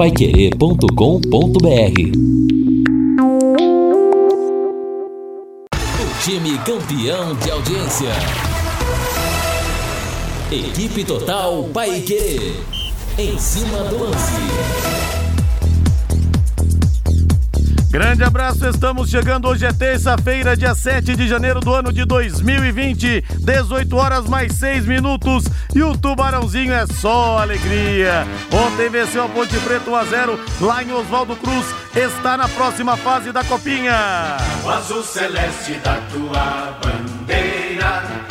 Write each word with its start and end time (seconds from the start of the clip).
paiquerê.com.br 0.00 0.88
O 6.00 6.22
time 6.24 6.56
campeão 6.60 7.34
de 7.34 7.50
audiência. 7.50 8.08
Equipe 10.50 11.04
Total 11.04 11.64
Paiquerê. 11.64 12.54
Em 13.18 13.38
cima 13.38 13.84
do 13.90 13.98
lance. 13.98 15.09
Grande 17.90 18.22
abraço, 18.22 18.68
estamos 18.68 19.10
chegando. 19.10 19.48
Hoje 19.48 19.66
é 19.66 19.72
terça-feira, 19.72 20.56
dia 20.56 20.76
7 20.76 21.16
de 21.16 21.26
janeiro 21.26 21.58
do 21.58 21.74
ano 21.74 21.92
de 21.92 22.04
2020, 22.04 23.24
18 23.40 23.96
horas 23.96 24.26
mais 24.26 24.52
6 24.52 24.86
minutos. 24.86 25.44
E 25.74 25.82
o 25.82 25.98
Tubarãozinho 25.98 26.72
é 26.72 26.86
só 26.86 27.38
alegria. 27.38 28.24
Ontem 28.52 28.88
venceu 28.88 29.24
a 29.24 29.28
Ponte 29.28 29.58
Preta 29.58 29.90
1 29.90 29.96
a 29.96 30.04
0 30.04 30.40
lá 30.60 30.84
em 30.84 30.92
Oswaldo 30.92 31.34
Cruz. 31.34 31.66
Está 31.92 32.36
na 32.36 32.48
próxima 32.48 32.96
fase 32.96 33.32
da 33.32 33.42
Copinha. 33.42 34.36
O 34.64 34.70
azul 34.70 35.02
celeste 35.02 35.72
da 35.82 35.96
tua 36.12 36.78
bandeira 36.80 38.29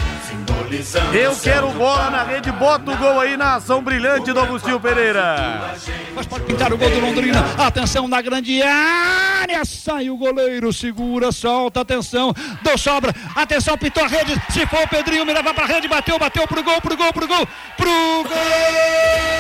eu 1.14 1.36
quero 1.36 1.72
bola 1.72 2.10
na 2.12 2.24
rede, 2.24 2.52
bota 2.52 2.92
o 2.92 2.98
gol 2.98 3.20
aí 3.20 3.36
na 3.36 3.56
ação 3.56 3.82
brilhante 3.82 4.32
do 4.32 4.40
Agostinho 4.40 4.80
Pereira. 4.80 5.76
Mas 6.14 6.28
pode 6.28 6.46
pintar 6.46 6.72
o 6.72 6.78
gol 6.78 6.90
do 6.90 7.00
Londrina. 7.00 7.44
Atenção 7.58 8.08
na 8.08 8.22
grande 8.22 8.62
área. 8.62 9.66
Sai 9.66 10.10
o 10.10 10.18
goleiro, 10.18 10.72
segura, 10.72 11.32
solta, 11.32 11.82
atenção. 11.82 12.34
Deu 12.62 12.78
sobra. 12.78 13.14
Atenção, 13.36 13.78
pintou 13.78 14.04
a 14.04 14.08
rede. 14.08 14.40
Se 14.52 14.66
for 14.68 14.84
o 14.84 14.88
Pedrinho, 14.88 15.26
me 15.26 15.34
leva 15.34 15.54
pra 15.54 15.66
rede. 15.66 15.88
Bateu, 15.88 16.20
bateu 16.20 16.48
pro 16.48 16.64
gol, 16.64 16.80
pro 16.82 16.96
gol, 16.96 17.14
pro 17.14 17.28
gol. 17.28 17.48
Pro 17.76 18.24
gol! 18.24 19.40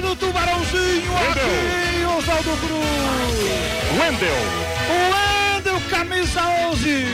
do 0.00 0.16
Tubarãozinho 0.16 1.12
aqui, 1.16 1.77
Oswaldo 2.38 2.56
Cruz. 2.60 3.98
Wendel. 3.98 4.30
Wendel, 5.10 5.80
camisa 5.90 6.42
11. 6.70 7.06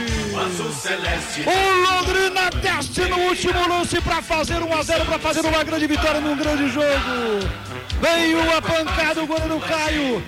O 1.45 1.57
Londrina 1.81 2.49
desce 2.61 3.09
no 3.09 3.17
último 3.29 3.67
lance 3.67 3.99
para 4.01 4.21
fazer 4.21 4.61
1 4.61 4.73
a 4.73 4.83
0 4.83 5.05
para 5.05 5.19
fazer 5.19 5.41
uma 5.41 5.63
grande 5.63 5.87
vitória 5.87 6.21
num 6.21 6.37
grande 6.37 6.69
jogo. 6.69 7.64
Veio 8.01 8.57
a 8.57 8.61
pancada, 8.61 9.23
o 9.23 9.27
goleiro 9.27 9.59
Caio 9.61 10.23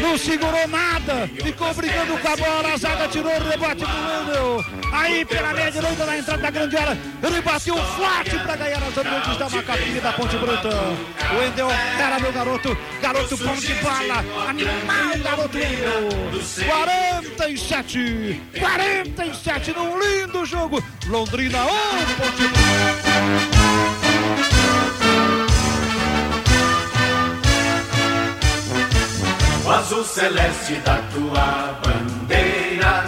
não 0.00 0.16
segurou 0.16 0.66
nada, 0.68 1.28
ficou 1.42 1.72
brigando 1.74 2.16
com 2.18 2.28
a 2.28 2.36
bola, 2.36 2.72
a 2.72 2.76
zaga 2.76 3.08
tirou 3.08 3.32
o 3.32 3.48
rebote 3.48 3.84
do 3.84 3.86
Wendel. 3.86 4.64
Aí 4.92 5.24
pela 5.24 5.52
meia 5.52 5.70
direita 5.70 6.06
na 6.06 6.18
entrada 6.18 6.42
da 6.42 6.50
grande 6.50 6.76
área, 6.76 6.98
ele 7.22 7.40
bateu 7.42 7.76
forte 7.76 8.38
para 8.38 8.56
ganhar 8.56 8.82
as 8.82 8.96
ambientes 8.96 9.36
da 9.36 9.48
Macapinha 9.50 10.00
da 10.00 10.12
Ponte 10.12 10.36
Bruta. 10.36 10.68
O 11.32 11.38
Wendel 11.38 11.70
era 11.70 12.18
meu 12.18 12.32
garoto, 12.32 12.76
garoto 13.02 13.36
bom 13.36 13.54
de 13.56 13.74
bala, 13.74 14.24
animal 14.48 15.18
garoto 15.22 15.58
Wendel. 15.58 16.08
47, 16.66 18.42
47 18.58 19.72
num 19.72 19.98
lindo 19.98 20.44
jogo. 20.46 20.82
Londrina 21.06 21.64
1, 21.64 21.66
Ponte 22.16 22.48
Bruta. 22.48 23.53
O 29.64 29.70
azul 29.70 30.04
celeste 30.04 30.74
da 30.84 30.98
tua 31.12 31.80
bandeira, 31.82 33.04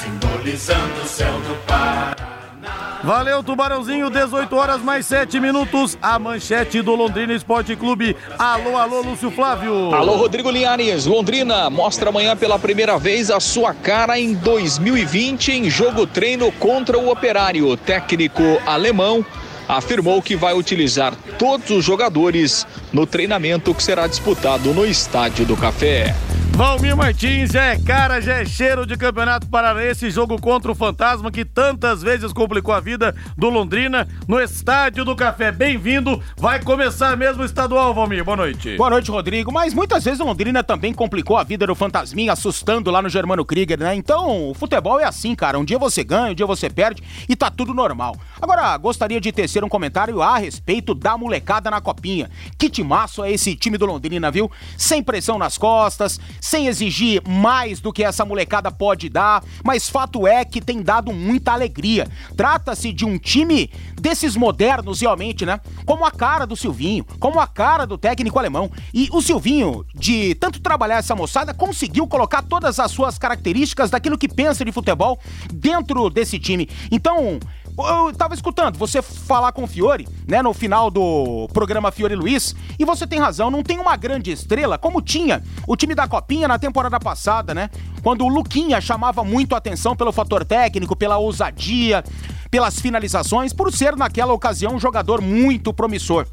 simbolizando 0.00 1.02
o 1.02 1.06
céu 1.06 1.32
do 1.40 1.56
Paraná. 1.66 3.00
Valeu, 3.02 3.42
Tubarãozinho, 3.42 4.08
18 4.08 4.56
horas 4.56 4.80
mais 4.80 5.06
7 5.06 5.40
minutos. 5.40 5.98
A 6.00 6.18
manchete 6.18 6.80
do 6.80 6.94
Londrina 6.94 7.32
Esporte 7.34 7.74
Clube. 7.74 8.16
Alô, 8.38 8.76
alô, 8.76 9.00
Lúcio 9.00 9.30
Flávio. 9.30 9.94
Alô, 9.94 10.16
Rodrigo 10.16 10.50
Linhares. 10.50 11.06
Londrina 11.06 11.68
mostra 11.70 12.10
amanhã 12.10 12.36
pela 12.36 12.58
primeira 12.58 12.98
vez 12.98 13.30
a 13.30 13.40
sua 13.40 13.74
cara 13.74 14.18
em 14.18 14.34
2020 14.34 15.52
em 15.52 15.70
jogo 15.70 16.06
treino 16.06 16.50
contra 16.52 16.98
o 16.98 17.10
Operário. 17.10 17.76
Técnico 17.76 18.42
alemão 18.64 19.24
afirmou 19.68 20.22
que 20.22 20.36
vai 20.36 20.54
utilizar 20.54 21.14
todos 21.38 21.70
os 21.70 21.84
jogadores 21.84 22.66
no 22.92 23.06
treinamento 23.06 23.74
que 23.74 23.82
será 23.82 24.06
disputado 24.06 24.72
no 24.72 24.84
Estádio 24.84 25.44
do 25.44 25.56
Café. 25.56 26.14
Valmir 26.56 26.96
Martins 26.96 27.54
é 27.54 27.76
cara, 27.76 28.18
já 28.18 28.36
é 28.36 28.46
cheiro 28.46 28.86
de 28.86 28.96
campeonato 28.96 29.46
paranaense, 29.46 30.10
jogo 30.10 30.40
contra 30.40 30.72
o 30.72 30.74
Fantasma 30.74 31.30
que 31.30 31.44
tantas 31.44 32.00
vezes 32.02 32.32
complicou 32.32 32.74
a 32.74 32.80
vida 32.80 33.14
do 33.36 33.50
Londrina 33.50 34.08
no 34.26 34.40
Estádio 34.40 35.04
do 35.04 35.14
Café. 35.14 35.52
Bem-vindo, 35.52 36.18
vai 36.34 36.62
começar 36.62 37.14
mesmo 37.14 37.42
o 37.42 37.44
estadual, 37.44 37.92
Valmir. 37.92 38.24
Boa 38.24 38.38
noite. 38.38 38.74
Boa 38.78 38.88
noite, 38.88 39.10
Rodrigo. 39.10 39.52
Mas 39.52 39.74
muitas 39.74 40.02
vezes 40.02 40.18
o 40.18 40.24
Londrina 40.24 40.64
também 40.64 40.94
complicou 40.94 41.36
a 41.36 41.44
vida 41.44 41.66
do 41.66 41.74
Fantasminha, 41.74 42.32
assustando 42.32 42.90
lá 42.90 43.02
no 43.02 43.10
Germano 43.10 43.44
Krieger, 43.44 43.78
né? 43.78 43.94
Então, 43.94 44.48
o 44.48 44.54
futebol 44.54 44.98
é 44.98 45.04
assim, 45.04 45.34
cara. 45.34 45.58
Um 45.58 45.64
dia 45.64 45.78
você 45.78 46.02
ganha, 46.02 46.32
um 46.32 46.34
dia 46.34 46.46
você 46.46 46.70
perde 46.70 47.02
e 47.28 47.36
tá 47.36 47.50
tudo 47.50 47.74
normal. 47.74 48.16
Agora, 48.40 48.74
gostaria 48.78 49.20
de 49.20 49.30
tecer 49.30 49.62
um 49.62 49.68
comentário 49.68 50.22
a 50.22 50.38
respeito 50.38 50.94
da 50.94 51.18
molecada 51.18 51.70
na 51.70 51.82
copinha. 51.82 52.30
Que 52.56 52.70
timaço 52.70 53.22
é 53.22 53.30
esse 53.30 53.54
time 53.54 53.76
do 53.76 53.84
Londrina, 53.84 54.30
viu? 54.30 54.50
Sem 54.78 55.02
pressão 55.02 55.36
nas 55.36 55.58
costas, 55.58 56.18
sem 56.46 56.68
exigir 56.68 57.20
mais 57.26 57.80
do 57.80 57.92
que 57.92 58.04
essa 58.04 58.24
molecada 58.24 58.70
pode 58.70 59.08
dar, 59.08 59.42
mas 59.64 59.90
fato 59.90 60.28
é 60.28 60.44
que 60.44 60.60
tem 60.60 60.80
dado 60.80 61.12
muita 61.12 61.52
alegria. 61.52 62.06
Trata-se 62.36 62.92
de 62.92 63.04
um 63.04 63.18
time 63.18 63.68
desses 64.00 64.36
modernos, 64.36 65.00
realmente, 65.00 65.44
né? 65.44 65.60
Como 65.84 66.04
a 66.04 66.10
cara 66.12 66.46
do 66.46 66.54
Silvinho, 66.54 67.04
como 67.18 67.40
a 67.40 67.48
cara 67.48 67.84
do 67.84 67.98
técnico 67.98 68.38
alemão. 68.38 68.70
E 68.94 69.08
o 69.12 69.20
Silvinho, 69.20 69.84
de 69.92 70.36
tanto 70.36 70.60
trabalhar 70.60 70.98
essa 70.98 71.16
moçada, 71.16 71.52
conseguiu 71.52 72.06
colocar 72.06 72.42
todas 72.42 72.78
as 72.78 72.92
suas 72.92 73.18
características 73.18 73.90
daquilo 73.90 74.16
que 74.16 74.28
pensa 74.28 74.64
de 74.64 74.70
futebol 74.70 75.18
dentro 75.52 76.08
desse 76.08 76.38
time. 76.38 76.68
Então, 76.92 77.40
eu 77.78 78.12
tava 78.14 78.34
escutando 78.34 78.78
você 78.78 79.02
falar 79.02 79.52
com 79.52 79.64
o 79.64 79.66
Fiore, 79.66 80.08
né, 80.26 80.42
no 80.42 80.54
final 80.54 80.90
do 80.90 81.48
programa 81.52 81.92
Fiore 81.92 82.14
Luiz, 82.14 82.54
e 82.78 82.84
você 82.84 83.06
tem 83.06 83.18
razão, 83.18 83.50
não 83.50 83.62
tem 83.62 83.78
uma 83.78 83.96
grande 83.96 84.30
estrela 84.30 84.78
como 84.78 85.02
tinha 85.02 85.42
o 85.66 85.76
time 85.76 85.94
da 85.94 86.08
Copinha 86.08 86.48
na 86.48 86.58
temporada 86.58 86.98
passada, 86.98 87.54
né? 87.54 87.68
Quando 88.02 88.24
o 88.24 88.28
Luquinha 88.28 88.80
chamava 88.80 89.22
muito 89.22 89.54
a 89.54 89.58
atenção 89.58 89.94
pelo 89.94 90.12
fator 90.12 90.44
técnico, 90.44 90.96
pela 90.96 91.18
ousadia, 91.18 92.02
pelas 92.50 92.78
finalizações, 92.80 93.52
por 93.52 93.72
ser 93.72 93.96
naquela 93.96 94.32
ocasião 94.32 94.74
um 94.74 94.80
jogador 94.80 95.20
muito 95.20 95.72
promissor. 95.72 96.26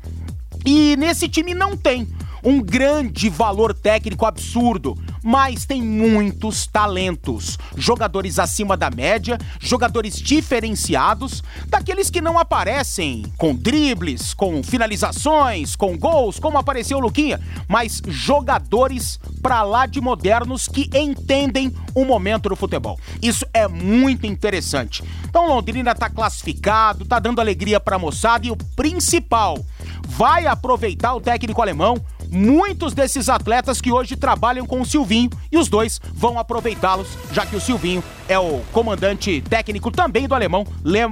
E 0.66 0.96
nesse 0.98 1.28
time 1.28 1.54
não 1.54 1.76
tem 1.76 2.08
um 2.44 2.62
grande 2.62 3.30
valor 3.30 3.74
técnico 3.74 4.26
absurdo, 4.26 4.98
mas 5.24 5.66
tem 5.66 5.82
muitos 5.82 6.68
talentos. 6.68 7.58
Jogadores 7.78 8.38
acima 8.38 8.76
da 8.76 8.90
média, 8.90 9.38
jogadores 9.60 10.16
diferenciados, 10.16 11.42
daqueles 11.68 12.10
que 12.10 12.20
não 12.20 12.38
aparecem 12.38 13.24
com 13.38 13.56
dribles, 13.56 14.34
com 14.34 14.62
finalizações, 14.62 15.76
com 15.76 15.98
gols, 15.98 16.40
como 16.40 16.58
apareceu 16.58 16.98
o 16.98 17.02
Luquinha, 17.02 17.40
mas 17.68 18.02
jogadores 18.08 19.20
pra 19.42 19.64
lá 19.64 19.86
de 19.86 20.02
modernos 20.02 20.68
que 20.68 20.90
entendem 20.94 21.74
o 21.96 22.04
momento 22.04 22.50
do 22.50 22.56
futebol. 22.56 23.00
Isso 23.22 23.46
é 23.54 23.68
muito 23.68 24.26
interessante. 24.26 25.04
Então 25.26 25.48
Londrina 25.48 25.96
tá 25.96 26.10
classificado, 26.10 27.06
tá 27.06 27.20
dando 27.20 27.40
alegria 27.40 27.80
pra 27.80 28.00
moçada 28.00 28.46
e 28.46 28.52
o 28.52 28.58
principal, 28.76 29.58
vai 30.06 30.46
aproveitar 30.46 31.14
o 31.14 31.22
técnico 31.22 31.62
alemão 31.62 31.98
muitos 32.34 32.94
desses 32.94 33.30
atletas 33.30 33.80
que 33.80 33.92
hoje 33.92 34.16
trabalham 34.16 34.66
com 34.66 34.82
o 34.82 34.86
Silvinho 34.86 35.30
e 35.52 35.58
os 35.58 35.70
dois 35.70 36.02
vão 36.14 36.40
aproveitá-los, 36.40 37.08
já 37.32 37.46
que 37.46 37.56
o 37.56 37.62
Silvinho 37.62 38.04
é 38.28 38.40
o 38.40 38.62
comandante 38.72 39.42
técnico 39.42 39.92
também 39.92 40.28
do 40.28 40.34
alemão, 40.34 40.66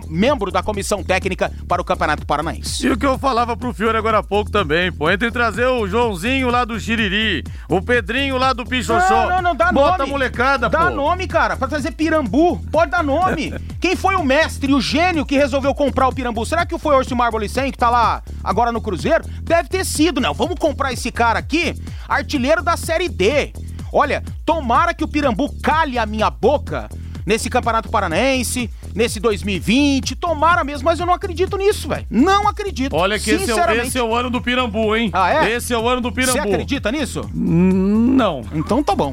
membro 0.07 0.51
da 0.51 0.63
comissão 0.63 1.03
técnica 1.03 1.51
para 1.67 1.81
o 1.81 1.85
Campeonato 1.85 2.25
Paranaense. 2.25 2.85
E 2.85 2.89
o 2.89 2.97
que 2.97 3.05
eu 3.05 3.19
falava 3.19 3.55
pro 3.55 3.73
Fiore 3.73 3.97
agora 3.97 4.19
há 4.19 4.23
pouco 4.23 4.49
também, 4.49 4.91
pô, 4.91 5.09
entre 5.11 5.29
trazer 5.31 5.67
o 5.67 5.87
Joãozinho 5.87 6.49
lá 6.49 6.65
do 6.65 6.79
Xiriri, 6.79 7.43
o 7.69 7.81
Pedrinho 7.81 8.37
lá 8.37 8.53
do 8.53 8.65
Pichoxó. 8.65 9.09
Não, 9.09 9.29
não, 9.29 9.41
não, 9.41 9.55
dá 9.55 9.71
Bota 9.71 9.99
nome. 9.99 10.03
a 10.03 10.07
molecada, 10.07 10.69
dá 10.69 10.85
pô. 10.85 10.89
nome, 10.91 11.27
cara, 11.27 11.55
pra 11.55 11.67
trazer 11.67 11.91
Pirambu, 11.91 12.59
pode 12.71 12.91
dar 12.91 13.03
nome. 13.03 13.53
Quem 13.81 13.95
foi 13.95 14.15
o 14.15 14.23
mestre, 14.23 14.71
o 14.75 14.79
gênio 14.79 15.25
que 15.25 15.35
resolveu 15.35 15.73
comprar 15.73 16.07
o 16.07 16.13
Pirambu? 16.13 16.45
Será 16.45 16.67
que 16.67 16.77
foi 16.77 16.93
o 16.93 16.97
Orsi 16.99 17.15
Marbolicen 17.15 17.71
que 17.71 17.77
tá 17.79 17.89
lá 17.89 18.21
agora 18.43 18.71
no 18.71 18.79
Cruzeiro? 18.79 19.23
Deve 19.41 19.69
ter 19.69 19.83
sido, 19.83 20.21
não. 20.21 20.35
Vamos 20.35 20.59
comprar 20.59 20.93
esse 20.93 21.11
cara 21.11 21.39
aqui, 21.39 21.73
artilheiro 22.07 22.61
da 22.61 22.77
Série 22.77 23.09
D. 23.09 23.51
Olha, 23.91 24.23
tomara 24.45 24.93
que 24.93 25.03
o 25.03 25.07
Pirambu 25.07 25.51
calhe 25.63 25.97
a 25.97 26.05
minha 26.05 26.29
boca 26.29 26.87
nesse 27.25 27.49
Campeonato 27.49 27.89
Paranaense, 27.89 28.69
nesse 28.93 29.19
2020. 29.19 30.15
Tomara 30.15 30.63
mesmo, 30.63 30.85
mas 30.85 30.99
eu 30.99 31.05
não 31.07 31.13
acredito 31.13 31.57
nisso, 31.57 31.89
velho. 31.89 32.05
Não 32.07 32.47
acredito. 32.47 32.95
Olha 32.95 33.19
que 33.19 33.31
esse 33.31 33.51
é, 33.51 33.77
esse 33.77 33.97
é 33.97 34.03
o 34.03 34.15
ano 34.15 34.29
do 34.29 34.39
Pirambu, 34.41 34.95
hein? 34.95 35.09
Ah, 35.11 35.47
é? 35.47 35.53
Esse 35.53 35.73
é 35.73 35.77
o 35.77 35.87
ano 35.87 36.01
do 36.01 36.11
Pirambu. 36.11 36.33
Você 36.33 36.39
acredita 36.39 36.91
nisso? 36.91 37.27
Não. 37.33 38.41
Então 38.53 38.83
tá 38.83 38.95
bom. 38.95 39.11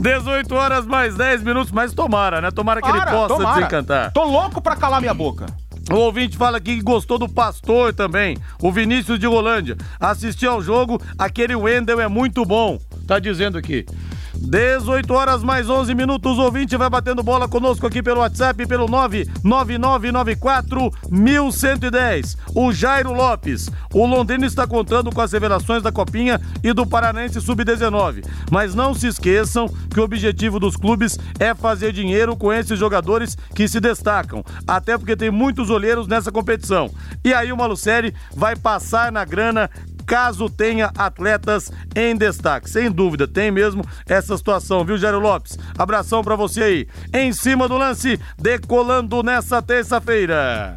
18 0.00 0.54
horas 0.54 0.86
mais 0.86 1.14
10 1.14 1.42
minutos, 1.42 1.70
mas 1.70 1.92
tomara, 1.92 2.40
né? 2.40 2.50
Tomara 2.50 2.80
que 2.80 2.88
ele 2.88 3.00
possa 3.02 3.34
tomara. 3.34 3.56
desencantar. 3.56 4.12
Tô 4.12 4.24
louco 4.24 4.60
pra 4.62 4.74
calar 4.74 4.98
minha 5.00 5.12
boca. 5.12 5.44
O 5.90 5.96
ouvinte 5.96 6.38
fala 6.38 6.56
aqui 6.56 6.76
que 6.76 6.82
gostou 6.82 7.18
do 7.18 7.28
Pastor 7.28 7.92
também, 7.92 8.38
o 8.62 8.72
Vinícius 8.72 9.18
de 9.18 9.26
Rolândia. 9.26 9.76
Assistir 9.98 10.46
ao 10.46 10.62
jogo, 10.62 11.00
aquele 11.18 11.54
Wendel 11.54 12.00
é 12.00 12.08
muito 12.08 12.44
bom, 12.44 12.78
tá 13.06 13.18
dizendo 13.18 13.58
aqui. 13.58 13.84
18 14.40 15.12
horas 15.12 15.42
mais 15.42 15.68
11 15.68 15.94
minutos. 15.94 16.38
O 16.38 16.42
ouvinte 16.42 16.76
vai 16.76 16.88
batendo 16.88 17.22
bola 17.22 17.46
conosco 17.46 17.86
aqui 17.86 18.02
pelo 18.02 18.20
WhatsApp, 18.20 18.66
pelo 18.66 18.88
99994 18.88 20.90
1110. 21.10 22.38
O 22.54 22.72
Jairo 22.72 23.12
Lopes. 23.12 23.68
O 23.92 24.06
Londrina 24.06 24.46
está 24.46 24.66
contando 24.66 25.12
com 25.12 25.20
as 25.20 25.32
revelações 25.32 25.82
da 25.82 25.92
Copinha 25.92 26.40
e 26.64 26.72
do 26.72 26.86
Paranense 26.86 27.38
Sub-19. 27.40 28.24
Mas 28.50 28.74
não 28.74 28.94
se 28.94 29.08
esqueçam 29.08 29.68
que 29.92 30.00
o 30.00 30.04
objetivo 30.04 30.58
dos 30.58 30.76
clubes 30.76 31.18
é 31.38 31.54
fazer 31.54 31.92
dinheiro 31.92 32.34
com 32.36 32.52
esses 32.52 32.78
jogadores 32.78 33.36
que 33.54 33.68
se 33.68 33.78
destacam. 33.78 34.42
Até 34.66 34.96
porque 34.96 35.16
tem 35.16 35.30
muitos 35.30 35.68
olheiros 35.70 36.06
nessa 36.06 36.32
competição. 36.32 36.90
E 37.22 37.34
aí 37.34 37.52
o 37.52 37.56
Malucelli 37.56 38.14
vai 38.34 38.56
passar 38.56 39.12
na 39.12 39.24
grana 39.24 39.68
caso 40.10 40.50
tenha 40.50 40.90
atletas 40.98 41.70
em 41.94 42.16
destaque. 42.16 42.68
Sem 42.68 42.90
dúvida, 42.90 43.28
tem 43.28 43.52
mesmo 43.52 43.84
essa 44.04 44.36
situação, 44.36 44.84
viu, 44.84 44.98
Jairo 44.98 45.20
Lopes? 45.20 45.56
Abração 45.78 46.20
para 46.20 46.34
você 46.34 46.62
aí. 46.64 46.88
Em 47.14 47.32
cima 47.32 47.68
do 47.68 47.76
lance, 47.76 48.18
decolando 48.36 49.22
nessa 49.22 49.62
terça-feira. 49.62 50.76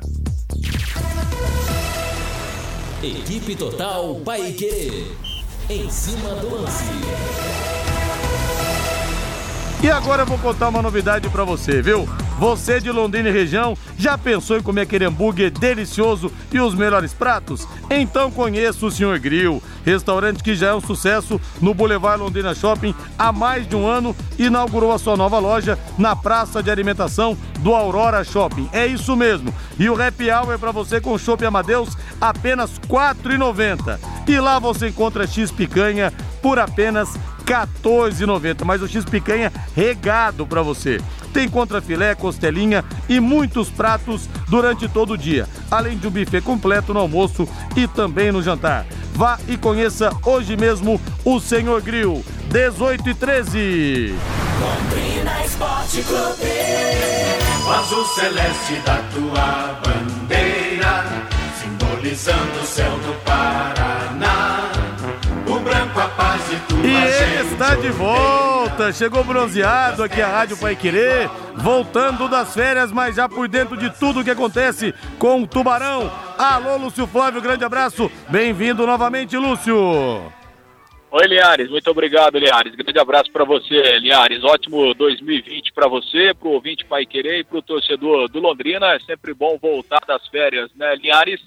Equipe 3.02 3.56
Total 3.56 4.16
Paique. 4.24 5.12
Em 5.68 5.90
cima 5.90 6.36
do 6.36 6.62
lance. 6.62 6.84
E 9.82 9.90
agora 9.90 10.22
eu 10.22 10.28
vou 10.28 10.38
contar 10.38 10.70
uma 10.70 10.84
novidade 10.84 11.28
para 11.30 11.44
você, 11.44 11.82
viu? 11.82 12.08
Você 12.40 12.80
de 12.80 12.92
Londrina 12.92 13.30
e 13.30 13.32
região 13.32 13.78
já 13.98 14.18
pensou 14.18 14.58
em 14.58 14.62
comer 14.62 14.82
aquele 14.82 15.06
hambúrguer 15.06 15.52
delicioso 15.52 16.32
e 16.52 16.60
os 16.60 16.74
melhores 16.74 17.14
pratos? 17.14 17.68
Então 17.90 18.32
conheça 18.32 18.86
o 18.86 18.92
Senhor 18.92 19.18
Grill, 19.20 19.62
restaurante 19.86 20.44
que 20.44 20.56
já 20.56 20.70
é 20.70 20.74
um 20.74 20.82
sucesso 20.82 21.40
no 21.62 21.74
Boulevard 21.74 22.22
Londrina 22.22 22.56
Shopping 22.56 22.94
há 23.18 23.32
mais 23.32 23.68
de 23.68 23.76
um 23.76 23.88
ano 23.88 24.16
e 24.38 24.46
inaugurou 24.46 24.92
a 24.92 25.00
sua 25.00 25.16
nova 25.16 25.40
loja 25.40 25.78
na 25.98 26.16
praça 26.16 26.62
de 26.62 26.72
alimentação 26.72 27.38
do 27.60 27.74
Aurora 27.74 28.24
Shopping. 28.24 28.70
É 28.74 28.86
isso 28.86 29.16
mesmo. 29.16 29.54
E 29.80 29.90
o 29.90 30.02
Happy 30.02 30.30
Hour 30.30 30.54
é 30.54 30.58
para 30.58 30.72
você 30.72 31.00
com 31.00 31.18
Shopping 31.18 31.46
Amadeus 31.46 31.96
apenas 32.20 32.72
R$ 32.72 32.88
4,90. 32.90 34.00
E 34.28 34.40
lá 34.40 34.60
você 34.60 34.90
encontra 34.90 35.28
X 35.28 35.52
picanha 35.52 36.12
por 36.42 36.60
apenas 36.60 37.16
R$ 37.16 37.22
14,90. 37.84 38.66
Mas 38.66 38.82
o 38.82 38.88
X 38.88 39.06
picanha 39.06 39.52
regado 39.76 40.46
para 40.48 40.62
você. 40.62 41.00
Tem 41.34 41.50
contrafilé, 41.50 42.14
costelinha 42.14 42.86
e 43.10 43.20
muitos 43.20 43.70
pratos 43.70 44.30
durante 44.48 44.88
todo 44.88 45.14
o 45.14 45.18
dia, 45.18 45.48
além 45.72 45.98
de 45.98 46.08
um 46.08 46.12
buffet 46.12 46.42
completo 46.42 46.94
no 46.94 47.00
almoço 47.00 47.48
e 47.76 47.88
também 47.88 48.32
no 48.32 48.44
jantar. 48.44 48.86
Vá 49.14 49.40
e 49.48 49.58
conheça 49.58 50.12
hoje 50.24 50.56
mesmo 50.56 51.02
o 51.26 51.40
Senhor 51.40 51.82
Grill, 51.82 52.24
18 52.52 53.10
e 53.10 53.14
13. 53.14 54.16
Londrina 54.60 55.46
Esporte 55.46 56.04
Clube. 56.04 56.54
O 57.66 57.72
azul 57.72 58.06
celeste 58.06 58.76
da 58.86 58.98
tua 59.14 59.80
bandeira, 59.84 61.06
simbolizando 61.62 62.60
o 62.62 62.66
céu 62.66 62.92
do 63.00 63.14
Paraná. 63.24 63.83
O 65.64 65.66
branco 65.66 65.98
a 65.98 66.10
paz 66.10 66.42
e 66.52 66.60
tua 66.68 66.86
E 66.86 66.94
ele 66.94 67.54
está 67.54 67.76
de 67.76 67.88
volta, 67.90 68.92
chegou 68.92 69.24
bronzeado 69.24 70.04
aqui 70.04 70.22
a 70.22 70.28
Rádio 70.28 70.58
Pai 70.58 70.76
Querer, 70.76 71.30
voltando 71.56 72.28
das 72.28 72.54
férias, 72.54 72.92
mas 72.92 73.16
já 73.16 73.30
por 73.30 73.48
dentro 73.48 73.78
de 73.78 73.90
tudo 73.98 74.26
que 74.26 74.30
acontece 74.30 74.94
com 75.18 75.42
o 75.42 75.48
Tubarão. 75.48 76.12
Alô, 76.38 76.76
Lúcio 76.76 77.08
Flávio, 77.08 77.42
grande 77.42 77.64
abraço, 77.64 78.12
bem-vindo 78.28 78.86
novamente, 78.86 79.38
Lúcio. 79.38 79.74
Oi, 81.10 81.28
Liares, 81.28 81.70
muito 81.70 81.90
obrigado, 81.90 82.38
Liares. 82.38 82.76
Grande 82.76 83.00
abraço 83.00 83.32
para 83.32 83.46
você, 83.46 84.00
Liares. 84.00 84.44
Ótimo 84.44 84.94
2020 84.94 85.72
para 85.72 85.88
você, 85.88 86.34
para 86.34 86.50
o 86.50 86.56
ouvinte 86.56 86.84
Pai 86.84 87.06
Querer 87.06 87.40
e 87.40 87.44
para 87.46 87.60
o 87.60 87.62
torcedor 87.62 88.28
do 88.28 88.42
Londrina. 88.42 88.88
É 88.96 89.00
sempre 89.00 89.34
bom 89.34 89.58
voltar 89.62 90.02
das 90.06 90.28
férias, 90.28 90.70
né, 90.76 90.94
Liares? 90.98 91.40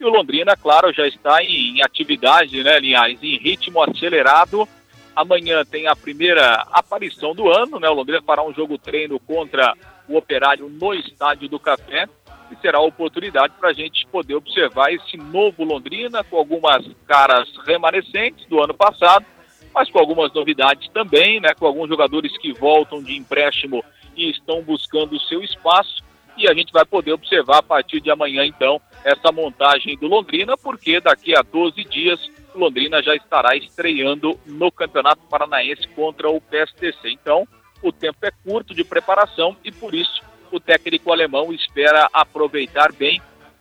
E 0.00 0.04
o 0.04 0.10
Londrina, 0.10 0.56
claro, 0.56 0.92
já 0.92 1.08
está 1.08 1.42
em, 1.42 1.78
em 1.78 1.82
atividade, 1.82 2.62
né, 2.62 2.78
Linhares? 2.78 3.20
Em 3.20 3.36
ritmo 3.36 3.82
acelerado. 3.82 4.68
Amanhã 5.14 5.64
tem 5.64 5.88
a 5.88 5.96
primeira 5.96 6.64
aparição 6.70 7.34
do 7.34 7.50
ano, 7.50 7.80
né? 7.80 7.88
O 7.88 7.94
Londrina 7.94 8.22
fará 8.22 8.44
um 8.44 8.54
jogo 8.54 8.78
treino 8.78 9.18
contra 9.18 9.74
o 10.08 10.16
Operário 10.16 10.68
no 10.68 10.94
Estádio 10.94 11.48
do 11.48 11.58
Café. 11.58 12.08
E 12.50 12.56
será 12.62 12.78
a 12.78 12.82
oportunidade 12.82 13.54
para 13.58 13.70
a 13.70 13.72
gente 13.72 14.06
poder 14.06 14.36
observar 14.36 14.92
esse 14.92 15.16
novo 15.16 15.64
Londrina 15.64 16.22
com 16.22 16.36
algumas 16.36 16.86
caras 17.06 17.48
remanescentes 17.66 18.46
do 18.46 18.62
ano 18.62 18.72
passado, 18.72 19.26
mas 19.74 19.90
com 19.90 19.98
algumas 19.98 20.32
novidades 20.32 20.88
também, 20.90 21.40
né? 21.40 21.52
Com 21.54 21.66
alguns 21.66 21.88
jogadores 21.88 22.38
que 22.38 22.52
voltam 22.52 23.02
de 23.02 23.16
empréstimo 23.16 23.84
e 24.16 24.30
estão 24.30 24.62
buscando 24.62 25.16
o 25.16 25.20
seu 25.20 25.42
espaço. 25.42 26.02
E 26.38 26.48
a 26.48 26.54
gente 26.54 26.72
vai 26.72 26.84
poder 26.84 27.12
observar 27.12 27.58
a 27.58 27.62
partir 27.62 28.00
de 28.00 28.10
amanhã, 28.10 28.44
então, 28.46 28.80
essa 29.04 29.32
montagem 29.32 29.98
do 29.98 30.06
Londrina, 30.06 30.56
porque 30.56 31.00
daqui 31.00 31.36
a 31.36 31.42
12 31.42 31.82
dias 31.84 32.30
Londrina 32.54 33.02
já 33.02 33.14
estará 33.14 33.56
estreando 33.56 34.38
no 34.46 34.70
Campeonato 34.70 35.22
Paranaense 35.28 35.86
contra 35.88 36.28
o 36.28 36.40
PSTC. 36.40 37.10
Então, 37.10 37.46
o 37.82 37.92
tempo 37.92 38.18
é 38.22 38.30
curto 38.30 38.74
de 38.74 38.84
preparação 38.84 39.56
e 39.64 39.70
por 39.70 39.94
isso 39.94 40.22
o 40.50 40.58
técnico 40.58 41.12
alemão 41.12 41.52
espera 41.52 42.08
aproveitar 42.12 42.92
bem 42.92 43.20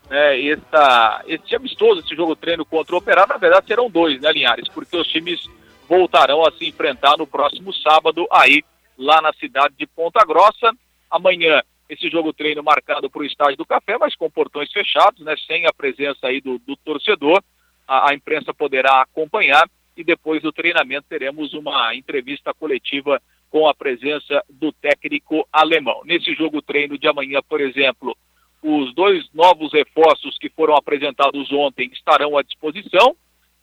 né, 0.10 0.42
essa, 0.48 1.24
esse 1.28 1.56
amistoso, 1.56 2.02
esse 2.02 2.16
jogo 2.16 2.36
treino 2.36 2.66
contra 2.66 2.96
o 2.96 2.98
Operário. 2.98 3.34
Na 3.34 3.38
verdade, 3.38 3.68
serão 3.68 3.90
dois, 3.90 4.22
né, 4.22 4.32
Linhares? 4.32 4.70
Porque 4.70 4.96
os 4.96 5.08
times 5.08 5.48
voltarão 5.88 6.46
a 6.46 6.52
se 6.52 6.68
enfrentar 6.68 7.18
no 7.18 7.28
próximo 7.28 7.74
sábado, 7.74 8.28
aí 8.32 8.64
lá 8.98 9.22
na 9.22 9.34
cidade 9.34 9.74
de 9.78 9.86
Ponta 9.86 10.24
Grossa. 10.26 10.72
Amanhã 11.10 11.62
esse 11.90 12.10
jogo 12.10 12.34
treino 12.34 12.62
marcado 12.62 13.10
para 13.10 13.22
o 13.22 13.26
estádio 13.26 13.58
do 13.58 13.66
Café, 13.66 13.98
mas 13.98 14.16
com 14.16 14.30
portões 14.30 14.72
fechados, 14.72 15.24
né, 15.24 15.36
sem 15.46 15.66
a 15.66 15.74
presença 15.74 16.28
aí 16.28 16.42
do, 16.42 16.60
do 16.60 16.76
torcedor. 16.76 17.42
A, 17.88 18.10
a, 18.10 18.14
imprensa 18.14 18.54
poderá 18.54 19.02
acompanhar 19.02 19.70
e 19.96 20.04
depois 20.04 20.42
do 20.42 20.52
treinamento 20.52 21.08
teremos 21.08 21.54
uma 21.54 21.96
entrevista 21.96 22.54
coletiva 22.54 23.22
com 23.50 23.68
a 23.68 23.74
presença 23.74 24.44
do 24.50 24.74
técnico 24.74 25.48
alemão. 25.52 26.02
Nesse 26.04 26.34
jogo 26.34 26.62
treino 26.62 26.98
de 26.98 27.08
amanhã, 27.08 27.40
por 27.48 27.62
exemplo, 27.62 28.16
os 28.62 28.94
dois 28.94 29.26
novos 29.34 29.72
reforços 29.72 30.38
que 30.38 30.50
foram 30.50 30.76
apresentados 30.76 31.52
ontem 31.54 31.90
estarão 31.94 32.38
à 32.38 32.44
disposição. 32.44 33.16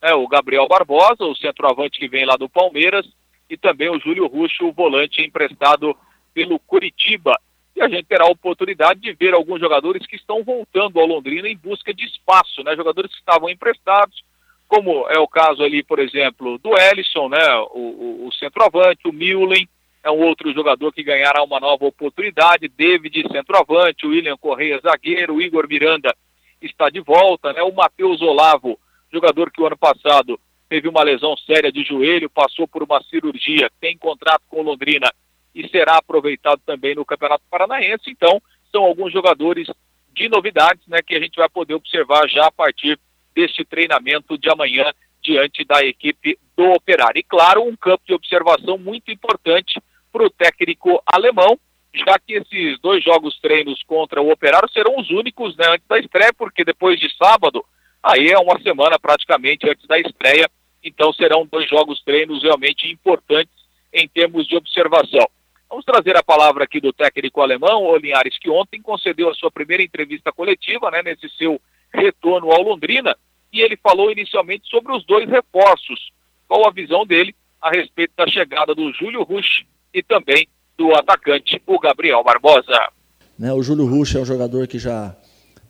Né, 0.03 0.15
o 0.15 0.27
Gabriel 0.27 0.67
Barbosa, 0.67 1.25
o 1.25 1.37
centroavante 1.37 1.99
que 1.99 2.09
vem 2.09 2.25
lá 2.25 2.37
do 2.37 2.49
Palmeiras, 2.49 3.07
e 3.51 3.59
também 3.59 3.91
o 3.91 4.01
Júlio 4.01 4.27
Ruxo, 4.27 4.67
o 4.67 4.73
volante 4.73 5.21
emprestado 5.21 5.95
pelo 6.33 6.59
Curitiba 6.59 7.39
e 7.77 7.83
a 7.83 7.89
gente 7.89 8.05
terá 8.05 8.25
a 8.25 8.31
oportunidade 8.31 9.01
de 9.01 9.13
ver 9.13 9.35
alguns 9.35 9.61
jogadores 9.61 10.07
que 10.07 10.17
estão 10.17 10.45
voltando 10.45 11.01
ao 11.01 11.07
Londrina 11.07 11.49
em 11.49 11.57
busca 11.57 11.93
de 11.93 12.05
espaço, 12.05 12.63
né? 12.63 12.77
Jogadores 12.77 13.11
que 13.11 13.19
estavam 13.19 13.51
emprestados, 13.51 14.23
como 14.69 15.09
é 15.09 15.19
o 15.19 15.27
caso 15.27 15.63
ali, 15.63 15.83
por 15.83 15.99
exemplo, 15.99 16.59
do 16.59 16.79
Ellison, 16.79 17.29
né? 17.29 17.45
O, 17.73 17.81
o, 18.25 18.29
o 18.29 18.33
centroavante, 18.35 19.09
o 19.09 19.13
Milen, 19.13 19.69
é 20.05 20.11
um 20.11 20.21
outro 20.21 20.53
jogador 20.53 20.93
que 20.93 21.03
ganhará 21.03 21.43
uma 21.43 21.59
nova 21.59 21.85
oportunidade, 21.87 22.69
David, 22.69 23.27
centroavante, 23.33 24.07
o 24.07 24.11
William 24.11 24.37
Correia, 24.37 24.79
zagueiro, 24.81 25.35
o 25.35 25.43
Igor 25.43 25.67
Miranda 25.67 26.15
está 26.61 26.89
de 26.91 27.01
volta, 27.01 27.53
né? 27.53 27.63
O 27.63 27.73
Matheus 27.73 28.23
Olavo, 28.23 28.79
jogador 29.13 29.51
que 29.51 29.61
o 29.61 29.67
ano 29.67 29.77
passado 29.77 30.39
teve 30.69 30.89
uma 30.89 31.03
lesão 31.03 31.37
séria 31.39 31.73
de 31.73 31.83
joelho, 31.83 32.31
passou 32.31 32.69
por 32.69 32.83
uma 32.83 33.03
cirurgia, 33.05 33.71
tem 33.81 33.97
contrato 33.97 34.43
com 34.49 34.61
o 34.61 34.63
Londrina 34.63 35.11
e 35.55 35.69
será 35.69 35.97
aproveitado 35.97 36.61
também 36.67 36.95
no 36.95 37.05
Campeonato 37.05 37.45
Paranaense. 37.51 38.11
Então, 38.11 38.41
são 38.71 38.83
alguns 38.83 39.13
jogadores 39.13 39.69
de 40.13 40.29
novidades 40.29 40.87
né, 40.87 40.99
que 41.01 41.15
a 41.15 41.21
gente 41.21 41.37
vai 41.37 41.49
poder 41.49 41.75
observar 41.75 42.29
já 42.29 42.47
a 42.47 42.53
partir 42.53 42.99
deste 43.35 43.65
treinamento 43.65 44.39
de 44.39 44.49
amanhã 44.49 44.93
diante 45.23 45.65
da 45.65 45.85
equipe 45.85 46.39
do 46.57 46.71
Operário. 46.73 47.19
E 47.19 47.23
claro, 47.23 47.63
um 47.63 47.77
campo 47.77 48.03
de 48.07 48.15
observação 48.15 48.79
muito 48.79 49.11
importante 49.11 49.81
para 50.13 50.25
o 50.25 50.31
técnico 50.31 51.03
alemão, 51.07 51.59
já 51.93 52.19
que 52.19 52.35
esses 52.35 52.79
dois 52.81 53.03
jogos 53.03 53.39
treinos 53.41 53.83
contra 53.85 54.23
o 54.23 54.31
Operário 54.31 54.71
serão 54.71 54.97
os 54.99 55.11
únicos 55.11 55.57
né, 55.57 55.67
antes 55.71 55.87
da 55.89 55.99
estreia, 55.99 56.33
porque 56.33 56.65
depois 56.65 57.01
de 57.01 57.13
sábado, 57.17 57.65
aí 58.03 58.29
é 58.29 58.39
uma 58.39 58.61
semana 58.61 58.99
praticamente 58.99 59.69
antes 59.69 59.87
da 59.87 59.99
estreia, 59.99 60.49
então 60.83 61.13
serão 61.13 61.47
dois 61.47 61.69
jogos 61.69 62.03
treinos 62.05 62.43
realmente 62.43 62.91
importantes 62.91 63.55
em 63.93 64.07
termos 64.09 64.47
de 64.47 64.57
observação. 64.57 65.29
Vamos 65.75 65.87
trazer 65.87 66.17
a 66.17 66.23
palavra 66.23 66.63
aqui 66.63 66.81
do 66.81 66.93
técnico 66.93 67.41
alemão, 67.41 67.83
o 67.83 67.97
Linhares, 67.97 68.39
que 68.39 68.49
ontem 68.49 68.81
concedeu 68.81 69.29
a 69.29 69.35
sua 69.35 69.51
primeira 69.51 69.83
entrevista 69.83 70.31
coletiva, 70.31 70.89
né, 70.89 71.03
nesse 71.03 71.29
seu 71.37 71.61
retorno 71.93 72.53
ao 72.53 72.63
Londrina, 72.63 73.17
e 73.53 73.61
ele 73.61 73.77
falou 73.83 74.09
inicialmente 74.09 74.69
sobre 74.69 74.93
os 74.93 75.05
dois 75.05 75.29
reforços. 75.29 76.13
Qual 76.47 76.65
a 76.65 76.71
visão 76.71 77.05
dele 77.05 77.35
a 77.61 77.71
respeito 77.71 78.13
da 78.17 78.25
chegada 78.29 78.73
do 78.73 78.93
Júlio 78.93 79.25
Rush 79.25 79.67
e 79.93 80.01
também 80.01 80.47
do 80.79 80.95
atacante, 80.95 81.61
o 81.67 81.81
Gabriel 81.81 82.23
Barbosa. 82.23 82.93
Né, 83.37 83.53
o 83.53 83.61
Júlio 83.61 83.85
Ruxa 83.85 84.19
é 84.19 84.23
um 84.23 84.27
jogador 84.27 84.69
que 84.69 84.79
já 84.79 85.17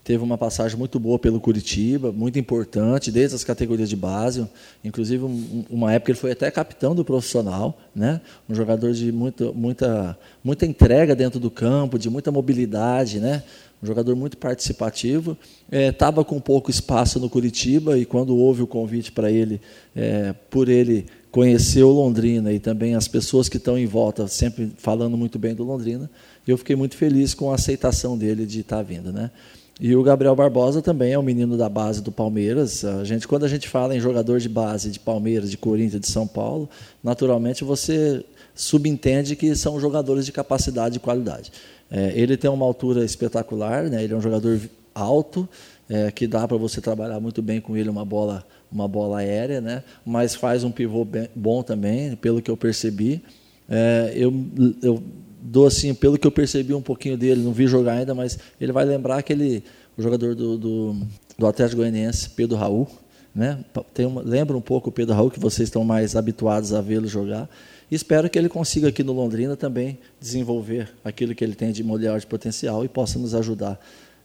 teve 0.05 0.23
uma 0.23 0.37
passagem 0.37 0.79
muito 0.79 1.01
boa 1.01 1.19
pelo 1.19 1.41
Curitiba, 1.41 2.13
muito 2.13 2.39
importante, 2.39 3.11
desde 3.11 3.35
as 3.35 3.43
categorias 3.43 3.89
de 3.89 3.97
base. 3.97 4.47
Inclusive, 4.85 5.25
uma 5.71 5.95
época 5.95 6.13
ele 6.13 6.19
foi 6.19 6.33
até 6.33 6.51
capitão 6.51 6.95
do 6.95 7.03
profissional, 7.03 7.79
né? 7.97 8.21
um 8.47 8.55
jogador 8.55 8.93
de 8.93 9.11
muita, 9.11 9.51
muita, 9.53 10.19
muita 10.45 10.67
entrega 10.67 11.17
dentro 11.17 11.41
do 11.41 11.51
campo, 11.51 11.99
de 11.99 12.11
muita 12.11 12.31
mobilidade, 12.31 13.19
né? 13.19 13.43
um 13.83 13.87
jogador 13.87 14.15
muito 14.15 14.37
participativo. 14.37 15.39
Estava 15.73 16.21
é, 16.21 16.25
com 16.25 16.39
pouco 16.39 16.71
espaço 16.71 17.19
no 17.19 17.31
Curitiba 17.31 17.99
e 17.99 18.05
quando 18.05 18.37
houve 18.37 18.63
o 18.63 18.67
convite 18.67 19.11
para 19.11 19.31
ele, 19.31 19.59
é, 19.97 20.35
por 20.51 20.69
ele 20.69 21.07
conhecer 21.31 21.83
o 21.83 21.91
Londrina 21.91 22.53
e 22.53 22.61
também 22.61 22.95
as 22.95 23.09
pessoas 23.09 23.49
que 23.49 23.57
estão 23.57 23.79
em 23.79 23.87
volta, 23.87 24.29
sempre 24.29 24.71
falando 24.77 25.17
muito 25.17 25.39
bem 25.39 25.55
do 25.55 25.65
Londrina, 25.65 26.11
eu 26.47 26.59
fiquei 26.59 26.77
muito 26.77 26.95
feliz 26.95 27.33
com 27.33 27.51
a 27.51 27.55
aceitação 27.55 28.17
dele 28.17 28.45
de 28.45 28.61
estar 28.61 28.77
tá 28.77 28.83
vindo. 28.83 29.11
Né? 29.11 29.31
E 29.81 29.97
o 29.97 30.03
Gabriel 30.05 30.37
Barbosa 30.37 30.81
também 30.81 31.13
é 31.13 31.19
um 31.19 31.23
menino 31.23 31.57
da 31.57 31.69
base 31.69 32.01
do 32.01 32.13
Palmeiras. 32.13 32.85
A 32.85 33.03
gente, 33.03 33.27
quando 33.27 33.45
a 33.45 33.49
gente 33.49 33.69
fala 33.69 33.97
em 33.97 34.01
jogador 34.01 34.39
de 34.39 34.49
base 34.49 34.91
de 34.91 35.01
Palmeiras, 35.01 35.51
de 35.51 35.57
Corinthians, 35.57 36.01
de 36.01 36.09
São 36.09 36.27
Paulo, 36.27 36.69
naturalmente 37.03 37.65
você 37.65 38.25
subentende 38.55 39.35
que 39.35 39.55
são 39.57 39.81
jogadores 39.81 40.25
de 40.25 40.31
capacidade 40.31 40.97
e 40.97 41.01
qualidade. 41.01 41.51
É, 41.91 42.13
ele 42.15 42.37
tem 42.37 42.49
uma 42.49 42.65
altura 42.65 43.05
espetacular, 43.05 43.85
né? 43.85 44.05
ele 44.05 44.15
é 44.15 44.17
um 44.17 44.21
jogador 44.21 44.61
alto, 44.95 45.49
é, 45.89 46.11
que 46.13 46.27
dá 46.29 46.47
para 46.47 46.57
você 46.57 46.81
trabalhar 46.81 47.19
muito 47.19 47.43
bem 47.43 47.61
com 47.61 47.77
ele 47.77 47.89
uma 47.89 48.05
bola, 48.05 48.47
uma 48.71 48.87
bola 48.87 49.19
aérea, 49.19 49.61
né? 49.61 49.83
mas 50.07 50.37
faz 50.37 50.63
um 50.63 50.71
pivô 50.71 51.05
bem, 51.05 51.29
bom 51.35 51.65
também, 51.65 52.15
pelo 52.17 52.41
que 52.41 52.51
eu 52.51 52.57
percebi. 52.57 53.21
É, 53.69 54.13
eu, 54.15 54.33
eu 54.83 55.03
dou 55.47 55.67
assim, 55.67 55.93
pelo 55.93 56.19
que 56.19 56.27
eu 56.27 56.31
percebi 56.31 56.73
um 56.73 56.81
pouquinho 56.81 57.19
dele, 57.19 57.43
não 57.43 57.53
vi 57.53 57.67
jogar 57.67 57.93
ainda, 57.93 58.15
mas 58.15 58.39
ele 58.59 58.73
vai 58.73 58.85
lembrar 58.87 59.19
aquele 59.19 59.63
o 59.97 60.03
jogador 60.03 60.35
do, 60.35 60.59
do, 60.59 60.97
do 61.39 61.47
Atlético 61.47 61.83
Goianiense, 61.83 62.31
Pedro 62.31 62.57
Raul, 62.57 62.89
né? 63.35 63.63
Tem 63.93 64.07
uma, 64.07 64.23
lembra 64.23 64.57
um 64.57 64.61
pouco 64.61 64.89
o 64.89 64.93
Pedro 64.93 65.15
Raul 65.15 65.31
que 65.31 65.39
vocês 65.39 65.69
estão 65.69 65.85
mais 65.85 66.17
habituados 66.17 66.73
a 66.73 66.81
vê-lo 66.81 67.07
jogar. 67.07 67.49
E 67.91 67.95
espero 67.95 68.31
que 68.31 68.39
ele 68.39 68.49
consiga 68.49 68.89
aqui 68.89 69.05
no 69.05 69.13
Londrina 69.13 69.57
também 69.57 69.99
desenvolver 70.19 70.93
aquilo 71.05 71.35
que 71.35 71.45
ele 71.45 71.55
tem 71.55 71.71
de 71.71 71.85
molhar 71.85 72.19
de 72.19 72.27
potencial 72.27 72.85
e 72.85 72.89
possa 72.89 73.19
nos 73.19 73.35
ajudar 73.35 73.79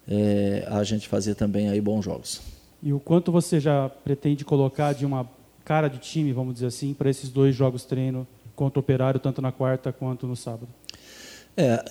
é, 0.07 0.65
a 0.69 0.83
gente 0.83 1.07
fazer 1.07 1.35
também 1.35 1.69
aí 1.69 1.81
bons 1.81 2.05
jogos. 2.05 2.41
E 2.81 2.93
o 2.93 2.99
quanto 2.99 3.31
você 3.31 3.59
já 3.59 3.89
pretende 3.89 4.45
colocar 4.45 4.93
de 4.93 5.05
uma 5.05 5.29
cara 5.65 5.89
de 5.89 5.99
time, 5.99 6.31
vamos 6.31 6.53
dizer 6.53 6.67
assim, 6.67 6.93
para 6.93 7.09
esses 7.09 7.29
dois 7.29 7.53
jogos 7.53 7.83
treino 7.83 8.25
contra 8.55 8.79
o 8.79 8.81
Operário, 8.81 9.19
tanto 9.19 9.41
na 9.41 9.51
quarta 9.51 9.91
quanto 9.91 10.25
no 10.25 10.35
sábado? 10.35 10.67
É, 11.57 11.83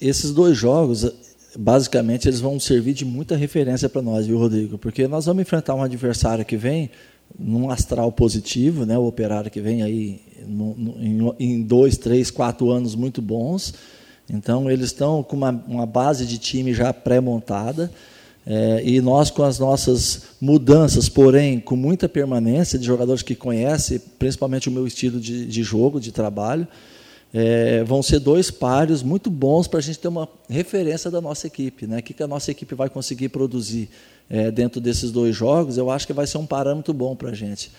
esses 0.00 0.32
dois 0.32 0.56
jogos, 0.56 1.10
basicamente, 1.56 2.28
eles 2.28 2.40
vão 2.40 2.58
servir 2.60 2.94
de 2.94 3.04
muita 3.04 3.36
referência 3.36 3.88
para 3.88 4.02
nós, 4.02 4.26
viu, 4.26 4.38
Rodrigo? 4.38 4.78
Porque 4.78 5.08
nós 5.08 5.26
vamos 5.26 5.42
enfrentar 5.42 5.74
um 5.74 5.82
adversário 5.82 6.44
que 6.44 6.56
vem 6.56 6.90
num 7.38 7.70
astral 7.70 8.12
positivo, 8.12 8.86
né? 8.86 8.96
o 8.96 9.06
operário 9.06 9.50
que 9.50 9.60
vem 9.60 9.82
aí 9.82 10.20
no, 10.46 10.74
no, 10.76 11.36
em, 11.38 11.62
dois, 11.62 11.96
três, 11.96 12.30
quatro 12.30 12.70
anos 12.70 12.94
muito 12.94 13.20
bons. 13.20 13.74
Então, 14.28 14.70
eles 14.70 14.86
estão 14.86 15.22
com 15.22 15.36
uma, 15.36 15.50
uma 15.66 15.86
base 15.86 16.26
de 16.26 16.38
time 16.38 16.72
já 16.72 16.92
pré-montada. 16.92 17.90
É, 18.46 18.80
e 18.84 19.00
nós, 19.00 19.28
com 19.28 19.42
as 19.42 19.58
nossas 19.58 20.22
mudanças, 20.40 21.08
porém, 21.08 21.58
com 21.58 21.74
muita 21.74 22.08
permanência 22.08 22.78
de 22.78 22.86
jogadores 22.86 23.22
que 23.22 23.34
conhecem, 23.34 24.00
principalmente 24.18 24.68
o 24.68 24.72
meu 24.72 24.86
estilo 24.86 25.18
de, 25.18 25.46
de 25.46 25.62
jogo, 25.64 26.00
de 26.00 26.12
trabalho, 26.12 26.66
é, 27.32 27.84
vão 27.84 28.02
ser 28.02 28.18
dois 28.18 28.50
páreos 28.50 29.02
muito 29.02 29.30
bons 29.30 29.66
para 29.66 29.78
a 29.78 29.82
gente 29.82 29.98
ter 29.98 30.08
uma 30.08 30.28
referência 30.48 31.10
da 31.10 31.20
nossa 31.20 31.46
equipe. 31.46 31.86
Né? 31.86 31.98
O 31.98 32.02
que, 32.02 32.14
que 32.14 32.22
a 32.22 32.26
nossa 32.26 32.50
equipe 32.50 32.74
vai 32.74 32.88
conseguir 32.88 33.28
produzir 33.28 33.88
é, 34.28 34.50
dentro 34.50 34.80
desses 34.80 35.10
dois 35.10 35.34
jogos, 35.34 35.78
eu 35.78 35.90
acho 35.90 36.06
que 36.06 36.12
vai 36.12 36.26
ser 36.26 36.38
um 36.38 36.46
parâmetro 36.46 36.92
bom 36.92 37.14
para 37.14 37.30
a 37.30 37.34
gente. 37.34 37.70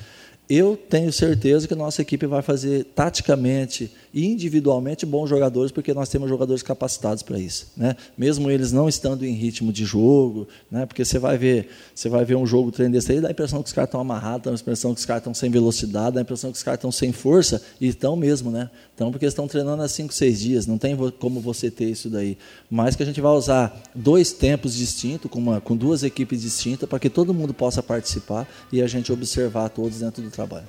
Eu 0.49 0.77
tenho 0.77 1.11
certeza 1.11 1.67
que 1.67 1.75
nossa 1.75 2.01
equipe 2.01 2.25
vai 2.25 2.41
fazer 2.41 2.85
taticamente 2.95 3.91
e 4.13 4.25
individualmente 4.25 5.05
bons 5.05 5.29
jogadores, 5.29 5.73
porque 5.73 5.93
nós 5.93 6.07
temos 6.07 6.29
jogadores 6.29 6.63
capacitados 6.63 7.21
para 7.21 7.37
isso, 7.37 7.67
né? 7.75 7.97
Mesmo 8.17 8.49
eles 8.49 8.71
não 8.71 8.87
estando 8.87 9.25
em 9.25 9.33
ritmo 9.33 9.73
de 9.73 9.83
jogo, 9.83 10.47
né? 10.71 10.85
Porque 10.85 11.03
você 11.03 11.19
vai 11.19 11.37
ver, 11.37 11.67
você 11.93 12.07
vai 12.07 12.23
ver 12.23 12.35
um 12.35 12.45
jogo 12.47 12.71
treino 12.71 12.93
desse 12.93 13.11
aí, 13.11 13.19
dá 13.19 13.27
a 13.27 13.31
impressão 13.31 13.61
que 13.61 13.67
os 13.67 13.73
caras 13.73 13.89
estão 13.89 13.99
amarrados, 13.99 14.45
dá 14.45 14.51
a 14.51 14.53
impressão 14.53 14.93
que 14.93 14.99
os 15.01 15.05
caras 15.05 15.19
estão 15.19 15.33
sem 15.33 15.51
velocidade, 15.51 16.15
dá 16.15 16.21
a 16.21 16.23
impressão 16.23 16.49
que 16.49 16.57
os 16.57 16.63
caras 16.63 16.77
estão 16.77 16.91
sem 16.93 17.11
força 17.11 17.61
e 17.81 17.87
estão 17.87 18.15
mesmo, 18.15 18.49
né? 18.49 18.69
Então, 18.95 19.11
porque 19.11 19.25
estão 19.25 19.47
treinando 19.47 19.83
há 19.83 19.87
cinco, 19.87 20.13
seis 20.13 20.39
dias, 20.39 20.65
não 20.65 20.77
tem 20.77 20.97
como 21.19 21.41
você 21.41 21.69
ter 21.69 21.89
isso 21.89 22.09
daí. 22.09 22.37
Mas 22.69 22.95
que 22.95 23.03
a 23.03 23.05
gente 23.05 23.19
vai 23.19 23.33
usar 23.33 23.79
dois 23.93 24.31
tempos 24.31 24.73
distintos, 24.73 25.29
com, 25.29 25.39
uma, 25.39 25.59
com 25.59 25.75
duas 25.75 26.03
equipes 26.03 26.41
distintas, 26.41 26.87
para 26.87 26.97
que 26.97 27.09
todo 27.09 27.33
mundo 27.33 27.53
possa 27.53 27.83
participar 27.83 28.47
e 28.71 28.81
a 28.81 28.87
gente 28.87 29.11
observar 29.11 29.69
todos 29.69 29.99
dentro 29.99 30.23
do 30.23 30.31
trabalho. 30.37 30.67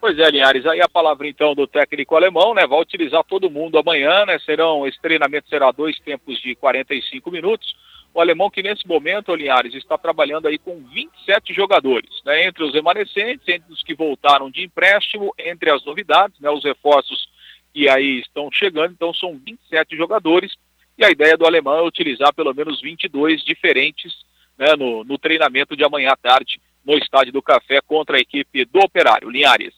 Pois 0.00 0.18
é, 0.18 0.30
Linhares, 0.30 0.66
aí 0.66 0.82
a 0.82 0.88
palavra 0.88 1.26
então 1.26 1.54
do 1.54 1.66
técnico 1.66 2.14
alemão, 2.14 2.54
né? 2.54 2.66
Vai 2.66 2.78
utilizar 2.78 3.24
todo 3.24 3.50
mundo 3.50 3.78
amanhã, 3.78 4.26
né? 4.26 4.38
Serão, 4.38 4.86
esse 4.86 5.00
treinamento 5.00 5.48
será 5.48 5.72
dois 5.72 5.98
tempos 5.98 6.38
de 6.42 6.54
45 6.54 7.30
minutos. 7.30 7.74
O 8.12 8.20
alemão 8.20 8.50
que 8.50 8.62
nesse 8.62 8.86
momento, 8.86 9.34
Linhares, 9.34 9.74
está 9.74 9.96
trabalhando 9.96 10.46
aí 10.46 10.58
com 10.58 10.78
27 10.84 11.54
jogadores, 11.54 12.10
né? 12.24 12.46
Entre 12.46 12.62
os 12.62 12.74
remanescentes, 12.74 13.48
entre 13.48 13.72
os 13.72 13.82
que 13.82 13.94
voltaram 13.94 14.50
de 14.50 14.62
empréstimo, 14.62 15.34
entre 15.38 15.70
as 15.70 15.82
novidades, 15.86 16.38
né? 16.38 16.50
Os 16.50 16.62
reforços 16.62 17.26
que 17.72 17.88
aí 17.88 18.20
estão 18.20 18.50
chegando, 18.52 18.92
então 18.92 19.12
são 19.14 19.36
27 19.38 19.96
jogadores. 19.96 20.52
E 20.98 21.04
a 21.04 21.10
ideia 21.10 21.36
do 21.36 21.46
alemão 21.46 21.78
é 21.78 21.82
utilizar 21.82 22.32
pelo 22.34 22.52
menos 22.52 22.80
22 22.80 23.42
diferentes 23.42 24.12
né, 24.58 24.74
no, 24.76 25.04
no 25.04 25.18
treinamento 25.18 25.76
de 25.76 25.84
amanhã 25.84 26.10
à 26.10 26.16
tarde 26.16 26.60
no 26.84 26.96
Estádio 26.98 27.32
do 27.32 27.42
Café 27.42 27.80
contra 27.80 28.16
a 28.16 28.20
equipe 28.20 28.64
do 28.64 28.80
Operário. 28.80 29.30
Linhares. 29.30 29.74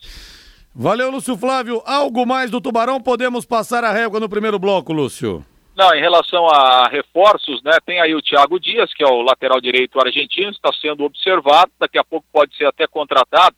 Valeu, 0.75 1.11
Lúcio 1.11 1.37
Flávio. 1.37 1.83
Algo 1.87 2.27
mais 2.27 2.51
do 2.51 2.61
Tubarão? 2.61 3.01
Podemos 3.01 3.47
passar 3.47 3.85
a 3.85 3.93
régua 3.93 4.21
no 4.21 4.29
primeiro 4.29 4.59
bloco, 4.59 4.93
Lúcio? 4.93 5.45
Não, 5.77 5.95
em 5.95 6.01
relação 6.01 6.47
a 6.49 6.89
reforços, 6.89 7.63
né, 7.63 7.79
tem 7.85 8.01
aí 8.01 8.15
o 8.15 8.23
Thiago 8.23 8.59
Dias, 8.59 8.93
que 8.95 9.05
é 9.05 9.07
o 9.07 9.21
lateral 9.21 9.61
direito 9.61 10.01
argentino, 10.01 10.51
está 10.51 10.73
sendo 10.73 11.05
observado, 11.05 11.71
daqui 11.79 11.99
a 11.99 12.05
pouco 12.05 12.27
pode 12.33 12.57
ser 12.57 12.65
até 12.65 12.87
contratado. 12.87 13.55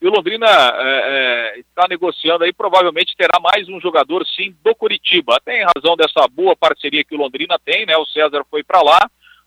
E 0.00 0.06
o 0.06 0.10
Londrina 0.10 0.46
é, 0.46 1.54
é, 1.54 1.60
está 1.60 1.86
negociando 1.88 2.44
aí, 2.44 2.52
provavelmente 2.52 3.16
terá 3.16 3.38
mais 3.40 3.68
um 3.68 3.80
jogador, 3.80 4.26
sim, 4.26 4.54
do 4.62 4.74
Curitiba. 4.74 5.40
Tem 5.44 5.64
razão 5.76 5.96
dessa 5.96 6.26
boa 6.28 6.56
parceria 6.56 7.04
que 7.04 7.14
o 7.14 7.18
Londrina 7.18 7.56
tem, 7.64 7.86
né? 7.86 7.96
O 7.96 8.06
César 8.06 8.44
foi 8.50 8.64
para 8.64 8.82
lá, 8.82 8.98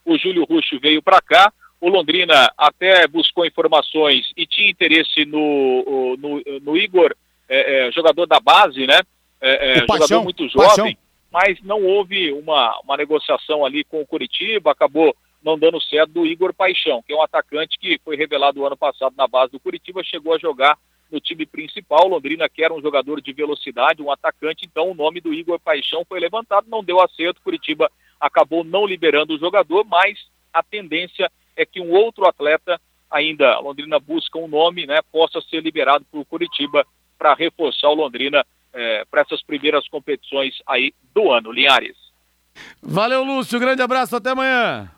o 0.05 0.17
Júlio 0.17 0.45
Ruxo 0.45 0.79
veio 0.79 1.01
para 1.01 1.21
cá. 1.21 1.51
O 1.81 1.89
Londrina 1.89 2.49
até 2.57 3.07
buscou 3.07 3.45
informações 3.45 4.31
e 4.37 4.45
tinha 4.45 4.69
interesse 4.69 5.25
no, 5.25 6.15
no, 6.17 6.41
no 6.61 6.77
Igor, 6.77 7.13
é, 7.49 7.87
é, 7.87 7.91
jogador 7.91 8.25
da 8.25 8.39
base, 8.39 8.87
né? 8.87 9.01
É, 9.41 9.71
é 9.71 9.73
jogador 9.79 9.99
paixão, 9.99 10.23
muito 10.23 10.47
jovem, 10.47 10.67
paixão. 10.67 10.97
mas 11.31 11.61
não 11.63 11.83
houve 11.83 12.31
uma, 12.31 12.79
uma 12.83 12.97
negociação 12.97 13.65
ali 13.65 13.83
com 13.83 14.01
o 14.01 14.07
Curitiba, 14.07 14.71
acabou 14.71 15.15
não 15.43 15.59
dando 15.59 15.79
certo 15.79 16.11
do 16.11 16.25
Igor 16.25 16.53
Paixão, 16.53 17.03
que 17.03 17.13
é 17.13 17.15
um 17.15 17.21
atacante 17.21 17.77
que 17.77 17.99
foi 18.03 18.15
revelado 18.15 18.65
ano 18.65 18.75
passado 18.75 19.13
na 19.15 19.27
base 19.27 19.51
do 19.51 19.59
Curitiba, 19.59 20.03
chegou 20.03 20.33
a 20.33 20.39
jogar 20.39 20.75
no 21.11 21.19
time 21.19 21.45
principal. 21.45 22.07
Londrina 22.07 22.49
quer 22.49 22.71
um 22.71 22.81
jogador 22.81 23.21
de 23.21 23.31
velocidade, 23.31 24.01
um 24.01 24.11
atacante, 24.11 24.65
então 24.65 24.89
o 24.89 24.95
nome 24.95 25.21
do 25.21 25.31
Igor 25.31 25.59
Paixão 25.59 26.03
foi 26.09 26.19
levantado, 26.19 26.67
não 26.67 26.83
deu 26.83 26.99
acerto. 26.99 27.41
Curitiba 27.43 27.91
acabou 28.19 28.63
não 28.63 28.85
liberando 28.85 29.33
o 29.33 29.39
jogador, 29.39 29.85
mas 29.85 30.17
a 30.53 30.63
tendência 30.63 31.31
é 31.55 31.65
que 31.65 31.79
um 31.79 31.91
outro 31.91 32.27
atleta, 32.27 32.79
ainda 33.09 33.59
Londrina 33.59 33.99
busca 33.99 34.37
um 34.37 34.47
nome, 34.47 34.85
né, 34.85 34.99
possa 35.11 35.41
ser 35.41 35.61
liberado 35.61 36.05
por 36.11 36.25
Curitiba 36.25 36.85
para 37.17 37.33
reforçar 37.33 37.89
o 37.89 37.95
Londrina 37.95 38.45
é, 38.73 39.05
para 39.05 39.21
essas 39.21 39.41
primeiras 39.41 39.87
competições 39.87 40.55
aí 40.67 40.93
do 41.13 41.31
ano. 41.31 41.51
Linhares. 41.51 41.95
Valeu, 42.81 43.23
Lúcio. 43.23 43.59
Grande 43.59 43.81
abraço. 43.81 44.15
Até 44.15 44.31
amanhã. 44.31 44.91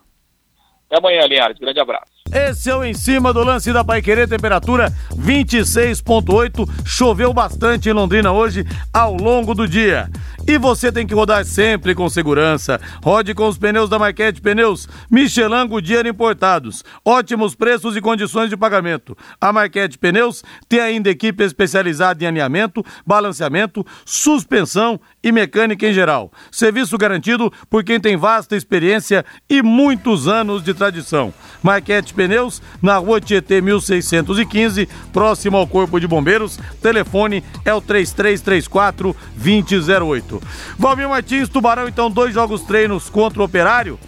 Até 0.87 0.97
amanhã, 0.97 1.21
Linhares. 1.27 1.57
Grande 1.57 1.79
abraço. 1.79 2.16
Esse 2.31 2.69
é 2.69 2.75
o 2.75 2.83
em 2.83 2.93
cima 2.93 3.33
do 3.33 3.43
lance 3.43 3.71
da 3.71 3.83
Paiquerê, 3.83 4.27
temperatura 4.27 4.93
26.8. 5.15 6.69
Choveu 6.85 7.33
bastante 7.33 7.89
em 7.89 7.93
Londrina 7.93 8.31
hoje 8.31 8.65
ao 8.93 9.15
longo 9.15 9.53
do 9.53 9.67
dia. 9.67 10.09
E 10.47 10.57
você 10.57 10.93
tem 10.93 11.05
que 11.05 11.13
rodar 11.13 11.43
sempre 11.43 11.93
com 11.93 12.07
segurança. 12.09 12.79
Rode 13.03 13.33
com 13.33 13.49
os 13.49 13.57
pneus 13.57 13.89
da 13.89 13.99
Marquete 13.99 14.39
Pneus 14.39 14.87
Michelin 15.11 15.67
Goodyear 15.67 16.07
importados. 16.07 16.85
Ótimos 17.03 17.53
preços 17.53 17.97
e 17.97 18.01
condições 18.01 18.49
de 18.49 18.55
pagamento. 18.55 19.17
A 19.41 19.51
Marquete 19.51 19.97
Pneus 19.97 20.43
tem 20.69 20.79
ainda 20.79 21.09
equipe 21.09 21.43
especializada 21.43 22.23
em 22.23 22.27
alinhamento, 22.27 22.81
balanceamento, 23.05 23.85
suspensão 24.05 24.97
e 25.21 25.33
mecânica 25.33 25.85
em 25.85 25.93
geral. 25.93 26.31
Serviço 26.49 26.97
garantido 26.97 27.51
por 27.69 27.83
quem 27.83 27.99
tem 27.99 28.15
vasta 28.15 28.55
experiência 28.55 29.25
e 29.49 29.61
muitos 29.61 30.29
anos 30.29 30.63
de 30.63 30.73
tradição. 30.73 31.33
Marquete 31.61 32.13
Pneus, 32.17 32.61
na 32.81 32.97
rua 32.97 33.21
Tietê 33.21 33.61
1615, 33.61 34.89
próximo 35.13 35.55
ao 35.55 35.67
Corpo 35.67 35.99
de 35.99 36.07
Bombeiros. 36.07 36.59
Telefone 36.81 37.43
é 37.63 37.73
o 37.73 37.79
3334 37.79 39.15
2008. 39.35 40.41
Valmir 40.79 41.07
Martins, 41.07 41.47
Tubarão, 41.47 41.87
então, 41.87 42.09
dois 42.09 42.33
jogos 42.33 42.63
treinos 42.63 43.07
contra 43.09 43.39
o 43.39 43.45
Operário. 43.45 43.99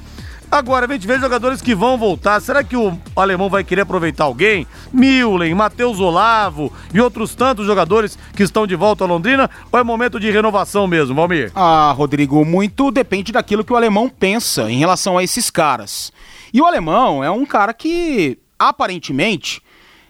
Agora, 0.51 0.87
a 0.87 0.91
gente 0.91 1.05
vê 1.05 1.19
jogadores 1.19 1.61
que 1.61 1.75
vão 1.75 1.95
voltar. 1.95 2.39
Será 2.41 2.63
que 2.63 2.75
o 2.75 2.97
alemão 3.15 3.49
vai 3.49 3.63
querer 3.63 3.81
aproveitar 3.81 4.23
alguém? 4.23 4.65
Milen, 4.91 5.53
Matheus 5.53 5.99
Olavo 5.99 6.73
e 6.91 6.99
outros 6.99 7.35
tantos 7.35 7.67
jogadores 7.67 8.17
que 8.35 8.41
estão 8.41 8.65
de 8.65 8.75
volta 8.75 9.03
a 9.03 9.07
Londrina? 9.07 9.47
Ou 9.71 9.79
é 9.79 9.83
momento 9.83 10.19
de 10.19 10.31
renovação 10.31 10.87
mesmo, 10.87 11.13
Valmir? 11.13 11.51
Ah, 11.53 11.93
Rodrigo, 11.95 12.43
muito 12.43 12.89
depende 12.89 13.31
daquilo 13.31 13.63
que 13.63 13.71
o 13.71 13.75
alemão 13.75 14.09
pensa 14.09 14.71
em 14.71 14.79
relação 14.79 15.19
a 15.19 15.23
esses 15.23 15.51
caras. 15.51 16.11
E 16.51 16.59
o 16.59 16.65
alemão 16.65 17.23
é 17.23 17.29
um 17.29 17.45
cara 17.45 17.71
que, 17.71 18.39
aparentemente, 18.57 19.61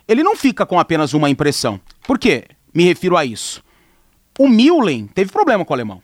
ele 0.07 0.23
não 0.23 0.37
fica 0.37 0.65
com 0.65 0.79
apenas 0.79 1.13
uma 1.13 1.29
impressão. 1.29 1.81
Por 2.07 2.17
quê? 2.17 2.45
Me 2.73 2.85
refiro 2.85 3.17
a 3.17 3.25
isso. 3.25 3.61
O 4.39 4.47
Milen 4.47 5.05
teve 5.07 5.33
problema 5.33 5.65
com 5.65 5.73
o 5.73 5.75
alemão. 5.75 6.01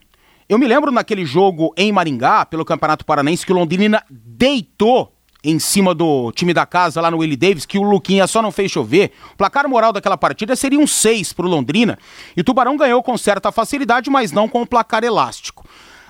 Eu 0.48 0.60
me 0.60 0.68
lembro 0.68 0.92
naquele 0.92 1.26
jogo 1.26 1.74
em 1.76 1.92
Maringá, 1.92 2.46
pelo 2.46 2.64
Campeonato 2.64 3.04
Paranaense, 3.04 3.44
que 3.44 3.52
o 3.52 3.56
Londrina 3.56 4.04
deitou 4.10 5.12
em 5.44 5.58
cima 5.58 5.94
do 5.94 6.32
time 6.32 6.54
da 6.54 6.68
casa 6.68 7.02
lá 7.02 7.10
no 7.10 7.18
Willie 7.18 7.36
Davis, 7.36 7.66
que 7.66 7.80
o 7.80 7.84
Luquinha 7.84 8.28
só 8.28 8.44
não 8.44 8.52
fez 8.52 8.72
chover. 8.72 9.12
O 9.34 9.38
placar 9.38 9.68
moral 9.68 9.92
daquela 9.92 10.18
partida 10.18 10.56
seria 10.56 10.80
um 10.80 10.86
6 10.86 11.34
pro 11.34 11.48
Londrina. 11.48 11.98
E 12.38 12.42
o 12.42 12.44
Tubarão 12.44 12.78
ganhou 12.78 13.02
com 13.02 13.18
certa 13.18 13.52
facilidade, 13.52 14.10
mas 14.10 14.32
não 14.32 14.48
com 14.48 14.62
o 14.62 14.68
placar 14.68 15.04
elástico. 15.04 15.66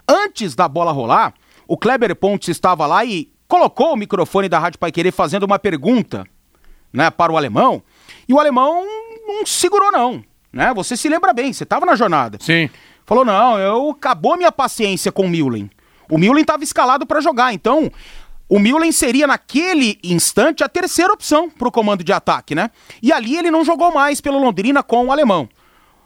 Antes 0.07 0.53
da 0.53 0.67
bola 0.67 0.91
rolar, 0.91 1.33
o 1.65 1.77
Kleber 1.77 2.13
Pontes 2.13 2.49
estava 2.49 2.85
lá 2.85 3.05
e 3.05 3.31
colocou 3.47 3.93
o 3.93 3.97
microfone 3.97 4.49
da 4.49 4.59
Rádio 4.59 4.79
Pai 4.79 4.91
fazendo 5.13 5.43
uma 5.43 5.59
pergunta 5.59 6.25
né, 6.91 7.09
para 7.09 7.31
o 7.31 7.37
alemão. 7.37 7.81
E 8.27 8.33
o 8.33 8.39
alemão 8.39 8.85
não 9.25 9.45
segurou, 9.45 9.91
não. 9.93 10.21
Né? 10.51 10.73
Você 10.73 10.97
se 10.97 11.07
lembra 11.07 11.33
bem, 11.33 11.53
você 11.53 11.63
estava 11.63 11.85
na 11.85 11.95
jornada. 11.95 12.37
Sim. 12.41 12.69
Falou: 13.05 13.25
não, 13.25 13.57
eu 13.59 13.91
acabou 13.91 14.37
minha 14.37 14.51
paciência 14.51 15.11
com 15.11 15.25
o 15.25 15.29
Milen. 15.29 15.69
O 16.09 16.17
Milen 16.17 16.41
estava 16.41 16.63
escalado 16.63 17.05
para 17.05 17.21
jogar, 17.21 17.53
então 17.53 17.91
o 18.47 18.59
Milen 18.59 18.91
seria 18.91 19.25
naquele 19.25 19.97
instante 20.03 20.63
a 20.63 20.69
terceira 20.69 21.13
opção 21.13 21.49
para 21.49 21.67
o 21.67 21.71
comando 21.71 22.03
de 22.03 22.13
ataque, 22.13 22.53
né? 22.53 22.69
E 23.01 23.11
ali 23.11 23.37
ele 23.37 23.49
não 23.49 23.65
jogou 23.65 23.91
mais 23.91 24.21
pelo 24.21 24.39
Londrina 24.39 24.83
com 24.83 25.07
o 25.07 25.11
alemão. 25.11 25.49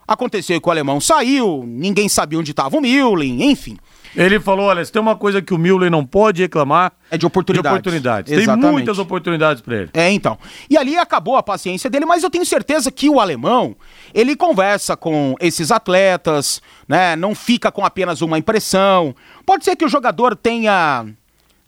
Aconteceu 0.08 0.60
que 0.60 0.68
o 0.68 0.72
alemão 0.72 1.00
saiu, 1.00 1.64
ninguém 1.68 2.10
sabia 2.10 2.40
onde 2.40 2.52
estava 2.52 2.78
o 2.78 2.82
Milen, 2.82 3.44
enfim. 3.52 3.78
Ele 4.16 4.40
falou: 4.40 4.66
olha, 4.68 4.84
se 4.84 4.92
tem 4.92 5.02
uma 5.02 5.16
coisa 5.16 5.42
que 5.42 5.54
o 5.54 5.58
Müller 5.58 5.92
não 5.92 6.06
pode 6.06 6.42
reclamar. 6.42 6.92
É 7.12 7.18
de 7.18 7.26
oportunidades. 7.26 7.72
De 7.72 7.78
oportunidades. 7.78 8.32
Exatamente. 8.32 8.62
Tem 8.62 8.72
muitas 8.72 9.00
oportunidades 9.00 9.62
para 9.62 9.78
ele. 9.78 9.90
É, 9.94 10.10
então. 10.12 10.38
E 10.70 10.78
ali 10.78 10.98
acabou 10.98 11.36
a 11.36 11.44
paciência 11.44 11.90
dele, 11.90 12.06
mas 12.06 12.24
eu 12.24 12.30
tenho 12.30 12.46
certeza 12.46 12.92
que 12.92 13.10
o 13.10 13.20
alemão, 13.20 13.76
ele 14.14 14.36
conversa 14.36 14.96
com 14.96 15.36
esses 15.40 15.72
atletas, 15.72 16.62
né? 16.88 17.16
Não 17.16 17.36
fica 17.36 17.72
com 17.72 17.86
apenas 17.86 18.22
uma 18.22 18.38
impressão. 18.38 19.16
Pode 19.46 19.66
ser 19.66 19.76
que 19.76 19.86
o 19.86 19.90
jogador 19.90 20.36
tenha, 20.36 21.06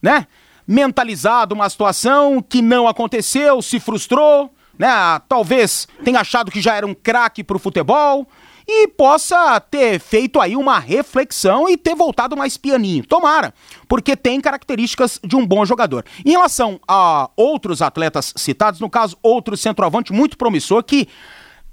né? 0.02 0.28
Mentalizado 0.68 1.54
uma 1.56 1.70
situação 1.70 2.42
que 2.42 2.62
não 2.62 2.88
aconteceu, 2.88 3.62
se 3.62 3.80
frustrou, 3.80 4.54
né? 4.78 4.90
Talvez 5.28 5.88
tenha 6.04 6.20
achado 6.20 6.52
que 6.52 6.62
já 6.62 6.76
era 6.76 6.86
um 6.86 6.94
craque 6.94 7.44
pro 7.44 7.60
futebol 7.60 8.28
e 8.74 8.88
possa 8.88 9.60
ter 9.60 10.00
feito 10.00 10.40
aí 10.40 10.56
uma 10.56 10.80
reflexão 10.80 11.68
e 11.68 11.76
ter 11.76 11.94
voltado 11.94 12.38
mais 12.38 12.56
pianinho. 12.56 13.06
Tomara, 13.06 13.54
porque 13.88 14.16
tem 14.16 14.40
características 14.40 15.20
de 15.22 15.36
um 15.36 15.46
bom 15.46 15.66
jogador. 15.66 16.06
Em 16.26 16.32
relação 16.32 16.80
a 16.88 17.30
outros 17.36 17.82
atletas 17.82 18.34
citados, 18.38 18.80
no 18.80 18.90
caso, 18.90 19.18
outro 19.22 19.58
centroavante 19.58 20.14
muito 20.14 20.38
promissor 20.38 20.84
que 20.84 21.10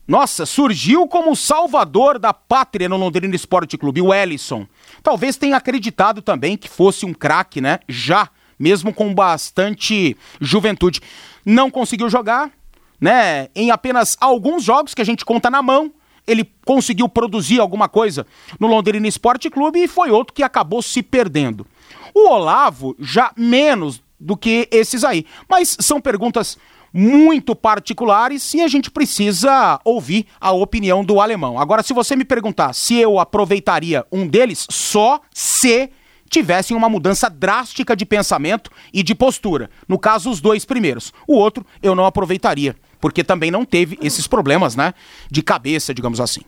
nossa, 0.08 0.46
surgiu 0.46 1.06
como 1.06 1.36
salvador 1.36 2.18
da 2.18 2.32
pátria 2.32 2.88
no 2.88 2.96
Londrina 2.96 3.36
Esporte 3.36 3.76
Clube, 3.76 4.00
o 4.00 4.12
Ellison. 4.12 4.66
Talvez 5.02 5.36
tenha 5.36 5.58
acreditado 5.58 6.22
também 6.22 6.56
que 6.56 6.66
fosse 6.66 7.04
um 7.04 7.12
craque, 7.12 7.60
né? 7.60 7.78
Já, 7.86 8.30
mesmo 8.58 8.92
com 8.92 9.14
bastante 9.14 10.16
juventude. 10.40 11.02
Não 11.44 11.70
conseguiu 11.70 12.08
jogar, 12.08 12.50
né? 12.98 13.48
Em 13.54 13.70
apenas 13.70 14.16
alguns 14.18 14.64
jogos 14.64 14.94
que 14.94 15.02
a 15.02 15.04
gente 15.04 15.26
conta 15.26 15.50
na 15.50 15.60
mão, 15.60 15.92
ele 16.28 16.48
conseguiu 16.64 17.08
produzir 17.08 17.58
alguma 17.58 17.88
coisa 17.88 18.26
no 18.60 18.68
Londrina 18.68 19.08
Esporte 19.08 19.50
Clube 19.50 19.82
e 19.82 19.88
foi 19.88 20.10
outro 20.10 20.34
que 20.34 20.42
acabou 20.42 20.82
se 20.82 21.02
perdendo. 21.02 21.66
O 22.14 22.28
Olavo 22.28 22.94
já 23.00 23.32
menos 23.36 24.02
do 24.20 24.36
que 24.36 24.68
esses 24.70 25.04
aí, 25.04 25.24
mas 25.48 25.76
são 25.80 26.00
perguntas 26.00 26.58
muito 26.92 27.54
particulares 27.54 28.54
e 28.54 28.62
a 28.62 28.68
gente 28.68 28.90
precisa 28.90 29.80
ouvir 29.84 30.26
a 30.40 30.52
opinião 30.52 31.04
do 31.04 31.20
alemão. 31.20 31.58
Agora, 31.58 31.82
se 31.82 31.92
você 31.92 32.16
me 32.16 32.24
perguntar 32.24 32.72
se 32.72 32.96
eu 32.96 33.18
aproveitaria 33.18 34.04
um 34.10 34.26
deles, 34.26 34.66
só 34.70 35.20
se 35.32 35.90
tivessem 36.28 36.76
uma 36.76 36.88
mudança 36.88 37.30
drástica 37.30 37.96
de 37.96 38.04
pensamento 38.04 38.70
e 38.92 39.02
de 39.02 39.14
postura. 39.14 39.70
No 39.86 39.98
caso, 39.98 40.30
os 40.30 40.40
dois 40.40 40.64
primeiros. 40.64 41.12
O 41.26 41.34
outro 41.34 41.64
eu 41.82 41.94
não 41.94 42.04
aproveitaria 42.04 42.76
porque 43.00 43.24
também 43.24 43.50
não 43.50 43.64
teve 43.64 43.98
esses 44.02 44.26
problemas, 44.26 44.76
né, 44.76 44.94
de 45.30 45.42
cabeça, 45.42 45.94
digamos 45.94 46.20
assim. 46.20 46.42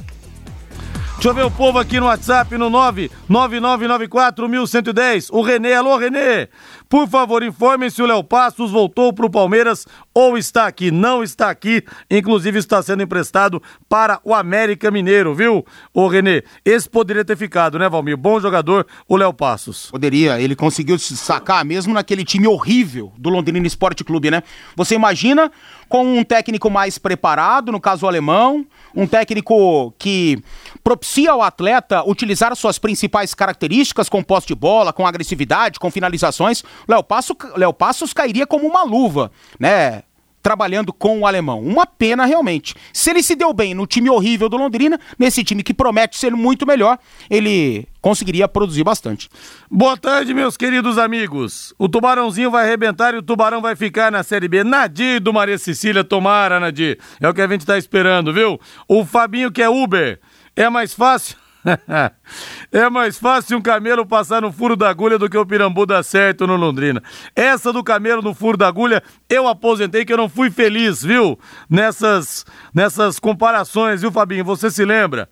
Deixa 1.16 1.30
eu 1.30 1.34
ver 1.34 1.46
o 1.46 1.50
povo 1.50 1.78
aqui 1.78 1.98
no 1.98 2.04
WhatsApp 2.06 2.58
no 2.58 2.70
999941110. 2.70 5.28
O 5.32 5.40
Renê, 5.40 5.72
alô 5.72 5.96
Renê. 5.96 6.46
Por 6.90 7.08
favor, 7.08 7.42
informem 7.42 7.88
se 7.88 8.02
o 8.02 8.06
Léo 8.06 8.22
Passos 8.22 8.70
voltou 8.70 9.14
para 9.14 9.24
o 9.24 9.30
Palmeiras 9.30 9.86
ou 10.14 10.36
está 10.36 10.66
aqui. 10.66 10.90
Não 10.90 11.22
está 11.22 11.48
aqui, 11.48 11.82
inclusive 12.10 12.58
está 12.58 12.82
sendo 12.82 13.02
emprestado 13.02 13.62
para 13.88 14.20
o 14.22 14.34
América 14.34 14.90
Mineiro, 14.90 15.34
viu? 15.34 15.64
Ô 15.92 16.06
Renê, 16.06 16.44
esse 16.64 16.88
poderia 16.88 17.24
ter 17.24 17.36
ficado, 17.36 17.78
né, 17.78 17.88
Valmir? 17.88 18.16
Bom 18.16 18.38
jogador, 18.38 18.86
o 19.08 19.16
Léo 19.16 19.32
Passos. 19.32 19.90
Poderia, 19.90 20.38
ele 20.38 20.54
conseguiu 20.54 20.98
se 20.98 21.16
sacar 21.16 21.64
mesmo 21.64 21.94
naquele 21.94 22.24
time 22.24 22.46
horrível 22.46 23.10
do 23.16 23.30
Londrina 23.30 23.66
Esporte 23.66 24.04
Clube, 24.04 24.30
né? 24.30 24.42
Você 24.76 24.94
imagina 24.94 25.50
com 25.88 26.18
um 26.18 26.24
técnico 26.24 26.70
mais 26.70 26.98
preparado, 26.98 27.70
no 27.72 27.80
caso 27.80 28.06
o 28.06 28.08
alemão, 28.08 28.66
um 28.94 29.06
técnico 29.06 29.92
que 29.98 30.42
propicia 30.82 31.32
ao 31.32 31.42
atleta 31.42 32.02
utilizar 32.08 32.54
suas 32.56 32.78
principais 32.78 33.34
características 33.34 34.08
com 34.08 34.22
posse 34.22 34.46
de 34.46 34.54
bola, 34.54 34.92
com 34.92 35.06
agressividade, 35.06 35.78
com 35.78 35.90
finalizações. 35.90 36.64
Léo 36.88 37.02
Passos, 37.02 37.36
Léo 37.56 37.72
Passos 37.72 38.12
cairia 38.12 38.46
como 38.46 38.66
uma 38.66 38.82
luva, 38.82 39.30
né? 39.58 40.02
trabalhando 40.46 40.92
com 40.92 41.18
o 41.18 41.26
alemão. 41.26 41.60
Uma 41.60 41.84
pena 41.84 42.24
realmente. 42.24 42.72
Se 42.92 43.10
ele 43.10 43.20
se 43.20 43.34
deu 43.34 43.52
bem 43.52 43.74
no 43.74 43.84
time 43.84 44.08
horrível 44.08 44.48
do 44.48 44.56
Londrina, 44.56 44.96
nesse 45.18 45.42
time 45.42 45.60
que 45.60 45.74
promete 45.74 46.16
ser 46.16 46.30
muito 46.36 46.64
melhor, 46.64 47.00
ele 47.28 47.88
conseguiria 48.06 48.46
produzir 48.46 48.84
bastante. 48.84 49.28
Boa 49.68 49.96
tarde, 49.96 50.32
meus 50.32 50.56
queridos 50.56 50.96
amigos. 50.96 51.74
O 51.76 51.88
Tubarãozinho 51.88 52.52
vai 52.52 52.64
arrebentar 52.64 53.12
e 53.12 53.16
o 53.16 53.22
Tubarão 53.22 53.60
vai 53.60 53.74
ficar 53.74 54.12
na 54.12 54.22
Série 54.22 54.46
B. 54.46 54.62
Nadir 54.62 55.18
do 55.18 55.32
Maria 55.32 55.58
Cecília, 55.58 56.04
tomara, 56.04 56.60
Nadir. 56.60 57.00
É 57.20 57.28
o 57.28 57.34
que 57.34 57.40
a 57.40 57.48
gente 57.48 57.66
tá 57.66 57.76
esperando, 57.76 58.32
viu? 58.32 58.60
O 58.86 59.04
Fabinho 59.04 59.50
que 59.50 59.60
é 59.60 59.68
Uber. 59.68 60.20
É 60.54 60.70
mais 60.70 60.94
fácil 60.94 61.36
é 62.70 62.88
mais 62.88 63.18
fácil 63.18 63.58
um 63.58 63.60
camelo 63.60 64.06
passar 64.06 64.42
no 64.42 64.52
furo 64.52 64.76
da 64.76 64.88
agulha 64.88 65.18
do 65.18 65.28
que 65.28 65.36
o 65.36 65.44
Pirambu 65.44 65.84
dar 65.84 66.02
certo 66.04 66.46
no 66.46 66.56
Londrina. 66.56 67.02
Essa 67.34 67.72
do 67.72 67.82
camelo 67.82 68.22
no 68.22 68.34
furo 68.34 68.56
da 68.56 68.68
agulha, 68.68 69.02
eu 69.28 69.48
aposentei 69.48 70.04
que 70.04 70.12
eu 70.12 70.16
não 70.16 70.28
fui 70.28 70.50
feliz, 70.50 71.02
viu? 71.02 71.38
Nessas, 71.68 72.44
nessas 72.72 73.18
comparações, 73.18 74.00
viu, 74.00 74.12
Fabinho? 74.12 74.44
Você 74.44 74.70
se 74.70 74.84
lembra? 74.84 75.28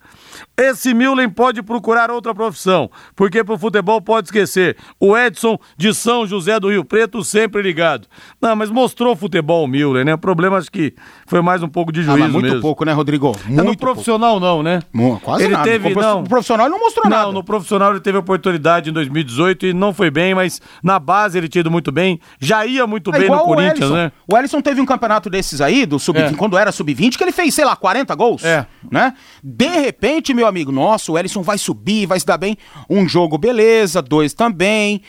Esse 0.57 0.93
Milen 0.93 1.29
pode 1.29 1.61
procurar 1.61 2.09
outra 2.09 2.33
profissão, 2.33 2.89
porque 3.15 3.43
pro 3.43 3.57
futebol 3.57 4.01
pode 4.01 4.27
esquecer. 4.27 4.77
O 4.99 5.17
Edson 5.17 5.57
de 5.77 5.93
São 5.93 6.25
José 6.25 6.59
do 6.59 6.69
Rio 6.69 6.85
Preto 6.85 7.23
sempre 7.23 7.61
ligado. 7.61 8.07
Não, 8.41 8.55
mas 8.55 8.69
mostrou 8.69 9.15
futebol 9.15 9.65
o 9.65 9.67
Milen, 9.67 10.05
né? 10.05 10.13
O 10.13 10.17
problema 10.17 10.57
acho 10.57 10.71
que 10.71 10.93
foi 11.25 11.41
mais 11.41 11.61
um 11.63 11.67
pouco 11.67 11.91
de 11.91 12.03
juízo 12.03 12.23
ah, 12.23 12.27
muito 12.27 12.45
mesmo. 12.45 12.61
pouco, 12.61 12.85
né, 12.85 12.91
Rodrigo? 12.91 13.35
Muito 13.45 13.59
é 13.59 13.63
no 13.63 13.77
profissional 13.77 14.39
pouco. 14.39 14.45
não, 14.45 14.63
né? 14.63 14.79
quase 15.21 15.43
ele 15.43 15.53
nada. 15.53 15.69
Teve, 15.69 15.93
não, 15.93 16.21
no 16.21 16.29
profissional 16.29 16.67
ele 16.67 16.75
não 16.75 16.79
mostrou 16.79 17.03
não, 17.05 17.11
nada. 17.11 17.25
Não, 17.25 17.33
no 17.33 17.43
profissional 17.43 17.91
ele 17.91 17.99
teve 17.99 18.17
oportunidade 18.17 18.89
em 18.89 18.93
2018 18.93 19.67
e 19.67 19.73
não 19.73 19.93
foi 19.93 20.09
bem, 20.09 20.35
mas 20.35 20.61
na 20.83 20.99
base 20.99 21.37
ele 21.37 21.47
tinha 21.47 21.61
ido 21.61 21.71
muito 21.71 21.91
bem. 21.91 22.19
Já 22.39 22.65
ia 22.65 22.85
muito 22.87 23.13
é 23.13 23.19
bem 23.19 23.29
no 23.29 23.39
Corinthians, 23.39 23.89
o 23.89 23.93
né? 23.93 24.11
O 24.27 24.37
Ellison 24.37 24.61
teve 24.61 24.81
um 24.81 24.85
campeonato 24.85 25.29
desses 25.29 25.61
aí, 25.61 25.85
do 25.85 25.99
sub-20, 25.99 26.33
é. 26.33 26.35
quando 26.35 26.57
era 26.57 26.71
sub-20, 26.71 27.17
que 27.17 27.23
ele 27.23 27.31
fez, 27.31 27.53
sei 27.53 27.65
lá, 27.65 27.75
40 27.75 28.15
gols. 28.15 28.43
É. 28.43 28.65
Né? 28.89 29.13
De 29.43 29.67
repente, 29.67 30.24
meu 30.33 30.47
amigo, 30.47 30.71
nossa, 30.71 31.11
o 31.11 31.17
Ellison 31.17 31.41
vai 31.41 31.57
subir, 31.57 32.05
vai 32.05 32.19
se 32.19 32.25
dar 32.25 32.37
bem. 32.37 32.57
Um 32.89 33.07
jogo, 33.07 33.37
beleza, 33.37 34.01
dois 34.01 34.33
também, 34.33 35.01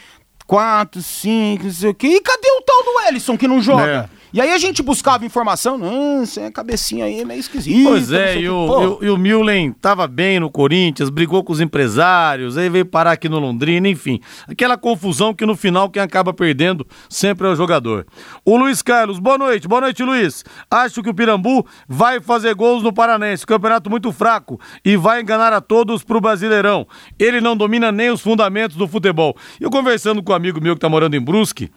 quatro, 0.46 1.02
cinco, 1.02 1.64
não 1.64 1.72
sei 1.72 1.90
o 1.90 1.94
quê. 1.94 2.08
E 2.08 2.20
cadê 2.20 2.48
o 2.58 2.62
tal 2.62 2.82
do 2.82 3.08
Ellison 3.08 3.36
que 3.36 3.48
não 3.48 3.60
joga? 3.60 4.10
É. 4.36 4.38
E 4.38 4.40
aí 4.42 4.52
a 4.52 4.58
gente 4.58 4.82
buscava 4.82 5.24
informação, 5.24 5.78
não, 5.78 6.22
essa 6.22 6.50
cabecinha 6.50 7.06
aí 7.06 7.20
é 7.20 7.24
meio 7.24 7.40
esquisita. 7.40 7.88
Pois 7.88 8.12
é, 8.12 8.38
e 8.38 8.48
o, 8.48 8.98
e, 9.02 9.08
o 9.08 9.16
Milen 9.16 9.72
tava 9.72 10.06
bem 10.06 10.38
no 10.38 10.50
Corinthians, 10.50 11.08
brigou 11.08 11.42
com 11.42 11.52
os 11.52 11.60
empresários, 11.60 12.58
aí 12.58 12.68
veio 12.68 12.84
parar 12.84 13.12
aqui 13.12 13.28
no 13.28 13.38
Londrina, 13.38 13.88
enfim. 13.88 14.20
Aquela 14.46 14.76
confusão 14.76 15.32
que 15.32 15.46
no 15.46 15.56
final 15.56 15.88
quem 15.88 16.02
acaba 16.02 16.34
perdendo 16.34 16.86
sempre 17.08 17.46
é 17.46 17.50
o 17.50 17.56
jogador. 17.56 18.06
O 18.44 18.56
Luiz 18.56 18.82
Carlos, 18.82 19.18
boa 19.18 19.38
noite, 19.38 19.66
boa 19.66 19.80
noite 19.80 20.02
Luiz. 20.02 20.44
Acho 20.70 21.02
que 21.02 21.10
o 21.10 21.14
Pirambu 21.14 21.66
vai 21.88 22.20
fazer 22.20 22.54
gols 22.54 22.82
no 22.82 22.92
Paranense, 22.92 23.46
campeonato 23.46 23.88
muito 23.88 24.12
fraco 24.12 24.60
e 24.84 24.96
vai 24.96 25.22
enganar 25.22 25.52
a 25.54 25.60
todos 25.62 26.04
pro 26.04 26.20
Brasileirão. 26.20 26.86
Ele 27.18 27.40
não 27.40 27.56
domina 27.56 27.90
nem 27.90 28.10
os 28.10 28.20
fundamentos 28.20 28.76
do 28.76 28.86
futebol. 28.86 29.34
Eu 29.58 29.70
conversando 29.70 30.22
com 30.22 30.32
um 30.32 30.36
amigo 30.36 30.60
meu 30.60 30.74
que 30.74 30.80
tá 30.80 30.88
morando 30.88 31.16
em 31.16 31.20
Brusque, 31.20 31.70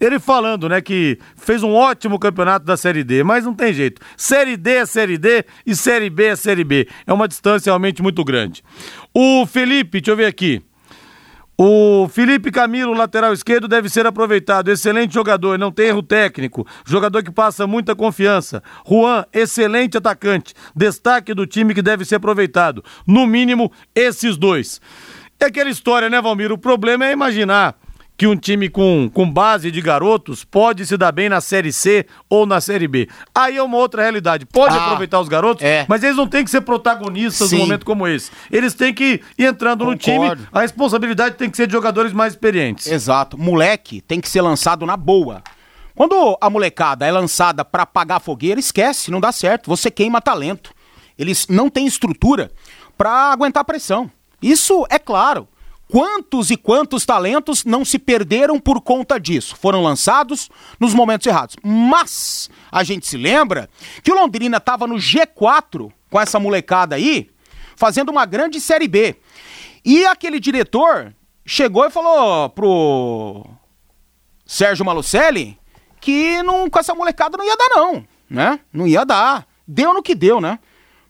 ele 0.00 0.18
falando, 0.18 0.68
né, 0.68 0.80
que 0.80 1.18
fez 1.36 1.62
um 1.62 1.72
ótimo 1.72 2.18
campeonato 2.18 2.64
da 2.64 2.76
Série 2.76 3.04
D, 3.04 3.22
mas 3.22 3.44
não 3.44 3.54
tem 3.54 3.72
jeito. 3.72 4.00
Série 4.16 4.56
D 4.56 4.76
é 4.76 4.86
Série 4.86 5.18
D 5.18 5.44
e 5.64 5.74
Série 5.74 6.10
B 6.10 6.24
é 6.26 6.36
Série 6.36 6.64
B. 6.64 6.88
É 7.06 7.12
uma 7.12 7.28
distância 7.28 7.70
realmente 7.70 8.02
muito 8.02 8.22
grande. 8.24 8.62
O 9.14 9.46
Felipe, 9.46 10.00
deixa 10.00 10.12
eu 10.12 10.16
ver 10.16 10.26
aqui. 10.26 10.62
O 11.58 12.06
Felipe 12.08 12.50
Camilo, 12.50 12.92
lateral 12.92 13.32
esquerdo, 13.32 13.66
deve 13.66 13.88
ser 13.88 14.06
aproveitado. 14.06 14.70
Excelente 14.70 15.14
jogador, 15.14 15.58
não 15.58 15.72
tem 15.72 15.86
erro 15.86 16.02
técnico. 16.02 16.66
Jogador 16.84 17.22
que 17.22 17.30
passa 17.30 17.66
muita 17.66 17.96
confiança. 17.96 18.62
Juan, 18.86 19.24
excelente 19.32 19.96
atacante. 19.96 20.52
Destaque 20.74 21.32
do 21.32 21.46
time 21.46 21.72
que 21.72 21.80
deve 21.80 22.04
ser 22.04 22.16
aproveitado. 22.16 22.84
No 23.06 23.26
mínimo, 23.26 23.72
esses 23.94 24.36
dois. 24.36 24.82
É 25.40 25.46
aquela 25.46 25.70
história, 25.70 26.10
né, 26.10 26.20
Valmir? 26.20 26.52
O 26.52 26.58
problema 26.58 27.06
é 27.06 27.12
imaginar 27.12 27.74
que 28.16 28.26
um 28.26 28.36
time 28.36 28.68
com, 28.68 29.10
com 29.12 29.30
base 29.30 29.70
de 29.70 29.80
garotos 29.80 30.42
pode 30.44 30.86
se 30.86 30.96
dar 30.96 31.12
bem 31.12 31.28
na 31.28 31.40
Série 31.40 31.72
C 31.72 32.06
ou 32.30 32.46
na 32.46 32.60
Série 32.60 32.88
B. 32.88 33.08
Aí 33.34 33.56
é 33.56 33.62
uma 33.62 33.76
outra 33.76 34.02
realidade. 34.02 34.46
Pode 34.46 34.74
ah, 34.74 34.86
aproveitar 34.86 35.20
os 35.20 35.28
garotos, 35.28 35.62
é. 35.62 35.84
mas 35.88 36.02
eles 36.02 36.16
não 36.16 36.26
têm 36.26 36.42
que 36.42 36.50
ser 36.50 36.62
protagonistas 36.62 37.50
Sim. 37.50 37.56
num 37.56 37.62
momento 37.62 37.84
como 37.84 38.06
esse. 38.06 38.30
Eles 38.50 38.72
têm 38.74 38.94
que 38.94 39.20
ir 39.38 39.44
entrando 39.44 39.84
Concordo. 39.84 39.90
no 39.90 40.36
time, 40.36 40.48
a 40.50 40.60
responsabilidade 40.60 41.36
tem 41.36 41.50
que 41.50 41.56
ser 41.56 41.66
de 41.66 41.72
jogadores 41.72 42.12
mais 42.12 42.32
experientes. 42.32 42.86
Exato. 42.86 43.36
Moleque 43.36 44.00
tem 44.00 44.20
que 44.20 44.28
ser 44.28 44.40
lançado 44.40 44.86
na 44.86 44.96
boa. 44.96 45.42
Quando 45.94 46.36
a 46.40 46.50
molecada 46.50 47.06
é 47.06 47.10
lançada 47.10 47.64
para 47.64 47.82
apagar 47.82 48.20
fogueira, 48.20 48.60
esquece, 48.60 49.10
não 49.10 49.20
dá 49.20 49.32
certo. 49.32 49.68
Você 49.68 49.90
queima 49.90 50.20
talento. 50.20 50.74
Eles 51.18 51.46
não 51.48 51.70
têm 51.70 51.86
estrutura 51.86 52.50
para 52.96 53.32
aguentar 53.32 53.64
pressão. 53.64 54.10
Isso 54.40 54.86
é 54.90 54.98
claro. 54.98 55.48
Quantos 55.88 56.50
e 56.50 56.56
quantos 56.56 57.06
talentos 57.06 57.64
não 57.64 57.84
se 57.84 57.98
perderam 57.98 58.58
por 58.58 58.80
conta 58.80 59.20
disso? 59.20 59.56
Foram 59.56 59.82
lançados 59.82 60.50
nos 60.80 60.92
momentos 60.92 61.26
errados. 61.26 61.56
Mas 61.62 62.50
a 62.70 62.82
gente 62.82 63.06
se 63.06 63.16
lembra 63.16 63.70
que 64.02 64.10
o 64.10 64.14
Londrina 64.14 64.56
estava 64.56 64.86
no 64.86 64.96
G4 64.96 65.92
com 66.10 66.20
essa 66.20 66.40
molecada 66.40 66.96
aí, 66.96 67.30
fazendo 67.76 68.10
uma 68.10 68.26
grande 68.26 68.60
Série 68.60 68.88
B. 68.88 69.16
E 69.84 70.04
aquele 70.06 70.40
diretor 70.40 71.14
chegou 71.44 71.84
e 71.86 71.90
falou 71.90 72.50
pro 72.50 73.46
Sérgio 74.44 74.84
Malucelli 74.84 75.56
que 76.00 76.42
não, 76.42 76.68
com 76.68 76.78
essa 76.78 76.94
molecada 76.94 77.36
não 77.36 77.44
ia 77.44 77.56
dar, 77.56 77.68
não. 77.76 78.04
Né? 78.28 78.60
Não 78.72 78.86
ia 78.86 79.04
dar. 79.04 79.46
Deu 79.66 79.94
no 79.94 80.02
que 80.02 80.14
deu, 80.14 80.40
né? 80.40 80.58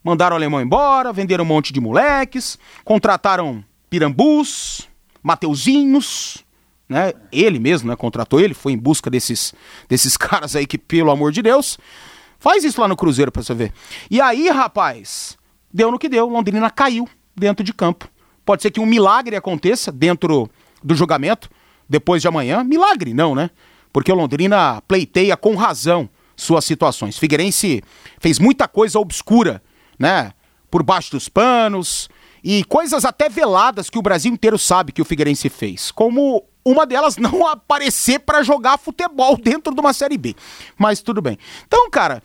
Mandaram 0.04 0.34
o 0.34 0.38
alemão 0.38 0.60
embora, 0.60 1.12
venderam 1.12 1.44
um 1.44 1.46
monte 1.46 1.72
de 1.72 1.80
moleques, 1.80 2.58
contrataram 2.84 3.64
Pirambus, 3.96 4.86
Mateuzinhos, 5.22 6.44
né? 6.86 7.14
Ele 7.32 7.58
mesmo, 7.58 7.88
né? 7.88 7.96
Contratou 7.96 8.38
ele, 8.38 8.52
foi 8.52 8.72
em 8.72 8.76
busca 8.76 9.08
desses, 9.08 9.54
desses 9.88 10.16
caras 10.18 10.54
aí 10.54 10.66
que, 10.66 10.76
pelo 10.76 11.10
amor 11.10 11.32
de 11.32 11.40
Deus, 11.40 11.78
faz 12.38 12.62
isso 12.62 12.78
lá 12.78 12.86
no 12.86 12.94
Cruzeiro 12.94 13.32
pra 13.32 13.42
você 13.42 13.54
ver. 13.54 13.72
E 14.10 14.20
aí, 14.20 14.50
rapaz, 14.50 15.38
deu 15.72 15.90
no 15.90 15.98
que 15.98 16.10
deu. 16.10 16.28
Londrina 16.28 16.68
caiu 16.70 17.08
dentro 17.34 17.64
de 17.64 17.72
campo. 17.72 18.06
Pode 18.44 18.60
ser 18.60 18.70
que 18.70 18.80
um 18.80 18.86
milagre 18.86 19.34
aconteça 19.34 19.90
dentro 19.90 20.50
do 20.84 20.94
julgamento, 20.94 21.48
depois 21.88 22.20
de 22.20 22.28
amanhã. 22.28 22.62
Milagre, 22.62 23.14
não, 23.14 23.34
né? 23.34 23.48
Porque 23.94 24.12
o 24.12 24.14
Londrina 24.14 24.82
pleiteia 24.82 25.38
com 25.38 25.56
razão 25.56 26.06
suas 26.36 26.66
situações. 26.66 27.18
Figueirense 27.18 27.82
fez 28.20 28.38
muita 28.38 28.68
coisa 28.68 28.98
obscura, 28.98 29.62
né? 29.98 30.32
Por 30.70 30.82
baixo 30.82 31.12
dos 31.12 31.30
panos, 31.30 32.10
e 32.48 32.62
coisas 32.62 33.04
até 33.04 33.28
veladas 33.28 33.90
que 33.90 33.98
o 33.98 34.02
Brasil 34.02 34.32
inteiro 34.32 34.56
sabe 34.56 34.92
que 34.92 35.02
o 35.02 35.04
Figueirense 35.04 35.48
fez, 35.48 35.90
como 35.90 36.44
uma 36.64 36.86
delas 36.86 37.16
não 37.18 37.44
aparecer 37.44 38.20
para 38.20 38.44
jogar 38.44 38.78
futebol 38.78 39.36
dentro 39.36 39.74
de 39.74 39.80
uma 39.80 39.92
Série 39.92 40.16
B. 40.16 40.36
Mas 40.78 41.02
tudo 41.02 41.20
bem. 41.20 41.36
Então, 41.66 41.90
cara, 41.90 42.22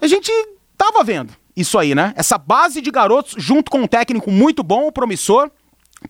a 0.00 0.06
gente 0.08 0.32
tava 0.76 1.04
vendo 1.04 1.32
isso 1.56 1.78
aí, 1.78 1.94
né? 1.94 2.12
Essa 2.16 2.36
base 2.36 2.80
de 2.80 2.90
garotos 2.90 3.36
junto 3.38 3.70
com 3.70 3.78
um 3.78 3.86
técnico 3.86 4.32
muito 4.32 4.64
bom, 4.64 4.90
promissor, 4.90 5.48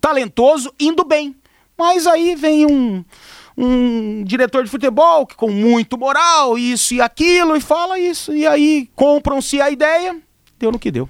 talentoso, 0.00 0.72
indo 0.80 1.04
bem. 1.04 1.36
Mas 1.76 2.06
aí 2.06 2.34
vem 2.34 2.64
um 2.64 3.04
um 3.54 4.24
diretor 4.24 4.64
de 4.64 4.70
futebol 4.70 5.26
que 5.26 5.36
com 5.36 5.50
muito 5.50 5.98
moral, 5.98 6.56
isso 6.56 6.94
e 6.94 7.02
aquilo, 7.02 7.54
e 7.54 7.60
fala 7.60 7.98
isso, 7.98 8.34
e 8.34 8.46
aí 8.46 8.88
compram-se 8.96 9.60
a 9.60 9.70
ideia, 9.70 10.18
deu 10.58 10.72
no 10.72 10.78
que 10.78 10.90
deu. 10.90 11.06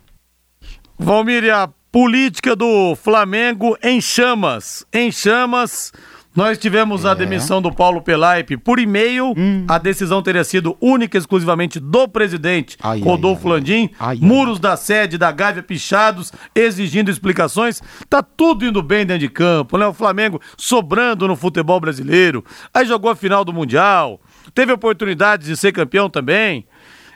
Valmir, 0.98 1.54
a 1.54 1.70
Política 1.92 2.56
do 2.56 2.96
Flamengo 2.96 3.76
em 3.82 4.00
chamas. 4.00 4.86
Em 4.90 5.12
chamas. 5.12 5.92
Nós 6.34 6.56
tivemos 6.56 7.04
é. 7.04 7.08
a 7.08 7.12
demissão 7.12 7.60
do 7.60 7.70
Paulo 7.70 8.00
Pelaipe 8.00 8.56
por 8.56 8.78
e-mail. 8.78 9.34
Hum. 9.36 9.66
A 9.68 9.76
decisão 9.76 10.22
teria 10.22 10.42
sido 10.42 10.74
única 10.80 11.18
e 11.18 11.20
exclusivamente 11.20 11.78
do 11.78 12.08
presidente 12.08 12.78
ai, 12.82 12.98
Rodolfo 12.98 13.46
ai, 13.46 13.52
Landim. 13.52 13.90
Ai, 14.00 14.16
Muros 14.22 14.58
da 14.58 14.74
sede 14.74 15.18
da 15.18 15.30
Gávea 15.30 15.62
pichados, 15.62 16.32
exigindo 16.54 17.10
explicações. 17.10 17.82
Tá 18.08 18.22
tudo 18.22 18.64
indo 18.64 18.82
bem 18.82 19.04
dentro 19.04 19.20
de 19.20 19.28
campo, 19.28 19.76
né? 19.76 19.86
O 19.86 19.92
Flamengo 19.92 20.40
sobrando 20.56 21.28
no 21.28 21.36
futebol 21.36 21.78
brasileiro. 21.78 22.42
Aí 22.72 22.86
jogou 22.86 23.10
a 23.10 23.14
final 23.14 23.44
do 23.44 23.52
Mundial. 23.52 24.18
Teve 24.54 24.72
oportunidade 24.72 25.44
de 25.44 25.54
ser 25.58 25.72
campeão 25.72 26.08
também. 26.08 26.66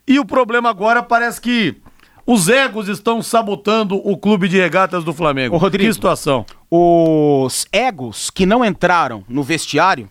E 0.07 0.19
o 0.19 0.25
problema 0.27 0.69
agora 0.69 1.03
parece 1.03 1.41
que 1.41 1.77
os 2.27 2.49
egos 2.49 2.89
estão 2.89 3.23
sabotando 3.23 3.97
o 3.97 4.17
clube 4.17 4.49
de 4.49 4.59
regatas 4.59 5.05
do 5.05 5.13
Flamengo. 5.15 5.55
Ô, 5.55 5.59
Rodrigo, 5.59 5.89
que 5.89 5.95
situação. 5.95 6.45
Os 6.71 7.67
egos 7.71 8.31
que 8.31 8.45
não 8.45 8.65
entraram 8.65 9.25
no 9.29 9.43
vestiário, 9.43 10.11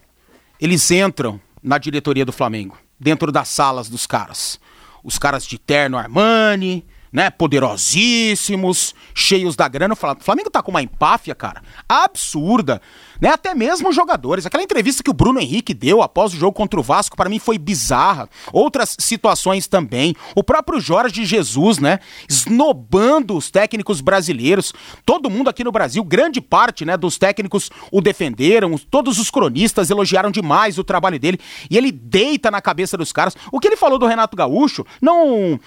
eles 0.59 0.89
entram 0.89 1.39
na 1.61 1.77
diretoria 1.77 2.25
do 2.25 2.31
Flamengo, 2.31 2.77
dentro 2.97 3.31
das 3.31 3.49
salas 3.49 3.89
dos 3.89 4.07
caras. 4.07 4.59
Os 5.03 5.19
caras 5.19 5.45
de 5.45 5.59
terno 5.59 5.97
Armani, 5.97 6.85
né, 7.15 7.29
poderosíssimos, 7.29 8.93
cheios 9.13 9.55
da 9.55 9.69
grana. 9.69 9.93
O 9.93 9.97
Flamengo 10.19 10.49
tá 10.49 10.61
com 10.61 10.69
uma 10.69 10.81
empáfia, 10.81 11.33
cara, 11.33 11.61
absurda, 11.87 12.81
né? 13.21 13.29
Até 13.29 13.55
mesmo 13.55 13.93
jogadores. 13.93 14.45
Aquela 14.45 14.61
entrevista 14.61 15.01
que 15.01 15.09
o 15.09 15.13
Bruno 15.13 15.39
Henrique 15.39 15.73
deu 15.73 16.01
após 16.01 16.33
o 16.33 16.37
jogo 16.37 16.51
contra 16.51 16.77
o 16.77 16.83
Vasco, 16.83 17.15
para 17.15 17.29
mim 17.29 17.39
foi 17.39 17.57
bizarra. 17.57 18.29
Outras 18.51 18.97
situações 18.99 19.65
também. 19.65 20.13
O 20.35 20.43
próprio 20.43 20.81
Jorge 20.81 21.23
Jesus, 21.23 21.77
né, 21.77 21.99
esnobando 22.27 23.37
os 23.37 23.49
técnicos 23.49 24.01
brasileiros. 24.01 24.73
Todo 25.05 25.29
mundo 25.29 25.49
aqui 25.49 25.63
no 25.63 25.71
Brasil, 25.71 26.03
grande 26.03 26.41
parte, 26.41 26.83
né, 26.83 26.97
dos 26.97 27.17
técnicos 27.17 27.71
o 27.93 28.01
defenderam, 28.01 28.77
todos 28.77 29.17
os 29.19 29.31
cronistas 29.31 29.89
elogiaram 29.89 30.31
demais 30.31 30.77
o 30.77 30.83
trabalho 30.83 31.17
dele, 31.17 31.39
e 31.71 31.77
ele 31.77 31.93
deita 31.93 32.51
na 32.51 32.59
cabeça 32.59 32.97
dos 32.97 33.13
caras. 33.13 33.37
O 33.53 33.59
que 33.61 33.69
ele 33.69 33.77
falou 33.77 33.97
do 33.97 34.05
Renato 34.05 34.35
Gaúcho 34.35 34.85
não 35.01 35.57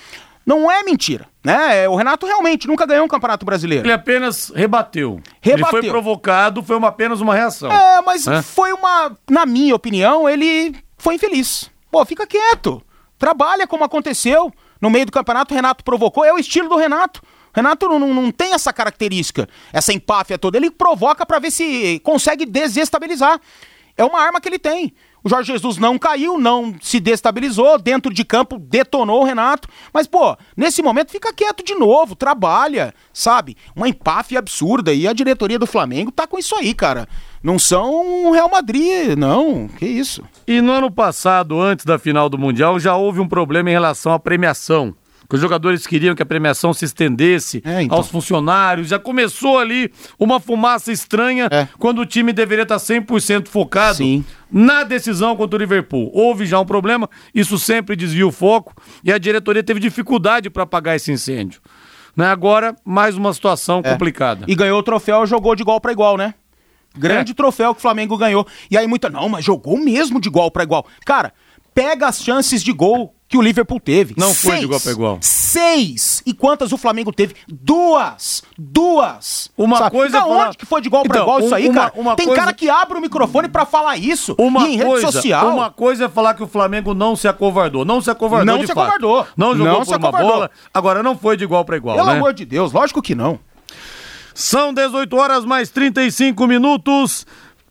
não 0.49 0.71
é 0.71 0.83
mentira. 0.83 1.27
Né? 1.53 1.89
O 1.89 1.97
Renato 1.97 2.27
realmente 2.27 2.67
nunca 2.69 2.87
ganhou 2.87 3.05
um 3.05 3.09
campeonato 3.09 3.45
brasileiro. 3.47 3.87
Ele 3.87 3.93
apenas 3.93 4.51
rebateu. 4.55 5.21
Rebateu. 5.41 5.53
Ele 5.53 5.65
foi 5.65 5.83
provocado, 5.91 6.63
foi 6.63 6.77
uma, 6.77 6.89
apenas 6.89 7.21
uma 7.21 7.35
reação. 7.35 7.71
É, 7.73 8.01
mas 8.03 8.27
É. 8.27 8.43
foi 8.43 8.73
uma. 8.73 9.17
Na 9.31 9.47
minha 9.47 9.75
opinião, 9.75 10.29
ele 10.29 10.75
foi 10.99 11.15
infeliz. 11.15 11.71
Pô, 11.91 12.05
fica 12.05 12.27
quieto. 12.27 12.83
Trabalha 13.19 13.67
como 13.67 13.85
aconteceu. 13.85 14.53
No 14.81 14.91
meio 14.91 15.07
do 15.07 15.13
campeonato, 15.13 15.53
o 15.53 15.57
Renato 15.57 15.83
provocou. 15.83 16.25
É 16.25 16.33
o 16.33 16.39
estilo 16.39 16.69
do 16.69 16.77
Renato. 16.77 17.21
O 17.25 17.57
Renato 17.57 17.89
não, 17.89 17.99
não- 17.99 18.15
não 18.15 18.31
tem 18.31 18.53
essa 18.53 18.73
característica, 18.73 19.49
essa 19.73 19.93
empáfia 19.93 20.39
toda. 20.39 20.57
Ele 20.57 20.71
provoca 20.71 21.27
pra 21.27 21.39
ver 21.41 21.51
se 21.51 21.99
consegue 22.05 22.45
desestabilizar. 22.47 23.41
É 23.97 24.05
uma 24.05 24.21
arma 24.21 24.41
que 24.41 24.49
ele 24.49 24.59
tem. 24.61 24.93
O 25.29 25.31
Jorge 25.31 25.53
Jesus 25.53 25.77
não 25.77 25.99
caiu, 25.99 26.39
não 26.39 26.75
se 26.81 26.99
destabilizou, 26.99 27.79
dentro 27.79 28.15
de 28.15 28.25
campo 28.25 28.59
detonou 28.59 29.21
o 29.21 29.25
Renato. 29.25 29.69
Mas, 29.93 30.07
pô, 30.07 30.35
nesse 30.57 30.81
momento 30.81 31.13
fica 31.13 31.35
quieto 31.35 31.63
de 31.63 31.75
novo, 31.75 32.17
trabalha, 32.17 32.95
sabe? 33.13 33.55
Uma 33.77 33.91
empáfia 33.91 34.39
absurda. 34.39 34.91
E 34.91 35.07
a 35.07 35.13
diretoria 35.13 35.59
do 35.59 35.67
Flamengo 35.67 36.11
tá 36.11 36.27
com 36.27 36.39
isso 36.39 36.57
aí, 36.57 36.73
cara. 36.73 37.07
Não 37.43 37.59
são 37.59 38.29
o 38.29 38.33
Real 38.33 38.49
Madrid, 38.49 39.19
não. 39.19 39.69
Que 39.69 39.85
isso. 39.85 40.23
E 40.47 40.63
no 40.63 40.73
ano 40.73 40.91
passado, 40.91 41.61
antes 41.61 41.85
da 41.85 41.99
final 41.99 42.31
do 42.31 42.39
Mundial, 42.39 42.81
já 42.81 42.97
houve 42.97 43.21
um 43.21 43.29
problema 43.29 43.69
em 43.69 43.75
relação 43.75 44.15
à 44.15 44.19
premiação. 44.19 44.95
Que 45.29 45.35
os 45.35 45.41
jogadores 45.43 45.87
queriam 45.87 46.15
que 46.15 46.23
a 46.23 46.27
premiação 46.27 46.73
se 46.73 46.87
estendesse 46.87 47.61
É, 47.65 47.83
então. 47.83 47.99
aos 47.99 48.09
funcionários. 48.09 48.89
Já 48.89 48.99
começou 48.99 49.59
ali 49.59 49.93
uma 50.19 50.41
fumaça 50.41 50.91
estranha 50.91 51.49
É. 51.51 51.69
quando 51.79 51.99
o 52.01 52.07
time 52.07 52.33
deveria 52.33 52.63
estar 52.63 52.79
100% 52.79 53.49
focado 53.49 53.99
Sim. 53.99 54.25
na 54.51 54.85
decisão 54.85 55.37
contra 55.37 55.57
o 55.57 55.59
Liverpool. 55.59 56.11
Houve 56.15 56.47
já 56.47 56.59
um 56.59 56.65
problema, 56.65 57.11
isso 57.35 57.59
sempre 57.59 57.95
desvia 57.95 58.27
o 58.27 58.33
foco 58.33 58.75
e 59.05 59.13
a 59.13 59.19
diretoria 59.19 59.63
teve 59.63 59.79
dificuldade 59.81 60.49
para 60.49 60.63
apagar 60.63 60.97
esse 60.97 61.13
incêndio. 61.13 61.61
Né? 62.17 62.27
Agora, 62.27 62.75
mais 62.83 63.15
uma 63.15 63.33
situação 63.35 63.83
É. 63.85 63.93
complicada. 63.93 64.47
E 64.49 64.55
ganhou 64.55 64.79
o 64.79 64.83
troféu, 64.83 65.27
jogou 65.27 65.55
de 65.55 65.61
igual 65.63 65.79
pra 65.79 65.93
igual, 65.93 66.17
né? 66.17 66.33
Grande 66.97 67.33
É. 67.33 67.35
troféu 67.35 67.75
que 67.75 67.79
o 67.79 67.83
Flamengo 67.83 68.17
ganhou. 68.17 68.47
E 68.71 68.79
aí 68.79 68.87
muita, 68.87 69.11
não, 69.11 69.29
mas 69.29 69.45
jogou 69.45 69.79
mesmo 69.79 70.19
de 70.21 70.29
igual 70.29 70.51
pra 70.51 70.63
igual. 70.63 70.87
Cara, 71.05 71.35
pega 71.75 72.09
as 72.09 72.21
chances 72.23 72.63
de 72.65 72.73
gol 72.73 73.15
que 73.29 73.37
o 73.37 73.43
Liverpool 73.43 73.79
teve. 73.79 74.15
Não 74.17 74.33
foi 74.33 74.53
de 74.53 74.57
Seis. 74.59 74.63
igual 74.63 74.81
pra 74.81 74.93
igual. 74.93 75.19
Seis! 75.21 76.23
E 76.25 76.33
quantas 76.33 76.73
o 76.73 76.79
Flamengo 76.79 77.13
teve? 77.13 77.35
Duas! 77.47 78.43
Duas! 78.57 79.51
Uma 79.57 79.91
coisa 79.91 80.19
Da 80.19 80.25
falar- 80.25 80.49
onde 80.49 80.57
que 80.59 80.65
foi 80.67 80.81
de 80.81 80.89
igual 80.89 81.03
pra 81.03 81.17
Então, 81.17 81.23
igual 81.23 81.41
isso 81.41 81.51
um- 81.51 81.55
aí, 81.55 81.69
uma- 81.69 81.75
cara? 81.75 81.93
uma 81.97 82.17
Tem 82.17 82.27
coisa- 82.27 82.41
cara 82.41 82.53
que 82.55 82.71
abre 82.71 82.97
o 82.97 83.01
microfone 83.01 83.49
pra 83.49 83.67
falar 83.67 83.97
isso. 83.97 84.35
Uma 84.39 84.67
e 84.67 84.75
em 84.75 84.77
rede 84.77 84.89
coisa, 84.91 85.13
social. 85.13 85.49
uma 85.55 85.71
coisa 85.71 86.07
é 86.07 86.09
falar 86.09 86.35
que 86.35 86.43
o 86.43 86.47
Flamengo 86.49 86.95
não 86.95 87.15
se 87.15 87.29
acovardou. 87.29 87.85
Não 87.85 88.01
se 88.01 88.11
acovardou 88.11 88.47
Não 88.55 88.61
de 88.61 88.67
se 88.67 88.73
fato. 88.75 88.81
acovardou. 88.93 89.27
Não 89.37 89.55
jogou 89.57 89.73
Não 89.73 89.81
por 89.85 89.89
uma 89.89 89.97
acovardou. 89.97 90.31
bola. 90.33 90.51
Agora 90.73 91.03
não 91.03 91.17
foi 91.17 91.37
de 91.37 91.45
igual 91.45 91.65
para 91.65 91.77
igual, 91.77 91.97
Pelo 91.97 92.09
né? 92.09 92.17
amor 92.17 92.33
de 92.33 92.45
Deus, 92.47 92.73
lógico 92.73 93.03
que 93.03 93.15
não. 93.15 93.39
São 94.35 94.73
18 94.73 95.17
horas 95.17 95.45
mais 95.45 95.69
35 95.69 96.47
minutos. 96.47 97.27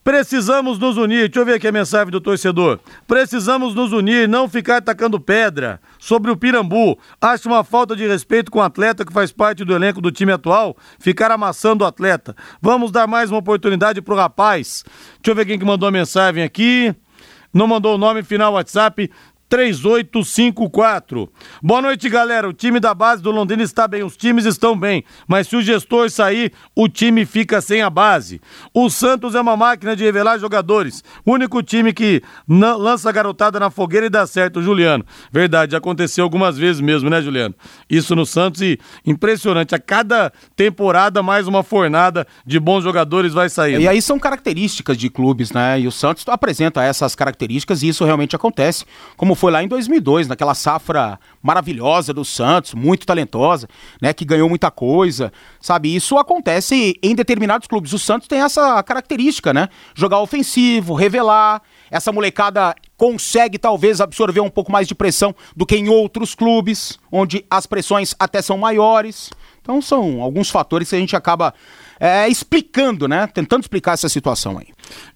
Precisamos 0.07 0.79
nos 0.79 0.95
unir. 0.95 1.27
Deixa 1.27 1.41
eu 1.41 1.45
ver 1.45 1.55
aqui 1.55 1.67
a 1.67 1.71
mensagem 1.73 2.09
do 2.09 2.21
torcedor. 2.21 2.79
Precisamos 3.05 3.75
nos 3.75 3.91
unir, 3.91 4.25
não 4.25 4.47
ficar 4.47 4.81
tacando 4.81 5.19
pedra 5.19 5.81
sobre 5.99 6.31
o 6.31 6.37
Pirambu. 6.37 6.97
Acho 7.19 7.49
uma 7.49 7.61
falta 7.61 7.93
de 7.93 8.07
respeito 8.07 8.49
com 8.49 8.59
o 8.59 8.61
atleta 8.61 9.03
que 9.03 9.11
faz 9.11 9.33
parte 9.33 9.65
do 9.65 9.75
elenco 9.75 9.99
do 9.99 10.09
time 10.09 10.31
atual, 10.31 10.77
ficar 10.97 11.29
amassando 11.29 11.83
o 11.83 11.87
atleta. 11.87 12.33
Vamos 12.61 12.89
dar 12.89 13.05
mais 13.05 13.29
uma 13.29 13.39
oportunidade 13.39 14.01
pro 14.01 14.15
rapaz. 14.15 14.85
Deixa 15.15 15.31
eu 15.31 15.35
ver 15.35 15.45
quem 15.45 15.59
que 15.59 15.65
mandou 15.65 15.89
a 15.89 15.91
mensagem 15.91 16.41
aqui. 16.41 16.95
Não 17.53 17.67
mandou 17.67 17.95
o 17.95 17.97
nome, 17.97 18.23
final 18.23 18.53
WhatsApp 18.53 19.11
3854. 19.49 21.29
Boa 21.63 21.81
noite, 21.81 22.09
galera. 22.09 22.49
O 22.49 22.53
time 22.53 22.79
da 22.79 22.93
base 22.93 23.21
do 23.21 23.31
Londrina 23.31 23.63
está 23.63 23.87
bem, 23.87 24.03
os 24.03 24.17
times 24.17 24.45
estão 24.45 24.77
bem, 24.77 25.03
mas 25.27 25.47
se 25.47 25.55
o 25.55 25.61
gestor 25.61 26.09
sair, 26.09 26.51
o 26.75 26.89
time 26.89 27.25
fica 27.25 27.61
sem 27.61 27.81
a 27.81 27.89
base. 27.89 28.41
O 28.73 28.89
Santos 28.89 29.35
é 29.35 29.41
uma 29.41 29.55
máquina 29.55 29.95
de 29.95 30.03
revelar 30.03 30.37
jogadores. 30.37 31.03
O 31.25 31.31
único 31.31 31.63
time 31.63 31.93
que 31.93 32.21
lança 32.47 33.09
a 33.09 33.11
garotada 33.11 33.59
na 33.59 33.69
fogueira 33.69 34.07
e 34.07 34.09
dá 34.09 34.27
certo, 34.27 34.61
Juliano. 34.61 35.05
Verdade, 35.31 35.75
aconteceu 35.75 36.23
algumas 36.23 36.57
vezes 36.57 36.81
mesmo, 36.81 37.09
né, 37.09 37.21
Juliano? 37.21 37.55
Isso 37.89 38.15
no 38.15 38.25
Santos 38.25 38.61
e 38.61 38.77
impressionante. 39.05 39.73
A 39.73 39.79
cada 39.79 40.31
temporada, 40.55 41.23
mais 41.23 41.47
uma 41.47 41.63
fornada 41.63 42.27
de 42.45 42.59
bons 42.59 42.83
jogadores 42.83 43.33
vai 43.33 43.49
sair. 43.49 43.79
E 43.79 43.87
aí 43.87 44.01
são 44.01 44.19
características 44.19 44.97
de 44.97 45.09
clubes, 45.09 45.51
né? 45.51 45.79
E 45.79 45.87
o 45.87 45.91
Santos 45.91 46.25
apresenta 46.27 46.83
essas 46.83 47.15
características 47.15 47.81
e 47.81 47.87
isso 47.87 48.03
realmente 48.03 48.35
acontece, 48.35 48.83
como 49.15 49.36
foi 49.37 49.51
lá 49.51 49.63
em 49.63 49.67
2002, 49.67 50.27
naquela 50.27 50.53
safra 50.53 51.19
maravilhosa 51.41 52.13
do 52.13 52.25
Santos, 52.25 52.73
muito 52.73 53.05
talentosa, 53.05 53.67
né? 54.01 54.13
Que 54.13 54.25
ganhou 54.25 54.49
muita 54.49 54.69
coisa, 54.69 55.31
sabe? 55.61 55.95
Isso 55.95 56.17
acontece 56.17 56.99
em 57.01 57.15
determinados 57.15 57.67
clubes. 57.67 57.93
O 57.93 57.99
Santos 57.99 58.27
tem 58.27 58.41
essa 58.41 58.81
característica, 58.83 59.53
né? 59.53 59.69
Jogar 59.95 60.19
ofensivo, 60.19 60.93
revelar. 60.93 61.61
Essa 61.89 62.11
molecada 62.11 62.75
consegue 62.97 63.57
talvez 63.57 64.01
absorver 64.01 64.41
um 64.41 64.49
pouco 64.49 64.71
mais 64.71 64.87
de 64.87 64.95
pressão 64.95 65.33
do 65.55 65.65
que 65.65 65.77
em 65.77 65.87
outros 65.87 66.35
clubes, 66.35 66.99
onde 67.11 67.45
as 67.49 67.65
pressões 67.65 68.15
até 68.19 68.41
são 68.41 68.57
maiores. 68.57 69.29
Então 69.61 69.81
são 69.81 70.21
alguns 70.21 70.49
fatores 70.49 70.89
que 70.89 70.95
a 70.95 70.99
gente 70.99 71.15
acaba 71.15 71.53
é, 71.99 72.27
explicando, 72.27 73.07
né? 73.07 73.27
Tentando 73.27 73.61
explicar 73.61 73.93
essa 73.93 74.09
situação 74.09 74.57
aí. 74.57 74.67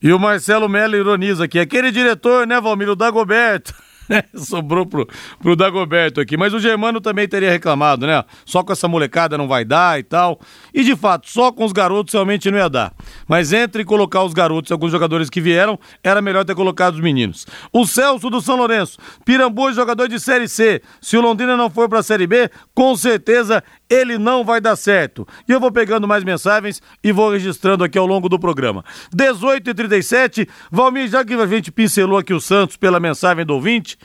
E 0.02 0.12
o 0.14 0.20
Marcelo 0.20 0.70
Melo 0.70 0.96
ironiza 0.96 1.46
aqui, 1.46 1.60
aquele 1.60 1.92
diretor, 1.92 2.46
né, 2.46 2.60
Valmir, 2.60 2.90
o 2.90 2.96
Dagoberto. 2.96 3.74
Né, 4.12 4.24
Sobrou 4.36 4.86
pro, 4.86 5.08
pro 5.39 5.56
Dagoberto 5.56 6.19
aqui. 6.19 6.36
Mas 6.36 6.54
o 6.54 6.60
Germano 6.60 7.00
também 7.00 7.28
teria 7.28 7.50
reclamado, 7.50 8.06
né? 8.06 8.24
Só 8.45 8.62
com 8.62 8.74
essa 8.74 8.88
molecada 8.88 9.38
não 9.38 9.47
vai 9.47 9.63
dar 9.63 9.97
e 9.97 10.04
tal. 10.04 10.39
E 10.74 10.84
de 10.84 10.95
fato, 10.97 11.30
só 11.30 11.52
com 11.52 11.63
os 11.63 11.71
garotos 11.71 12.13
realmente 12.13 12.52
não 12.52 12.58
ia 12.58 12.69
dar. 12.69 12.93
Mas 13.28 13.54
entre 13.54 13.86
colocar 13.86 14.24
os 14.24 14.34
garotos 14.34 14.69
e 14.69 14.74
alguns 14.74 14.91
jogadores 14.91 15.30
que 15.30 15.39
vieram, 15.39 15.80
era 16.04 16.21
melhor 16.21 16.43
ter 16.43 16.56
colocado 16.56 16.95
os 16.95 17.00
meninos. 17.00 17.47
O 17.71 17.86
Celso 17.86 18.30
do 18.30 18.41
São 18.41 18.58
Lourenço. 18.58 19.00
Pirambu 19.24 19.69
é 19.69 19.74
jogador 19.74 20.10
de 20.10 20.19
Série 20.19 20.50
C. 20.50 20.82
Se 21.00 21.15
o 21.15 21.21
Londrina 21.21 21.56
não 21.56 21.69
for 21.69 21.88
pra 21.88 22.04
Série 22.04 22.28
B, 22.28 22.50
com 22.76 22.95
certeza 22.97 23.63
ele 23.91 24.17
não 24.17 24.45
vai 24.45 24.62
dar 24.62 24.77
certo. 24.77 25.27
E 25.47 25.51
eu 25.51 25.60
vou 25.60 25.69
pegando 25.69 26.08
mais 26.08 26.23
mensagens 26.23 26.82
e 27.04 27.12
vou 27.12 27.30
registrando 27.30 27.84
aqui 27.84 27.97
ao 27.97 28.08
longo 28.08 28.30
do 28.30 28.39
programa. 28.39 28.86
18 29.13 29.69
e 29.69 29.73
37 29.73 30.47
Valmir, 30.71 31.10
já 31.10 31.25
que 31.25 31.34
a 31.34 31.45
gente 31.45 31.69
pincelou 31.71 32.17
aqui 32.17 32.34
o 32.34 32.39
Santos 32.39 32.77
pela 32.77 33.01
mensagem 33.01 33.45
do 33.45 33.54
ouvinte, 33.54 33.97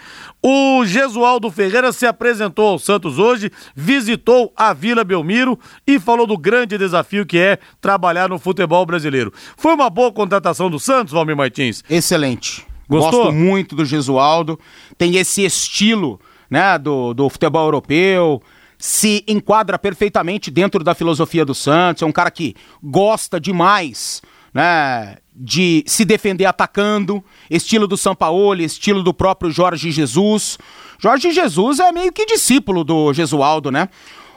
o 0.43 0.85
Gesualdo 0.85 1.49
Ferreira 1.53 1.93
se 1.93 2.05
apresentou 2.05 2.67
ao 2.67 2.79
Santos 2.81 3.17
hoje, 3.21 3.53
visitou 3.77 4.53
a 4.57 4.73
Vila 4.73 5.05
Belmiro 5.05 5.57
e 5.87 6.01
falou 6.01 6.27
do 6.27 6.37
grande 6.37 6.77
desafio 6.77 7.25
que 7.25 7.39
é 7.39 7.59
trabalhar 7.81 8.29
no 8.29 8.41
futebol 8.41 8.85
brasileiro. 8.85 9.33
Foi 9.57 9.73
uma 9.73 9.89
boa 9.89 10.13
contratação 10.13 10.69
do 10.69 10.81
Santos, 10.81 11.13
Valmir 11.13 11.37
Martins? 11.37 11.85
Excelente. 11.89 12.67
Gostou? 12.89 13.25
Gosto 13.25 13.33
muito 13.33 13.77
do 13.77 13.85
Gesualdo. 13.85 14.59
Tem 14.99 15.17
esse 15.17 15.45
estilo, 15.45 16.21
né, 16.51 16.77
do, 16.77 17.15
do 17.15 17.29
futebol 17.29 17.65
europeu. 17.65 18.43
Se 18.79 19.25
enquadra 19.27 19.79
perfeitamente 19.79 20.51
dentro 20.51 20.85
da 20.85 20.95
filosofia 20.95 21.45
do 21.45 21.55
Santos. 21.55 22.03
É 22.03 22.07
um 22.07 22.13
cara 22.13 22.31
que 22.31 22.55
gosta 22.83 23.41
demais, 23.41 24.23
né, 24.53 25.17
de 25.35 25.85
se 25.87 26.05
defender 26.05 26.47
atacando. 26.47 27.25
Estilo 27.51 27.87
do 27.87 27.97
Sampaoli, 27.97 28.65
estilo 28.65 29.03
do 29.03 29.15
próprio 29.15 29.51
Jorge 29.51 29.91
Jesus. 29.91 30.59
Jorge 30.99 31.31
Jesus 31.33 31.79
é 31.79 31.93
meio 31.93 32.13
que 32.13 32.27
discípulo 32.27 32.85
do 32.85 33.13
Gesualdo, 33.13 33.71
né? 33.71 33.89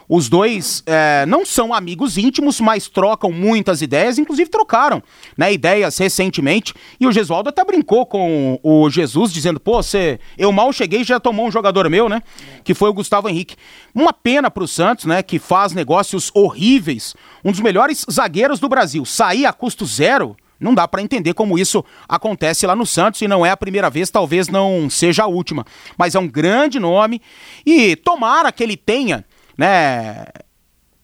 Os 0.10 0.28
dois 0.28 0.82
é, 0.88 1.24
não 1.28 1.46
são 1.46 1.72
amigos 1.72 2.18
íntimos, 2.18 2.60
mas 2.60 2.88
trocam 2.88 3.32
muitas 3.32 3.84
ideias, 3.84 4.18
inclusive 4.18 4.50
trocaram 4.50 5.04
né, 5.38 5.54
ideias 5.54 6.00
recentemente. 6.00 6.74
E 7.00 7.06
o 7.06 7.12
Gesualdo 7.12 7.50
até 7.50 7.64
brincou 7.64 8.08
com 8.08 8.60
o 8.64 8.90
Jesus, 8.90 9.32
dizendo: 9.32 9.60
pô, 9.60 9.84
você, 9.84 10.20
eu 10.36 10.52
mal 10.52 10.74
cheguei 10.74 11.04
já 11.04 11.20
tomou 11.20 11.48
um 11.48 11.52
jogador 11.52 11.88
meu, 11.88 12.10
né? 12.10 12.24
Que 12.64 12.74
foi 12.74 12.90
o 12.90 12.94
Gustavo 12.94 13.30
Henrique. 13.30 13.56
Uma 13.94 14.12
pena 14.12 14.50
pro 14.50 14.68
Santos, 14.68 15.06
né? 15.06 15.22
Que 15.22 15.38
faz 15.38 15.74
negócios 15.74 16.32
horríveis. 16.34 17.16
Um 17.46 17.52
dos 17.52 17.62
melhores 17.62 18.04
zagueiros 18.12 18.60
do 18.60 18.68
Brasil. 18.68 19.06
Sair 19.06 19.46
a 19.46 19.54
custo 19.54 19.86
zero. 19.86 20.36
Não 20.60 20.74
dá 20.74 20.88
pra 20.88 21.02
entender 21.02 21.34
como 21.34 21.58
isso 21.58 21.86
acontece 22.08 22.68
lá 22.68 22.76
no 22.76 22.86
Santos 22.86 23.22
e 23.22 23.28
não 23.28 23.46
é 23.46 23.50
a 23.50 23.56
primeira 23.56 23.90
vez, 23.90 24.10
talvez 24.10 24.50
não 24.50 24.90
seja 24.90 25.24
a 25.24 25.28
última. 25.28 25.66
Mas 25.98 26.16
é 26.16 26.20
um 26.20 26.28
grande 26.28 26.80
nome 26.80 27.22
e 27.66 27.96
tomara 27.96 28.52
que 28.52 28.62
ele 28.62 28.76
tenha 28.76 29.24
né, 29.60 30.26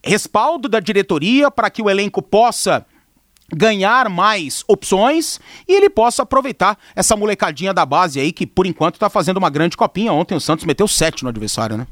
respaldo 0.01 0.69
da 0.69 0.79
diretoria 0.79 1.51
para 1.51 1.69
que 1.69 1.81
o 1.81 1.89
elenco 1.89 2.21
possa 2.21 2.85
ganhar 3.53 4.07
mais 4.07 4.63
opções 4.65 5.41
e 5.67 5.73
ele 5.73 5.89
possa 5.89 6.23
aproveitar 6.23 6.77
essa 6.95 7.17
molecadinha 7.17 7.73
da 7.73 7.85
base 7.85 8.17
aí 8.17 8.31
que 8.31 8.47
por 8.47 8.65
enquanto 8.65 8.97
tá 8.97 9.09
fazendo 9.09 9.37
uma 9.37 9.49
grande 9.49 9.75
copinha. 9.75 10.13
Ontem 10.13 10.35
o 10.35 10.39
Santos 10.39 10.63
meteu 10.63 10.87
sete 10.87 11.21
no 11.21 11.29
adversário, 11.29 11.75
né? 11.75 11.85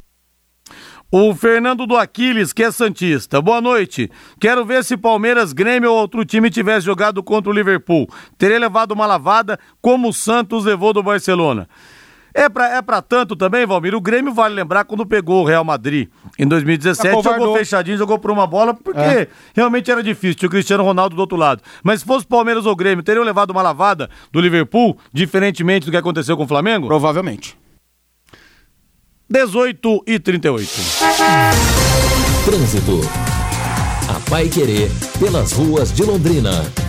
O 1.11 1.35
Fernando 1.35 1.85
do 1.85 1.97
Aquiles, 1.97 2.53
que 2.53 2.63
é 2.63 2.71
Santista. 2.71 3.41
Boa 3.41 3.59
noite. 3.59 4.09
Quero 4.39 4.65
ver 4.65 4.85
se 4.85 4.95
Palmeiras, 4.95 5.51
Grêmio 5.51 5.91
ou 5.91 5.97
outro 5.97 6.23
time 6.23 6.49
tivesse 6.49 6.85
jogado 6.85 7.21
contra 7.21 7.51
o 7.51 7.53
Liverpool. 7.53 8.09
Teria 8.37 8.57
levado 8.57 8.93
uma 8.93 9.05
lavada 9.05 9.59
como 9.81 10.07
o 10.07 10.13
Santos 10.13 10.63
levou 10.63 10.93
do 10.93 11.03
Barcelona. 11.03 11.67
É 12.33 12.49
pra, 12.49 12.77
é 12.77 12.81
pra 12.81 13.01
tanto 13.01 13.35
também, 13.35 13.65
Valmir. 13.65 13.93
O 13.93 14.01
Grêmio 14.01 14.33
vale 14.33 14.55
lembrar 14.55 14.85
quando 14.85 15.05
pegou 15.05 15.43
o 15.43 15.45
Real 15.45 15.63
Madrid 15.63 16.09
em 16.39 16.47
2017, 16.47 17.21
jogou 17.21 17.55
fechadinho, 17.55 17.97
jogou 17.97 18.17
por 18.17 18.31
uma 18.31 18.47
bola, 18.47 18.73
porque 18.73 18.99
é. 18.99 19.27
realmente 19.53 19.91
era 19.91 20.01
difícil. 20.01 20.35
Tinha 20.35 20.47
o 20.47 20.51
Cristiano 20.51 20.83
Ronaldo 20.83 21.15
do 21.15 21.19
outro 21.19 21.37
lado. 21.37 21.61
Mas 21.83 21.99
se 21.99 22.05
fosse 22.05 22.25
Palmeiras 22.25 22.65
ou 22.65 22.75
Grêmio, 22.75 23.03
teriam 23.03 23.23
levado 23.23 23.51
uma 23.51 23.61
lavada 23.61 24.09
do 24.31 24.41
Liverpool, 24.41 24.97
diferentemente 25.13 25.85
do 25.85 25.91
que 25.91 25.97
aconteceu 25.97 26.35
com 26.35 26.43
o 26.43 26.47
Flamengo? 26.47 26.87
Provavelmente. 26.87 27.55
18 29.29 30.03
e 30.07 30.19
38. 30.19 30.69
Trânsito. 32.45 32.99
A 34.09 34.29
Pai 34.29 34.49
Querer 34.49 34.91
pelas 35.19 35.53
ruas 35.53 35.93
de 35.93 36.03
Londrina. 36.03 36.82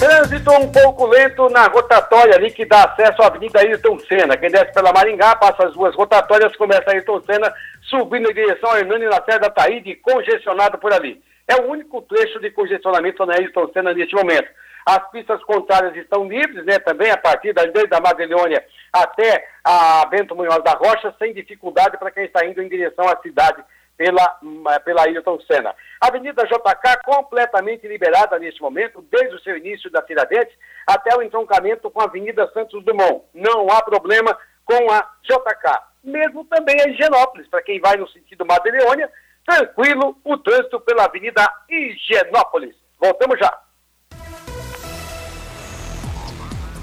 Trânsito 0.00 0.50
um 0.52 0.72
pouco 0.72 1.06
lento 1.06 1.50
na 1.50 1.66
rotatória 1.66 2.34
ali 2.34 2.50
que 2.50 2.64
dá 2.64 2.84
acesso 2.84 3.20
à 3.20 3.26
Avenida 3.26 3.60
Ayrton 3.60 3.98
Senna. 3.98 4.34
Quem 4.34 4.50
desce 4.50 4.72
pela 4.72 4.94
Maringá, 4.94 5.36
passa 5.36 5.66
as 5.66 5.74
duas 5.74 5.94
rotatórias, 5.94 6.56
começa 6.56 6.84
a 6.86 6.92
Ayrton 6.94 7.20
Senna, 7.20 7.52
subindo 7.82 8.30
em 8.30 8.32
direção 8.32 8.70
a 8.70 8.78
Hernani 8.78 9.04
Lacerda 9.04 9.50
Taíde, 9.50 9.96
congestionado 9.96 10.78
por 10.78 10.90
ali. 10.90 11.22
É 11.46 11.56
o 11.56 11.68
único 11.68 12.00
trecho 12.00 12.40
de 12.40 12.50
congestionamento 12.50 13.26
na 13.26 13.34
Ayrton 13.34 13.70
Senna 13.74 13.92
neste 13.92 14.14
momento. 14.14 14.48
As 14.86 15.10
pistas 15.10 15.44
contrárias 15.44 15.94
estão 15.94 16.26
livres, 16.26 16.64
né? 16.64 16.78
Também 16.78 17.10
a 17.10 17.18
partir 17.18 17.52
da, 17.52 17.66
desde 17.66 17.94
a 17.94 18.00
Madelhônia 18.00 18.64
até 18.90 19.46
a 19.62 20.06
Bento 20.06 20.34
Munhoz 20.34 20.64
da 20.64 20.72
Rocha, 20.72 21.14
sem 21.18 21.34
dificuldade 21.34 21.98
para 21.98 22.10
quem 22.10 22.24
está 22.24 22.42
indo 22.46 22.62
em 22.62 22.70
direção 22.70 23.06
à 23.06 23.18
cidade 23.18 23.62
pela, 24.00 24.38
pela 24.82 25.02
Ayrton 25.02 25.38
Senna. 25.40 25.74
Avenida 26.00 26.46
JK 26.46 27.02
completamente 27.04 27.86
liberada 27.86 28.38
neste 28.38 28.58
momento, 28.62 29.04
desde 29.12 29.36
o 29.36 29.40
seu 29.40 29.58
início 29.58 29.90
da 29.90 30.00
Tiradentes 30.00 30.56
até 30.86 31.14
o 31.14 31.22
entroncamento 31.22 31.90
com 31.90 32.00
a 32.00 32.04
Avenida 32.04 32.50
Santos 32.54 32.82
Dumont. 32.82 33.22
Não 33.34 33.70
há 33.70 33.82
problema 33.82 34.34
com 34.64 34.90
a 34.90 35.06
JK. 35.22 35.78
Mesmo 36.02 36.46
também 36.46 36.80
a 36.80 36.88
Higienópolis, 36.88 37.46
para 37.48 37.60
quem 37.60 37.78
vai 37.78 37.98
no 37.98 38.08
sentido 38.08 38.46
Madeleônia, 38.46 39.10
tranquilo 39.46 40.16
o 40.24 40.38
trânsito 40.38 40.80
pela 40.80 41.04
Avenida 41.04 41.46
Higienópolis. 41.68 42.74
Voltamos 42.98 43.38
já. 43.38 43.54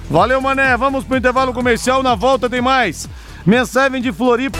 Valeu, 0.07 0.39
Mané. 0.39 0.77
Vamos 0.77 1.03
pro 1.03 1.17
intervalo 1.17 1.51
comercial. 1.51 2.03
Na 2.03 2.13
volta 2.13 2.47
tem 2.47 2.61
mais. 2.61 3.09
Mensagem 3.43 4.03
de 4.03 4.13
Floripa. 4.13 4.59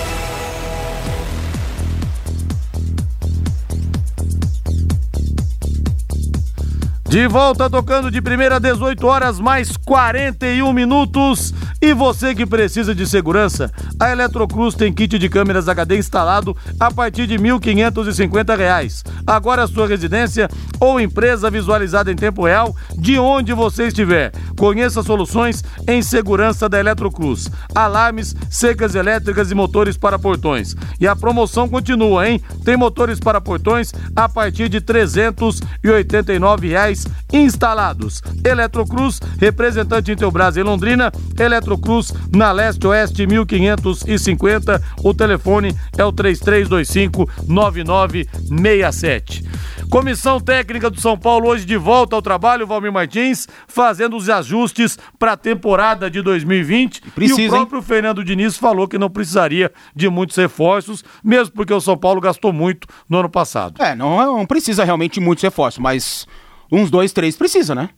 De 7.11 7.27
volta 7.27 7.69
tocando 7.69 8.09
de 8.09 8.21
primeira 8.21 8.55
a 8.55 8.59
18 8.59 9.05
horas 9.05 9.37
mais 9.37 9.75
41 9.75 10.71
minutos. 10.71 11.53
E 11.81 11.93
você 11.93 12.33
que 12.33 12.45
precisa 12.45 12.95
de 12.95 13.05
segurança, 13.05 13.69
a 13.99 14.11
Eletrocruz 14.11 14.75
tem 14.75 14.93
kit 14.93 15.19
de 15.19 15.27
câmeras 15.27 15.67
HD 15.67 15.97
instalado 15.97 16.55
a 16.79 16.89
partir 16.89 17.27
de 17.27 17.35
R$ 17.35 17.43
1.550. 17.49 19.03
Agora 19.27 19.63
a 19.63 19.67
sua 19.67 19.87
residência 19.87 20.47
ou 20.79 21.01
empresa 21.01 21.51
visualizada 21.51 22.11
em 22.11 22.15
tempo 22.15 22.45
real 22.45 22.73
de 22.95 23.19
onde 23.19 23.51
você 23.51 23.87
estiver. 23.87 24.31
Conheça 24.57 25.03
soluções 25.03 25.63
em 25.87 26.01
segurança 26.01 26.69
da 26.69 26.79
Eletrocruz. 26.79 27.49
Alarmes, 27.75 28.35
secas 28.49 28.95
elétricas 28.95 29.51
e 29.51 29.55
motores 29.55 29.97
para 29.97 30.17
portões. 30.17 30.75
E 30.99 31.07
a 31.07 31.15
promoção 31.15 31.67
continua, 31.67 32.29
hein? 32.29 32.41
Tem 32.63 32.77
motores 32.77 33.19
para 33.19 33.41
portões 33.41 33.91
a 34.15 34.29
partir 34.29 34.69
de 34.69 34.79
389 34.79 36.69
reais 36.69 37.00
instalados. 37.31 38.21
Eletrocruz, 38.43 39.19
representante 39.39 40.11
Intelbras 40.11 40.57
em 40.57 40.63
Londrina, 40.63 41.11
Eletrocruz 41.39 42.11
na 42.33 42.51
Leste 42.51 42.87
Oeste 42.87 43.27
1550. 43.27 44.81
O 45.03 45.13
telefone 45.13 45.75
é 45.97 46.03
o 46.03 46.11
3325 46.11 47.29
9967. 47.47 49.51
Comissão 49.91 50.39
Técnica 50.39 50.89
do 50.89 51.01
São 51.01 51.17
Paulo 51.17 51.49
hoje 51.49 51.65
de 51.65 51.75
volta 51.75 52.15
ao 52.15 52.21
trabalho, 52.21 52.65
Valmir 52.65 52.93
Martins, 52.93 53.45
fazendo 53.67 54.15
os 54.15 54.29
ajustes 54.29 54.97
para 55.19 55.33
a 55.33 55.37
temporada 55.37 56.09
de 56.09 56.21
2020. 56.21 57.01
Precisa, 57.13 57.41
e 57.41 57.47
o 57.47 57.49
próprio 57.49 57.79
hein? 57.79 57.83
Fernando 57.83 58.23
Diniz 58.23 58.55
falou 58.55 58.87
que 58.87 58.97
não 58.97 59.09
precisaria 59.09 59.69
de 59.93 60.07
muitos 60.07 60.37
reforços, 60.37 61.03
mesmo 61.21 61.53
porque 61.53 61.73
o 61.73 61.81
São 61.81 61.97
Paulo 61.97 62.21
gastou 62.21 62.53
muito 62.53 62.87
no 63.09 63.19
ano 63.19 63.29
passado. 63.29 63.83
É, 63.83 63.93
não, 63.93 64.37
não 64.37 64.45
precisa 64.45 64.85
realmente 64.85 65.15
de 65.15 65.19
muitos 65.19 65.43
reforços, 65.43 65.79
mas 65.79 66.25
uns 66.71 66.89
dois, 66.89 67.11
três 67.11 67.35
precisa, 67.35 67.75
né? 67.75 67.89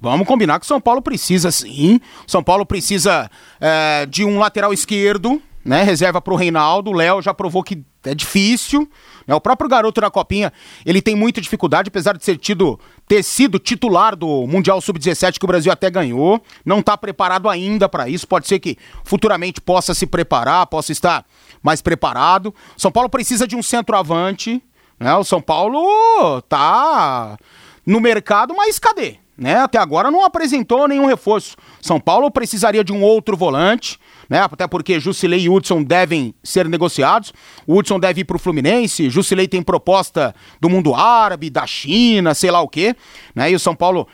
Vamos 0.00 0.26
combinar 0.26 0.58
que 0.58 0.66
São 0.66 0.80
Paulo 0.80 1.02
precisa 1.02 1.50
sim. 1.50 2.00
São 2.26 2.42
Paulo 2.42 2.66
precisa 2.66 3.30
é, 3.60 4.06
de 4.06 4.24
um 4.24 4.38
lateral 4.38 4.72
esquerdo, 4.72 5.40
né? 5.64 5.82
Reserva 5.82 6.20
para 6.20 6.34
o 6.34 6.36
Reinaldo. 6.36 6.90
O 6.90 6.94
Léo 6.94 7.22
já 7.22 7.32
provou 7.32 7.62
que 7.62 7.84
é 8.04 8.14
difícil. 8.14 8.88
Né? 9.26 9.34
O 9.34 9.40
próprio 9.40 9.68
garoto 9.68 10.00
na 10.00 10.10
Copinha, 10.10 10.52
ele 10.84 11.00
tem 11.00 11.14
muita 11.14 11.40
dificuldade, 11.40 11.88
apesar 11.88 12.16
de 12.16 12.24
ser 12.24 12.36
tido, 12.36 12.78
ter 13.06 13.22
sido 13.22 13.58
titular 13.58 14.16
do 14.16 14.46
Mundial 14.46 14.80
Sub-17 14.80 15.38
que 15.38 15.44
o 15.44 15.48
Brasil 15.48 15.70
até 15.70 15.90
ganhou. 15.90 16.42
Não 16.64 16.80
está 16.80 16.96
preparado 16.96 17.48
ainda 17.48 17.88
para 17.88 18.08
isso. 18.08 18.26
Pode 18.26 18.48
ser 18.48 18.58
que 18.58 18.76
futuramente 19.04 19.60
possa 19.60 19.94
se 19.94 20.06
preparar, 20.06 20.66
possa 20.66 20.90
estar 20.90 21.24
mais 21.62 21.80
preparado. 21.80 22.54
São 22.76 22.90
Paulo 22.90 23.08
precisa 23.08 23.46
de 23.46 23.54
um 23.54 23.62
centroavante. 23.62 24.62
Né? 24.98 25.14
O 25.14 25.24
São 25.24 25.40
Paulo 25.40 26.42
tá 26.48 27.38
no 27.86 28.00
mercado, 28.00 28.54
mas 28.56 28.78
cadê? 28.78 29.16
Né? 29.36 29.56
Até 29.56 29.78
agora 29.78 30.10
não 30.10 30.24
apresentou 30.24 30.86
nenhum 30.86 31.06
reforço. 31.06 31.56
São 31.80 31.98
Paulo 31.98 32.30
precisaria 32.30 32.84
de 32.84 32.92
um 32.92 33.02
outro 33.02 33.36
volante, 33.36 33.98
né? 34.28 34.40
Até 34.40 34.68
porque 34.68 35.00
Jusilei 35.00 35.40
e 35.40 35.48
Hudson 35.48 35.82
devem 35.82 36.34
ser 36.44 36.68
negociados. 36.68 37.32
O 37.66 37.76
Hudson 37.76 37.98
deve 37.98 38.20
ir 38.20 38.24
para 38.24 38.36
o 38.36 38.38
Fluminense, 38.38 39.08
Jusilei 39.10 39.48
tem 39.48 39.62
proposta 39.62 40.34
do 40.60 40.68
mundo 40.68 40.94
árabe, 40.94 41.50
da 41.50 41.66
China, 41.66 42.34
sei 42.34 42.50
lá 42.50 42.60
o 42.60 42.68
quê, 42.68 42.94
né? 43.34 43.50
E 43.50 43.54
o 43.54 43.58
São 43.58 43.74
Paulo 43.74 44.06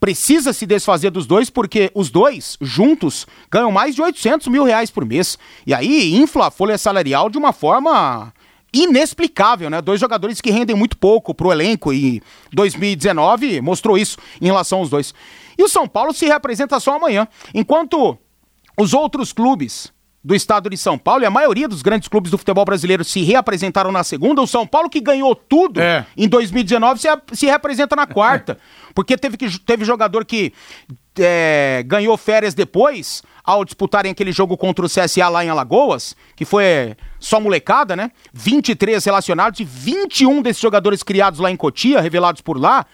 precisa 0.00 0.52
se 0.52 0.66
desfazer 0.66 1.10
dos 1.10 1.26
dois 1.26 1.48
porque 1.48 1.92
os 1.94 2.10
dois 2.10 2.56
juntos 2.60 3.24
ganham 3.48 3.70
mais 3.70 3.94
de 3.94 4.02
800 4.02 4.48
mil 4.48 4.64
reais 4.64 4.90
por 4.90 5.04
mês. 5.04 5.38
E 5.64 5.72
aí 5.72 6.16
infla 6.16 6.48
a 6.48 6.50
folha 6.50 6.76
salarial 6.76 7.30
de 7.30 7.38
uma 7.38 7.52
forma 7.52 8.32
inexplicável, 8.72 9.68
né? 9.68 9.82
Dois 9.82 10.00
jogadores 10.00 10.40
que 10.40 10.50
rendem 10.50 10.74
muito 10.74 10.96
pouco 10.96 11.34
pro 11.34 11.52
elenco 11.52 11.92
e 11.92 12.22
2019 12.52 13.60
mostrou 13.60 13.98
isso 13.98 14.16
em 14.40 14.46
relação 14.46 14.78
aos 14.78 14.90
dois. 14.90 15.14
E 15.58 15.62
o 15.62 15.68
São 15.68 15.86
Paulo 15.86 16.12
se 16.12 16.26
representa 16.26 16.80
só 16.80 16.96
amanhã, 16.96 17.28
enquanto 17.54 18.16
os 18.78 18.94
outros 18.94 19.32
clubes 19.32 19.92
do 20.24 20.34
estado 20.34 20.70
de 20.70 20.76
São 20.76 20.96
Paulo 20.96 21.24
e 21.24 21.26
a 21.26 21.30
maioria 21.30 21.66
dos 21.66 21.82
grandes 21.82 22.08
clubes 22.08 22.30
do 22.30 22.38
futebol 22.38 22.64
brasileiro 22.64 23.02
se 23.04 23.22
reapresentaram 23.22 23.90
na 23.90 24.04
segunda. 24.04 24.40
O 24.40 24.46
São 24.46 24.66
Paulo, 24.66 24.88
que 24.88 25.00
ganhou 25.00 25.34
tudo 25.34 25.80
é. 25.80 26.06
em 26.16 26.28
2019, 26.28 27.00
se, 27.00 27.08
se 27.32 27.46
representa 27.46 27.96
na 27.96 28.06
quarta. 28.06 28.56
porque 28.94 29.16
teve, 29.16 29.36
que, 29.36 29.58
teve 29.58 29.84
jogador 29.84 30.24
que 30.24 30.52
é, 31.18 31.82
ganhou 31.86 32.16
férias 32.16 32.54
depois, 32.54 33.22
ao 33.44 33.64
disputarem 33.64 34.12
aquele 34.12 34.30
jogo 34.30 34.56
contra 34.56 34.86
o 34.86 34.88
CSA 34.88 35.28
lá 35.28 35.44
em 35.44 35.48
Alagoas, 35.48 36.14
que 36.36 36.44
foi 36.44 36.96
só 37.18 37.40
molecada, 37.40 37.96
né? 37.96 38.12
23 38.32 39.04
relacionados 39.04 39.58
e 39.58 39.64
21 39.64 40.40
desses 40.40 40.62
jogadores 40.62 41.02
criados 41.02 41.40
lá 41.40 41.50
em 41.50 41.56
Cotia, 41.56 42.00
revelados 42.00 42.40
por 42.40 42.58
lá. 42.58 42.86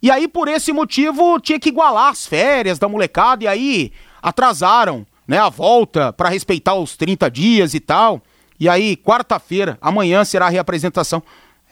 E 0.00 0.10
aí, 0.10 0.28
por 0.28 0.46
esse 0.46 0.72
motivo, 0.72 1.40
tinha 1.40 1.58
que 1.58 1.68
igualar 1.68 2.10
as 2.10 2.26
férias 2.26 2.78
da 2.78 2.88
molecada, 2.88 3.44
e 3.44 3.48
aí 3.48 3.92
atrasaram 4.22 5.06
né, 5.30 5.38
a 5.38 5.48
volta 5.48 6.12
para 6.12 6.28
respeitar 6.28 6.74
os 6.74 6.96
30 6.96 7.30
dias 7.30 7.72
e 7.72 7.78
tal. 7.78 8.20
E 8.58 8.68
aí, 8.68 8.96
quarta-feira, 8.96 9.78
amanhã 9.80 10.24
será 10.24 10.46
a 10.46 10.50
reapresentação. 10.50 11.22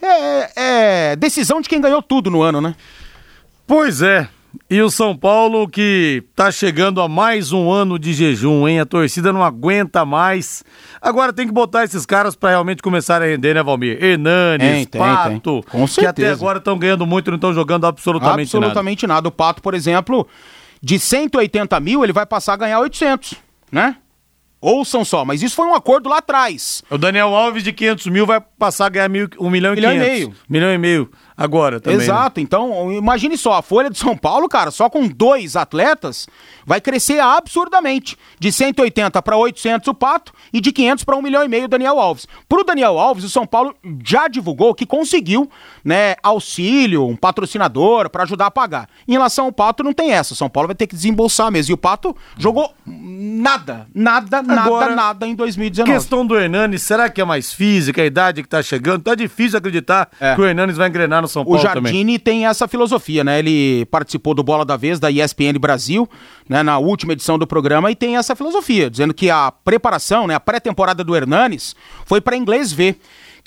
É, 0.01 1.11
é 1.11 1.17
decisão 1.17 1.61
de 1.61 1.69
quem 1.69 1.81
ganhou 1.81 2.01
tudo 2.01 2.31
no 2.31 2.41
ano, 2.41 2.61
né? 2.61 2.77
Pois 3.67 4.01
é. 4.01 4.29
E 4.71 4.81
o 4.81 4.89
São 4.89 5.15
Paulo 5.17 5.69
que 5.69 6.23
tá 6.37 6.53
chegando 6.53 7.03
a 7.03 7.09
mais 7.09 7.51
um 7.51 7.69
ano 7.69 7.99
de 7.99 8.13
jejum, 8.13 8.69
hein? 8.69 8.79
A 8.79 8.87
torcida 8.87 9.33
não 9.33 9.43
aguenta 9.43 10.05
mais. 10.05 10.63
Agora 11.03 11.33
tem 11.33 11.45
que 11.45 11.53
botar 11.53 11.83
esses 11.83 12.07
caras 12.07 12.37
para 12.37 12.51
realmente 12.51 12.81
começar 12.81 13.21
a 13.21 13.27
render, 13.27 13.55
né, 13.55 13.63
Valmir? 13.63 14.03
Hernanes, 14.03 14.87
tem, 14.87 15.01
Pato, 15.01 15.29
tem, 15.31 15.41
tem. 15.41 15.87
que 15.99 16.07
até 16.07 16.31
agora 16.31 16.59
estão 16.59 16.79
ganhando 16.79 17.05
muito 17.05 17.27
e 17.27 17.31
não 17.33 17.37
estão 17.37 17.53
jogando 17.53 17.87
absolutamente, 17.87 18.43
absolutamente 18.43 18.57
nada. 18.57 18.67
Absolutamente 18.67 19.07
nada. 19.09 19.29
O 19.29 19.33
Pato, 19.33 19.61
por 19.61 19.75
exemplo, 19.75 20.29
de 20.81 20.99
180 20.99 21.81
mil, 21.81 22.05
ele 22.05 22.13
vai 22.13 22.25
passar 22.25 22.53
a 22.53 22.57
ganhar 22.57 22.79
800 22.79 23.48
né? 23.71 23.97
Ouçam 24.61 25.05
só, 25.05 25.25
mas 25.25 25.41
isso 25.41 25.55
foi 25.55 25.67
um 25.67 25.75
acordo 25.75 26.09
lá 26.09 26.19
atrás. 26.19 26.83
O 26.91 26.99
Daniel 26.99 27.35
Alves 27.35 27.63
de 27.63 27.73
500 27.73 28.07
mil 28.07 28.27
vai 28.27 28.41
passar 28.41 28.87
a 28.87 28.89
ganhar 28.89 29.09
mil, 29.09 29.29
um 29.39 29.49
milhão 29.51 29.73
e 29.73 29.77
milhão 29.77 29.93
500. 29.93 30.09
e 30.09 30.11
meio. 30.11 30.35
Milhão 30.49 30.73
e 30.73 30.79
meio. 30.79 31.11
Agora 31.39 31.79
também. 31.79 31.99
Né? 31.99 32.05
Exato, 32.05 32.41
né? 32.41 32.43
então 32.43 32.93
imagine 32.93 33.39
só, 33.39 33.55
a 33.55 33.63
Folha 33.63 33.89
de 33.89 33.97
São 33.97 34.17
Paulo, 34.17 34.49
cara, 34.49 34.73
só 34.73 34.91
com 34.91 35.07
dois 35.07 35.55
atletas, 35.55 36.27
vai 36.67 36.81
crescer 36.81 37.21
absurdamente. 37.21 38.19
De 38.41 38.51
180 38.51 39.23
para 39.23 39.37
800 39.37 39.87
o 39.89 39.95
Pato 39.95 40.33
e 40.53 40.61
de 40.61 40.73
500 40.73 41.05
para 41.05 41.17
1 41.17 41.23
milhão 41.23 41.45
e 41.45 41.49
meio 41.49 41.67
o 41.67 41.69
Daniel 41.69 42.01
Alves. 42.01 42.27
Pro 42.49 42.65
Daniel 42.65 42.99
Alves, 42.99 43.25
o 43.25 43.31
São 43.31 43.47
Paulo 43.47 43.75
já 44.05 44.27
divulgou 44.27 44.75
que 44.75 44.85
conseguiu, 44.85 45.49
né, 45.85 46.17
auxílio, 46.23 47.07
um 47.07 47.17
patrocinador 47.17 48.11
para 48.11 48.25
ajudar 48.25 48.47
a 48.47 48.51
pagar. 48.51 48.89
Em 49.07 49.13
relação 49.13 49.47
ao 49.47 49.53
Pato, 49.53 49.85
não 49.85 49.93
tem 49.93 50.13
essa. 50.13 50.33
O 50.33 50.37
São 50.37 50.49
Paulo 50.49 50.67
vai 50.67 50.75
ter 50.75 50.87
que 50.87 50.97
desembolsar 50.97 51.51
mesmo. 51.53 51.73
E 51.73 51.75
o 51.75 51.79
Pato 51.79 52.17
jogou 52.37 52.75
nada, 52.85 53.87
nada, 53.95 54.39
Agora, 54.39 54.87
nada, 54.87 54.97
nada 54.97 55.27
em 55.27 55.35
2019. 55.35 55.93
Questão 55.93 56.27
do 56.27 56.37
Hernani, 56.37 56.79
será 56.79 57.09
que 57.09 57.21
é 57.21 57.25
mais 57.25 57.53
física, 57.53 58.03
a 58.03 58.07
idade 58.07 58.43
que 58.43 58.49
tá 58.49 58.63
chegando? 58.63 59.03
Tá 59.03 59.15
difícil 59.15 59.59
acreditar 59.59 60.09
é. 60.21 60.35
que 60.35 60.41
o 60.41 60.45
Hernanes 60.45 60.77
vai 60.77 60.89
engrenar 60.89 61.23
no 61.23 61.28
São 61.29 61.45
Paulo 61.45 61.59
O 61.59 61.63
Jardine 61.63 62.19
também. 62.19 62.19
tem 62.19 62.47
essa 62.47 62.67
filosofia, 62.67 63.23
né? 63.23 63.39
Ele 63.39 63.87
participou 63.87 64.35
do 64.35 64.43
Bola 64.43 64.65
da 64.65 64.77
Vez 64.77 64.99
da 64.99 65.11
ESPN 65.11 65.59
Brasil, 65.61 66.09
né, 66.49 66.63
na 66.63 66.79
última 66.79 67.13
edição 67.13 67.39
do 67.39 67.47
programa 67.47 67.91
e 67.91 67.95
tem 67.95 68.17
essa 68.17 68.35
filosofia, 68.35 68.91
dizendo 68.91 69.15
que 69.15 69.31
a 69.31 69.53
preparação, 69.53 70.27
né, 70.27 70.35
a 70.35 70.41
pré-temporada 70.41 71.05
do 71.05 71.15
Hernanes 71.15 71.77
foi 72.05 72.21
para 72.21 72.37
inglês 72.37 72.73
ver 72.73 72.99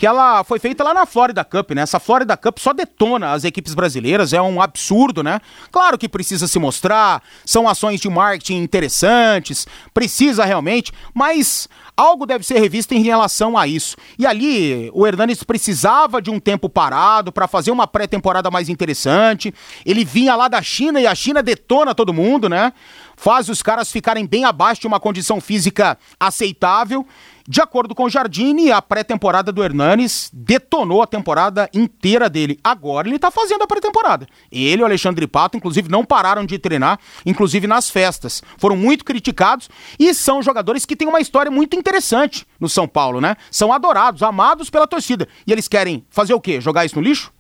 que 0.01 0.07
ela 0.07 0.43
foi 0.43 0.57
feita 0.57 0.84
lá 0.84 0.95
na 0.95 1.05
Florida 1.05 1.43
Cup, 1.43 1.71
né? 1.71 1.84
Essa 1.84 1.99
Florida 1.99 2.36
Cup 2.36 2.57
só 2.57 2.73
detona 2.73 3.34
as 3.34 3.43
equipes 3.43 3.75
brasileiras, 3.75 4.34
é 4.34 4.41
um 4.41 4.59
absurdo, 4.59 5.21
né? 5.21 5.39
Claro 5.71 5.95
que 5.95 6.09
precisa 6.09 6.47
se 6.47 6.57
mostrar, 6.57 7.21
são 7.45 7.69
ações 7.69 8.01
de 8.01 8.09
marketing 8.09 8.63
interessantes, 8.63 9.67
precisa 9.93 10.43
realmente, 10.43 10.91
mas 11.13 11.69
algo 12.02 12.26
deve 12.26 12.43
ser 12.43 12.60
revisto 12.60 12.93
em 12.93 13.04
relação 13.04 13.58
a 13.58 13.68
isso. 13.68 13.95
E 14.18 14.26
ali, 14.26 14.89
o 14.93 15.06
Hernanes 15.06 15.43
precisava 15.43 16.22
de 16.22 16.32
um 16.32 16.39
tempo 16.39 16.68
parado 16.68 17.32
para 17.32 17.47
fazer 17.47 17.70
uma 17.70 17.86
pré-temporada 17.86 18.49
mais 18.49 18.70
interessante. 18.70 19.54
Ele 19.86 20.04
vinha 20.04 20.36
lá 20.36 20.47
da 20.47 20.62
China 20.62 20.99
e 20.99 21.06
a 21.06 21.14
China 21.14 21.43
detona 21.43 21.93
todo 21.93 22.14
mundo, 22.14 22.49
né? 22.49 22.74
Faz 23.16 23.49
os 23.49 23.62
caras 23.62 23.91
ficarem 23.91 24.26
bem 24.26 24.45
abaixo 24.45 24.82
de 24.82 24.88
uma 24.88 24.99
condição 24.99 25.39
física 25.39 25.97
aceitável. 26.20 27.06
De 27.47 27.61
acordo 27.61 27.95
com 27.95 28.09
Jardine, 28.09 28.71
a 28.71 28.81
pré-temporada 28.81 29.51
do 29.51 29.63
Hernanes 29.63 30.29
detonou 30.33 31.01
a 31.01 31.07
temporada 31.07 31.69
inteira 31.73 32.29
dele. 32.29 32.59
Agora 32.63 33.07
ele 33.07 33.19
tá 33.19 33.31
fazendo 33.31 33.63
a 33.63 33.67
pré-temporada. 33.67 34.27
Ele 34.51 34.81
e 34.81 34.83
o 34.83 34.85
Alexandre 34.85 35.27
Pato, 35.27 35.57
inclusive, 35.57 35.89
não 35.89 36.05
pararam 36.05 36.45
de 36.45 36.57
treinar, 36.59 36.99
inclusive 37.25 37.67
nas 37.67 37.89
festas. 37.89 38.41
Foram 38.57 38.75
muito 38.75 39.03
criticados 39.03 39.69
e 39.99 40.13
são 40.13 40.41
jogadores 40.41 40.85
que 40.85 40.95
têm 40.95 41.07
uma 41.07 41.19
história 41.19 41.51
muito 41.51 41.75
interessante 41.75 42.45
no 42.59 42.69
São 42.69 42.87
Paulo, 42.87 43.19
né? 43.19 43.35
São 43.49 43.73
adorados, 43.73 44.23
amados 44.23 44.69
pela 44.69 44.87
torcida. 44.87 45.27
E 45.45 45.51
eles 45.51 45.67
querem 45.67 46.05
fazer 46.09 46.33
o 46.33 46.41
quê? 46.41 46.61
Jogar 46.61 46.85
isso 46.85 46.95
no 46.95 47.01
lixo? 47.01 47.31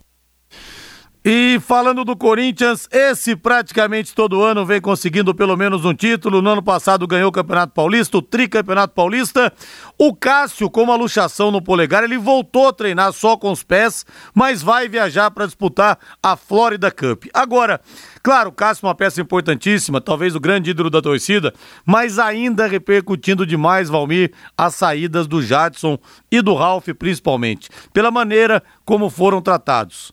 E 1.23 1.59
falando 1.59 2.03
do 2.03 2.17
Corinthians, 2.17 2.87
esse 2.91 3.35
praticamente 3.35 4.15
todo 4.15 4.41
ano 4.41 4.65
vem 4.65 4.81
conseguindo 4.81 5.35
pelo 5.35 5.55
menos 5.55 5.85
um 5.85 5.93
título. 5.93 6.41
No 6.41 6.49
ano 6.49 6.63
passado 6.63 7.05
ganhou 7.05 7.29
o 7.29 7.31
Campeonato 7.31 7.73
Paulista, 7.73 8.17
o 8.17 8.23
Tricampeonato 8.23 8.95
Paulista. 8.95 9.53
O 9.99 10.15
Cássio, 10.15 10.67
com 10.67 10.81
uma 10.81 10.95
luxação 10.95 11.51
no 11.51 11.61
polegar, 11.61 12.03
ele 12.03 12.17
voltou 12.17 12.69
a 12.69 12.73
treinar 12.73 13.13
só 13.13 13.37
com 13.37 13.51
os 13.51 13.61
pés, 13.61 14.03
mas 14.33 14.63
vai 14.63 14.89
viajar 14.89 15.29
para 15.29 15.45
disputar 15.45 15.99
a 16.23 16.35
Florida 16.35 16.89
Cup. 16.89 17.25
Agora, 17.35 17.79
claro, 18.23 18.49
o 18.49 18.53
Cássio 18.53 18.87
é 18.87 18.89
uma 18.89 18.95
peça 18.95 19.21
importantíssima, 19.21 20.01
talvez 20.01 20.35
o 20.35 20.39
grande 20.39 20.71
ídolo 20.71 20.89
da 20.89 21.03
torcida, 21.03 21.53
mas 21.85 22.17
ainda 22.17 22.65
repercutindo 22.65 23.45
demais, 23.45 23.89
Valmir, 23.89 24.33
as 24.57 24.73
saídas 24.73 25.27
do 25.27 25.39
Jadson 25.39 25.99
e 26.31 26.41
do 26.41 26.55
Ralph, 26.55 26.87
principalmente, 26.97 27.69
pela 27.93 28.09
maneira 28.09 28.63
como 28.83 29.07
foram 29.07 29.39
tratados. 29.39 30.11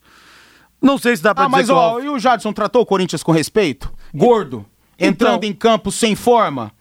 Não 0.81 0.97
sei 0.97 1.15
se 1.15 1.23
dá 1.23 1.35
pra 1.35 1.45
ah, 1.45 1.47
dizer 1.47 1.57
mas 1.57 1.69
ó, 1.69 1.99
e 1.99 2.09
o 2.09 2.19
Jadson 2.19 2.53
tratou 2.53 2.81
o 2.81 2.85
Corinthians 2.85 3.23
com 3.23 3.31
respeito? 3.31 3.91
Gordo, 4.13 4.65
entrando 4.97 5.43
então... 5.43 5.49
em 5.49 5.53
campo 5.53 5.91
sem 5.91 6.15
forma. 6.15 6.71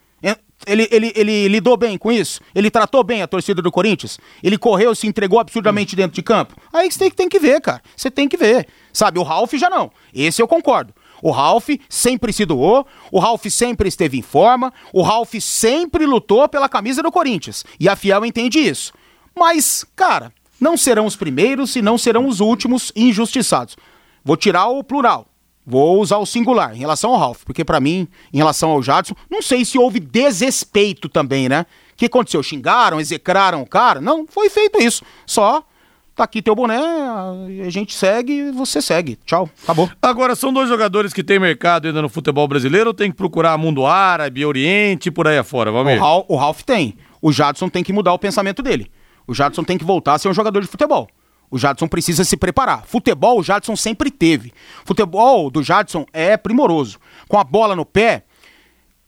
Ele, 0.67 0.89
ele, 0.91 1.13
ele 1.15 1.49
lidou 1.49 1.77
bem 1.77 1.97
com 1.97 2.11
isso? 2.11 2.41
Ele 2.55 2.71
tratou 2.71 3.05
bem 3.05 3.23
a 3.23 3.29
torcida 3.29 3.63
do 3.63 3.71
Corinthians? 3.71 4.19
Ele 4.43 4.59
correu, 4.59 4.95
se 4.95 5.07
entregou 5.07 5.39
absurdamente 5.39 5.95
dentro 5.95 6.15
de 6.15 6.23
campo? 6.23 6.57
Aí 6.73 6.91
você 6.91 6.99
tem, 6.99 7.11
tem 7.11 7.29
que 7.29 7.39
ver, 7.39 7.61
cara. 7.61 7.81
Você 7.97 8.11
tem 8.11 8.29
que 8.29 8.37
ver. 8.37 8.67
Sabe, 8.93 9.19
o 9.19 9.23
Ralf 9.23 9.53
já 9.55 9.71
não. 9.71 9.91
Esse 10.13 10.43
eu 10.43 10.49
concordo. 10.49 10.93
O 11.23 11.31
Ralf 11.31 11.69
sempre 11.89 12.33
se 12.33 12.45
doou, 12.45 12.87
o 13.11 13.19
Ralf 13.19 13.45
sempre 13.47 13.89
esteve 13.89 14.19
em 14.19 14.23
forma, 14.23 14.73
o 14.93 15.03
Ralf 15.03 15.35
sempre 15.41 16.07
lutou 16.07 16.49
pela 16.49 16.69
camisa 16.69 17.03
do 17.03 17.11
Corinthians. 17.11 17.65
E 17.79 17.89
a 17.89 17.97
Fiel 17.97 18.25
entende 18.25 18.59
isso. 18.59 18.93
Mas, 19.37 19.85
cara, 19.95 20.33
não 20.61 20.77
serão 20.77 21.07
os 21.07 21.17
primeiros 21.17 21.77
e 21.77 21.83
não 21.83 21.99
serão 21.99 22.27
os 22.27 22.41
últimos 22.41 22.93
injustiçados. 22.95 23.77
Vou 24.25 24.37
tirar 24.37 24.67
o 24.69 24.83
plural. 24.83 25.27
Vou 25.71 26.01
usar 26.01 26.17
o 26.17 26.25
singular 26.25 26.75
em 26.75 26.79
relação 26.79 27.11
ao 27.11 27.19
Ralph, 27.19 27.45
porque 27.45 27.63
para 27.63 27.79
mim, 27.79 28.09
em 28.33 28.39
relação 28.39 28.71
ao 28.71 28.83
Jadson, 28.83 29.15
não 29.31 29.43
sei 29.43 29.67
se 29.67 29.79
houve 29.79 30.01
desrespeito 30.01 31.11
também, 31.11 31.47
né? 31.47 31.67
O 31.93 31.97
que 31.97 32.07
aconteceu? 32.07 32.43
Xingaram, 32.43 32.99
execraram 32.99 33.61
o 33.61 33.67
cara? 33.67 34.01
Não, 34.01 34.27
foi 34.27 34.49
feito 34.49 34.81
isso. 34.81 35.05
Só 35.27 35.63
tá 36.19 36.25
aqui 36.25 36.43
teu 36.43 36.55
boné, 36.55 36.77
a 36.77 37.71
gente 37.71 37.95
segue, 37.95 38.51
você 38.51 38.83
segue. 38.83 39.17
Tchau, 39.25 39.49
acabou. 39.63 39.89
Agora, 40.03 40.35
são 40.35 40.53
dois 40.53 40.69
jogadores 40.69 41.13
que 41.13 41.23
têm 41.23 41.39
mercado 41.39 41.87
ainda 41.87 42.03
no 42.03 42.09
futebol 42.09 42.49
brasileiro 42.49 42.89
ou 42.89 42.95
tem 42.95 43.11
que 43.11 43.17
procurar 43.17 43.57
mundo 43.57 43.87
árabe, 43.87 44.45
oriente, 44.45 45.11
por 45.11 45.29
aí 45.29 45.39
afora? 45.39 45.71
Vamos 45.71 45.93
ver. 45.93 46.03
O, 46.03 46.25
o 46.29 46.37
Ralph 46.37 46.63
tem. 46.63 46.97
O 47.23 47.31
Jadson 47.31 47.69
tem 47.69 47.85
que 47.85 47.93
mudar 47.93 48.13
o 48.15 48.19
pensamento 48.19 48.63
dele. 48.63 48.91
O 49.29 49.35
Jadson 49.35 49.63
tem 49.63 49.77
que 49.77 49.85
voltar 49.85 50.15
a 50.15 50.19
ser 50.19 50.29
um 50.29 50.35
jogador 50.35 50.63
de 50.63 50.67
futebol. 50.67 51.07
O 51.51 51.59
Jadson 51.59 51.87
precisa 51.87 52.25
se 52.25 52.37
preparar. 52.37 52.85
Futebol, 52.87 53.39
o 53.39 53.43
Jadson 53.43 53.77
sempre 53.77 54.11
teve. 54.11 54.55
Futebol 54.87 55.51
do 55.51 55.63
Jadson 55.63 56.07
é 56.15 56.37
primoroso. 56.37 56.99
Com 57.29 57.39
a 57.39 57.45
bola 57.45 57.77
no 57.77 57.85
pé, 57.85 58.25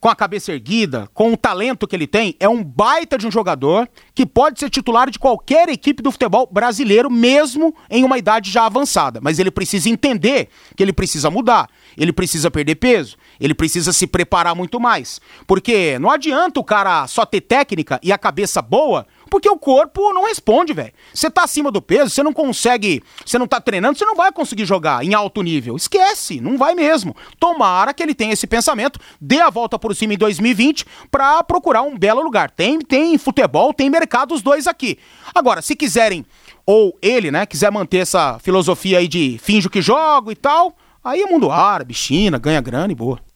com 0.01 0.09
a 0.09 0.16
cabeça 0.16 0.53
erguida, 0.53 1.09
com 1.12 1.33
o 1.33 1.37
talento 1.37 1.87
que 1.87 1.95
ele 1.95 2.07
tem, 2.07 2.35
é 2.41 2.49
um 2.49 2.64
baita 2.64 3.18
de 3.18 3.27
um 3.27 3.31
jogador 3.31 3.87
que 4.14 4.25
pode 4.25 4.59
ser 4.59 4.71
titular 4.71 5.11
de 5.11 5.18
qualquer 5.18 5.68
equipe 5.68 6.03
do 6.03 6.11
futebol 6.11 6.49
brasileiro, 6.51 7.11
mesmo 7.11 7.75
em 7.91 8.03
uma 8.03 8.16
idade 8.16 8.51
já 8.51 8.64
avançada. 8.64 9.21
Mas 9.23 9.39
ele 9.39 9.51
precisa 9.51 9.91
entender 9.91 10.49
que 10.75 10.83
ele 10.83 10.93
precisa 10.93 11.31
mudar, 11.31 11.68
ele 11.99 12.14
precisa 12.14 12.51
perder 12.51 12.77
peso, 12.77 13.16
ele 13.39 13.55
precisa 13.55 13.93
se 13.93 14.07
preparar 14.07 14.57
muito 14.57 14.81
mais. 14.81 15.21
Porque 15.47 15.99
não 15.99 16.11
adianta 16.11 16.59
o 16.59 16.64
cara 16.64 17.07
só 17.07 17.27
ter 17.27 17.43
técnica 17.43 18.01
e 18.03 18.11
a 18.11 18.16
cabeça 18.16 18.62
boa 18.62 19.07
porque 19.31 19.49
o 19.49 19.57
corpo 19.57 20.12
não 20.12 20.24
responde, 20.24 20.72
velho. 20.72 20.93
Você 21.14 21.31
tá 21.31 21.45
acima 21.45 21.70
do 21.70 21.81
peso, 21.81 22.11
você 22.11 22.22
não 22.22 22.33
consegue, 22.33 23.03
você 23.24 23.39
não 23.39 23.47
tá 23.47 23.61
treinando, 23.61 23.97
você 23.97 24.05
não 24.05 24.16
vai 24.16 24.33
conseguir 24.33 24.66
jogar 24.66 25.05
em 25.05 25.14
alto 25.14 25.41
nível. 25.43 25.76
Esquece, 25.76 26.41
não 26.41 26.59
vai 26.59 26.74
mesmo. 26.74 27.14
Tomara 27.39 27.95
que 27.95 28.03
ele 28.03 28.14
tenha 28.14 28.33
esse 28.33 28.47
pensamento, 28.47 28.99
dê 29.20 29.41
a 29.41 29.49
volta 29.49 29.78
por 29.78 29.95
cima 29.95 30.14
em 30.14 30.18
2020 30.18 30.85
para 31.11 31.43
procurar 31.45 31.83
um 31.83 31.97
belo 31.97 32.20
lugar. 32.20 32.51
Tem, 32.51 32.78
tem 32.81 33.16
futebol, 33.16 33.72
tem 33.72 33.89
mercado 33.89 34.35
os 34.35 34.43
dois 34.43 34.66
aqui. 34.66 34.99
Agora, 35.35 35.62
se 35.62 35.76
quiserem 35.76 36.26
ou 36.66 36.99
ele, 37.01 37.31
né, 37.31 37.47
quiser 37.47 37.70
manter 37.70 37.99
essa 37.99 38.39
filosofia 38.41 38.99
aí 38.99 39.09
de 39.09 39.39
finjo 39.43 39.70
que 39.70 39.81
jogo 39.81 40.31
e 40.31 40.37
tal, 40.37 40.76
aí 41.03 41.22
é 41.22 41.26
mundo 41.26 41.51
árabe, 41.51 41.95
China, 41.95 42.39
ganha 42.39 42.61
grana 42.61 42.93
e 42.93 42.95
boa. 42.97 43.30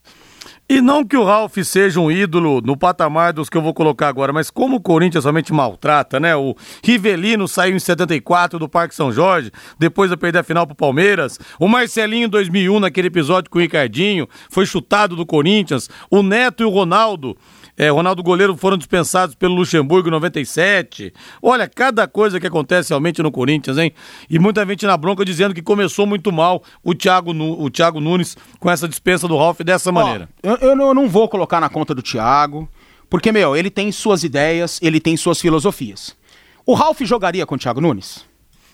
E 0.66 0.80
não 0.80 1.04
que 1.04 1.14
o 1.14 1.24
Ralf 1.24 1.58
seja 1.62 2.00
um 2.00 2.10
ídolo 2.10 2.62
no 2.62 2.74
patamar 2.74 3.34
dos 3.34 3.50
que 3.50 3.56
eu 3.56 3.60
vou 3.60 3.74
colocar 3.74 4.08
agora, 4.08 4.32
mas 4.32 4.50
como 4.50 4.76
o 4.76 4.80
Corinthians 4.80 5.24
somente 5.24 5.52
maltrata, 5.52 6.18
né? 6.18 6.34
O 6.34 6.56
Rivelino 6.82 7.46
saiu 7.46 7.76
em 7.76 7.78
74 7.78 8.58
do 8.58 8.66
Parque 8.66 8.94
São 8.94 9.12
Jorge, 9.12 9.50
depois 9.78 10.10
de 10.10 10.16
perder 10.16 10.38
a 10.38 10.42
final 10.42 10.66
pro 10.66 10.74
Palmeiras. 10.74 11.38
O 11.60 11.68
Marcelinho 11.68 12.24
em 12.24 12.30
2001, 12.30 12.80
naquele 12.80 13.08
episódio 13.08 13.50
com 13.50 13.58
o 13.58 13.60
Ricardinho, 13.60 14.26
foi 14.48 14.64
chutado 14.64 15.14
do 15.14 15.26
Corinthians. 15.26 15.90
O 16.10 16.22
Neto 16.22 16.62
e 16.62 16.66
o 16.66 16.70
Ronaldo 16.70 17.36
é, 17.76 17.88
Ronaldo 17.90 18.22
Goleiro 18.22 18.56
foram 18.56 18.78
dispensados 18.78 19.34
pelo 19.34 19.54
Luxemburgo 19.54 20.08
em 20.08 20.12
97. 20.12 21.12
Olha, 21.42 21.68
cada 21.68 22.06
coisa 22.06 22.38
que 22.38 22.46
acontece 22.46 22.90
realmente 22.90 23.22
no 23.22 23.32
Corinthians, 23.32 23.78
hein? 23.78 23.92
E 24.30 24.38
muita 24.38 24.64
gente 24.64 24.86
na 24.86 24.96
bronca 24.96 25.24
dizendo 25.24 25.54
que 25.54 25.62
começou 25.62 26.06
muito 26.06 26.30
mal 26.30 26.62
o 26.84 26.94
Thiago, 26.94 27.32
o 27.32 27.68
Thiago 27.68 28.00
Nunes 28.00 28.36
com 28.60 28.70
essa 28.70 28.88
dispensa 28.88 29.26
do 29.26 29.36
Ralf 29.36 29.60
dessa 29.60 29.90
maneira. 29.90 30.28
eu, 30.42 30.56
eu 30.56 30.94
não 30.94 31.08
vou 31.08 31.28
colocar 31.28 31.60
na 31.60 31.68
conta 31.68 31.94
do 31.94 32.02
Thiago, 32.02 32.68
porque, 33.10 33.32
meu, 33.32 33.56
ele 33.56 33.70
tem 33.70 33.90
suas 33.90 34.22
ideias, 34.22 34.78
ele 34.80 35.00
tem 35.00 35.16
suas 35.16 35.40
filosofias. 35.40 36.16
O 36.64 36.74
Ralf 36.74 37.00
jogaria 37.02 37.44
com 37.44 37.56
o 37.56 37.58
Thiago 37.58 37.80
Nunes? 37.80 38.24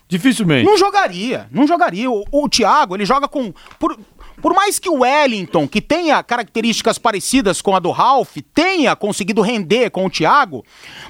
Dificilmente. 0.08 0.66
Não 0.66 0.76
jogaria, 0.76 1.48
não 1.52 1.66
jogaria. 1.66 2.10
O, 2.10 2.24
o 2.32 2.48
Thiago, 2.48 2.96
ele 2.96 3.06
joga 3.06 3.28
com. 3.28 3.52
Por, 3.78 3.96
por 4.40 4.54
mais 4.54 4.78
que 4.78 4.88
o 4.88 5.00
Wellington, 5.00 5.68
que 5.68 5.80
tenha 5.80 6.22
características 6.22 6.98
parecidas 6.98 7.60
com 7.60 7.74
a 7.74 7.78
do 7.78 7.90
Ralph, 7.90 8.36
tenha 8.54 8.96
conseguido 8.96 9.42
render 9.42 9.90
com 9.90 10.06
o 10.06 10.10
Thiago, 10.10 10.64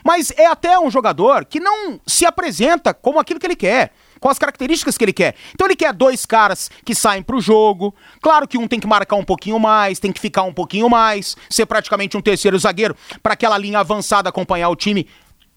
mas 0.05 0.33
é 0.37 0.47
até 0.47 0.79
um 0.79 0.91
jogador 0.91 1.45
que 1.45 1.61
não 1.61 2.01
se 2.07 2.27
apresenta 2.27 2.93
como 2.93 3.19
aquilo 3.19 3.41
que 3.41 3.47
ele 3.47 3.57
quer 3.57 3.93
com 4.21 4.29
as 4.29 4.39
características 4.39 4.99
que 4.99 5.05
ele 5.05 5.15
quer. 5.15 5.35
Então 5.55 5.67
ele 5.67 5.75
quer 5.75 5.95
dois 5.95 6.27
caras 6.27 6.71
que 6.85 6.95
saem 6.95 7.23
pro 7.23 7.41
jogo. 7.41 7.95
Claro 8.21 8.47
que 8.47 8.59
um 8.59 8.69
tem 8.69 8.79
que 8.79 8.87
marcar 8.87 9.17
um 9.17 9.25
pouquinho 9.25 9.59
mais, 9.59 9.99
tem 9.99 10.13
que 10.13 10.21
ficar 10.21 10.43
um 10.43 10.53
pouquinho 10.53 10.91
mais, 10.91 11.37
ser 11.49 11.65
praticamente 11.65 12.17
um 12.17 12.21
terceiro 12.21 12.59
zagueiro 12.59 12.95
para 13.23 13.33
aquela 13.33 13.57
linha 13.57 13.79
avançada 13.79 14.29
acompanhar 14.29 14.69
o 14.69 14.77
time 14.77 15.09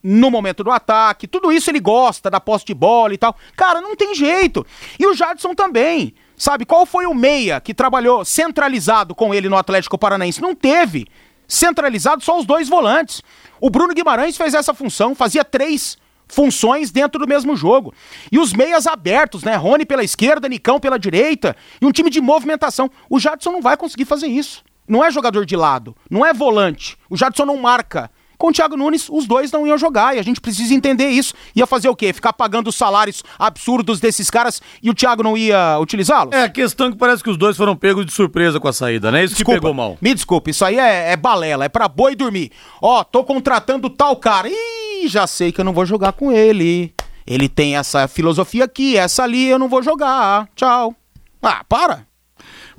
no 0.02 0.30
momento 0.30 0.64
do 0.66 0.72
ataque, 0.72 1.28
tudo 1.28 1.50
isso 1.50 1.72
ele 1.72 1.80
gosta 1.80 2.30
da 2.30 2.40
posse 2.40 2.66
de 2.66 2.74
bola 2.74 3.14
e 3.14 3.18
tal. 3.18 3.36
Cara, 3.56 3.80
não 3.80 3.96
tem 3.96 4.14
jeito. 4.14 4.66
E 5.00 5.08
o 5.08 5.14
Jadson 5.14 5.56
também. 5.56 6.14
Sabe, 6.36 6.66
qual 6.66 6.86
foi 6.86 7.06
o 7.06 7.14
meia 7.14 7.62
que 7.62 7.74
trabalhou 7.74 8.26
centralizado 8.26 9.14
com 9.14 9.34
ele 9.34 9.50
no 9.50 9.58
Atlético 9.58 9.98
Paranaense? 9.98 10.42
Não 10.42 10.56
teve. 10.56 11.08
Centralizado 11.48 12.24
só 12.24 12.40
os 12.40 12.46
dois 12.46 12.68
volantes. 12.68 13.22
O 13.62 13.70
Bruno 13.70 13.94
Guimarães 13.94 14.36
fez 14.36 14.54
essa 14.54 14.74
função, 14.74 15.14
fazia 15.14 15.46
três 15.46 15.98
funções 16.28 16.92
dentro 16.92 17.20
do 17.20 17.28
mesmo 17.28 17.56
jogo. 17.56 17.94
E 18.32 18.40
os 18.40 18.54
meias 18.54 18.88
abertos, 18.88 19.44
né? 19.44 19.56
Rony 19.56 19.86
pela 19.86 20.04
esquerda, 20.04 20.50
Nicão 20.50 20.80
pela 20.80 20.98
direita, 20.98 21.56
e 21.80 21.86
um 21.86 21.92
time 21.92 22.10
de 22.10 22.20
movimentação. 22.20 22.90
O 23.10 23.20
Jadson 23.20 23.52
não 23.52 23.62
vai 23.62 23.78
conseguir 23.78 24.06
fazer 24.06 24.28
isso. 24.28 24.64
Não 24.88 25.04
é 25.04 25.12
jogador 25.12 25.46
de 25.46 25.56
lado, 25.56 25.96
não 26.10 26.26
é 26.26 26.34
volante. 26.34 26.98
O 27.10 27.16
Jadson 27.16 27.46
não 27.46 27.58
marca. 27.58 28.12
Com 28.44 28.50
o 28.50 28.52
Thiago 28.52 28.76
Nunes, 28.76 29.08
os 29.10 29.26
dois 29.26 29.54
não 29.54 29.66
iam 29.66 29.78
jogar 29.78 30.18
e 30.18 30.20
a 30.20 30.22
gente 30.22 30.42
precisa 30.42 30.74
entender 30.74 31.08
isso. 31.08 31.34
Ia 31.56 31.66
fazer 31.66 31.88
o 31.88 31.96
quê? 31.96 32.12
Ficar 32.12 32.34
pagando 32.34 32.68
os 32.68 32.76
salários 32.76 33.24
absurdos 33.40 34.02
desses 34.02 34.30
caras 34.30 34.62
e 34.82 34.90
o 34.90 34.94
Thiago 34.94 35.24
não 35.24 35.38
ia 35.38 35.80
utilizá-los? 35.80 36.36
É, 36.36 36.44
a 36.44 36.50
questão 36.50 36.88
é 36.88 36.92
que 36.92 36.98
parece 36.98 37.24
que 37.24 37.30
os 37.30 37.38
dois 37.38 37.56
foram 37.56 37.74
pegos 37.74 38.06
de 38.06 38.12
surpresa 38.12 38.60
com 38.60 38.68
a 38.68 38.74
saída, 38.74 39.10
né? 39.10 39.24
Isso 39.24 39.36
Desculpa, 39.36 39.60
que 39.60 39.62
pegou 39.62 39.74
mal. 39.74 39.98
Me 40.02 40.14
desculpe, 40.14 40.52
isso 40.52 40.66
aí 40.66 40.78
é, 40.78 41.14
é 41.14 41.16
balela, 41.16 41.64
é 41.64 41.70
pra 41.70 41.88
boi 41.88 42.18
dormir. 42.18 42.52
Ó, 42.82 43.02
tô 43.06 43.24
contratando 43.24 43.90
tal 43.90 44.18
cara. 44.18 44.50
Ih, 44.50 45.08
já 45.08 45.26
sei 45.26 45.54
que 45.54 45.62
eu 45.62 45.66
não 45.66 45.72
vou 45.72 45.86
jogar 45.86 46.12
com 46.12 46.30
ele. 46.30 46.94
Ele 47.26 47.48
tem 47.48 47.78
essa 47.78 48.10
filosofia 48.10 48.66
aqui, 48.66 48.98
essa 48.98 49.24
ali, 49.24 49.48
eu 49.48 49.58
não 49.58 49.70
vou 49.70 49.82
jogar. 49.82 50.50
Tchau. 50.54 50.94
Ah, 51.42 51.64
para. 51.64 52.06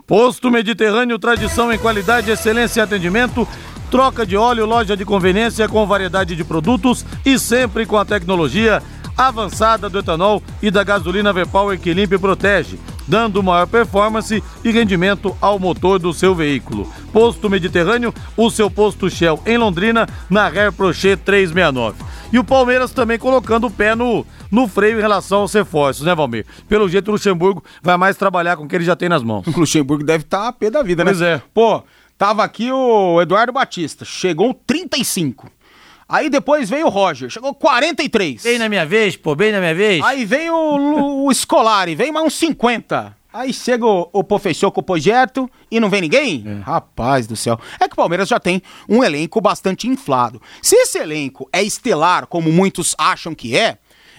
Posto 0.06 0.50
Mediterrâneo, 0.50 1.18
tradição 1.18 1.72
em 1.72 1.78
qualidade, 1.78 2.30
excelência 2.30 2.80
e 2.80 2.82
atendimento. 2.82 3.48
Troca 3.94 4.26
de 4.26 4.36
óleo, 4.36 4.66
loja 4.66 4.96
de 4.96 5.04
conveniência 5.04 5.68
com 5.68 5.86
variedade 5.86 6.34
de 6.34 6.42
produtos 6.42 7.06
e 7.24 7.38
sempre 7.38 7.86
com 7.86 7.96
a 7.96 8.04
tecnologia 8.04 8.82
avançada 9.16 9.88
do 9.88 10.00
etanol 10.00 10.42
e 10.60 10.68
da 10.68 10.82
gasolina 10.82 11.32
V-Power 11.32 11.78
que 11.78 11.94
limpa 11.94 12.16
e 12.16 12.18
protege, 12.18 12.76
dando 13.06 13.40
maior 13.40 13.68
performance 13.68 14.42
e 14.64 14.70
rendimento 14.72 15.36
ao 15.40 15.60
motor 15.60 16.00
do 16.00 16.12
seu 16.12 16.34
veículo. 16.34 16.92
Posto 17.12 17.48
Mediterrâneo, 17.48 18.12
o 18.36 18.50
seu 18.50 18.68
posto 18.68 19.08
Shell 19.08 19.40
em 19.46 19.56
Londrina, 19.56 20.08
na 20.28 20.48
Rare 20.48 20.72
Prochet 20.72 21.16
369. 21.24 22.02
E 22.32 22.38
o 22.40 22.42
Palmeiras 22.42 22.90
também 22.90 23.16
colocando 23.16 23.68
o 23.68 23.70
pé 23.70 23.94
no, 23.94 24.26
no 24.50 24.66
freio 24.66 24.98
em 24.98 25.02
relação 25.02 25.42
aos 25.42 25.52
reforços, 25.52 26.04
né, 26.04 26.12
Valmir? 26.16 26.44
Pelo 26.68 26.88
jeito, 26.88 27.06
o 27.06 27.12
Luxemburgo 27.12 27.62
vai 27.80 27.96
mais 27.96 28.16
trabalhar 28.16 28.56
com 28.56 28.64
o 28.64 28.68
que 28.68 28.74
ele 28.74 28.84
já 28.84 28.96
tem 28.96 29.08
nas 29.08 29.22
mãos. 29.22 29.46
O 29.54 29.60
Luxemburgo 29.60 30.02
deve 30.02 30.24
estar 30.24 30.40
tá 30.40 30.48
a 30.48 30.52
pé 30.52 30.68
da 30.68 30.82
vida, 30.82 31.04
Pois 31.04 31.20
né? 31.20 31.34
é. 31.34 31.42
Pô, 31.54 31.84
tava 32.18 32.44
aqui 32.44 32.70
o 32.70 33.20
Eduardo 33.20 33.52
Batista, 33.52 34.04
chegou 34.04 34.54
35. 34.54 35.50
Aí 36.08 36.28
depois 36.28 36.68
veio 36.68 36.86
o 36.86 36.90
Roger, 36.90 37.30
chegou 37.30 37.54
43. 37.54 38.42
Bem 38.42 38.58
na 38.58 38.68
minha 38.68 38.84
vez, 38.84 39.16
pô, 39.16 39.34
bem 39.34 39.50
na 39.52 39.58
minha 39.58 39.74
vez. 39.74 40.04
Aí 40.04 40.24
vem 40.24 40.50
o, 40.50 41.26
o 41.26 41.34
Scolari, 41.34 41.94
vem 41.94 42.12
mais 42.12 42.26
uns 42.26 42.34
50. 42.34 43.16
Aí 43.32 43.52
chega 43.52 43.84
o, 43.84 44.08
o 44.12 44.22
professor 44.22 44.70
com 44.70 44.80
o 44.80 44.84
projeto 44.84 45.50
e 45.68 45.80
não 45.80 45.90
vem 45.90 46.02
ninguém? 46.02 46.44
Rapaz 46.64 47.26
do 47.26 47.34
céu. 47.34 47.58
É 47.80 47.88
que 47.88 47.94
o 47.94 47.96
Palmeiras 47.96 48.28
já 48.28 48.38
tem 48.38 48.62
um 48.88 49.02
elenco 49.02 49.40
bastante 49.40 49.88
inflado. 49.88 50.40
Se 50.62 50.76
esse 50.76 50.98
elenco 50.98 51.48
é 51.52 51.60
estelar, 51.60 52.28
como 52.28 52.52
muitos 52.52 52.94
acham 52.96 53.34
que 53.34 53.56
é, 53.56 53.78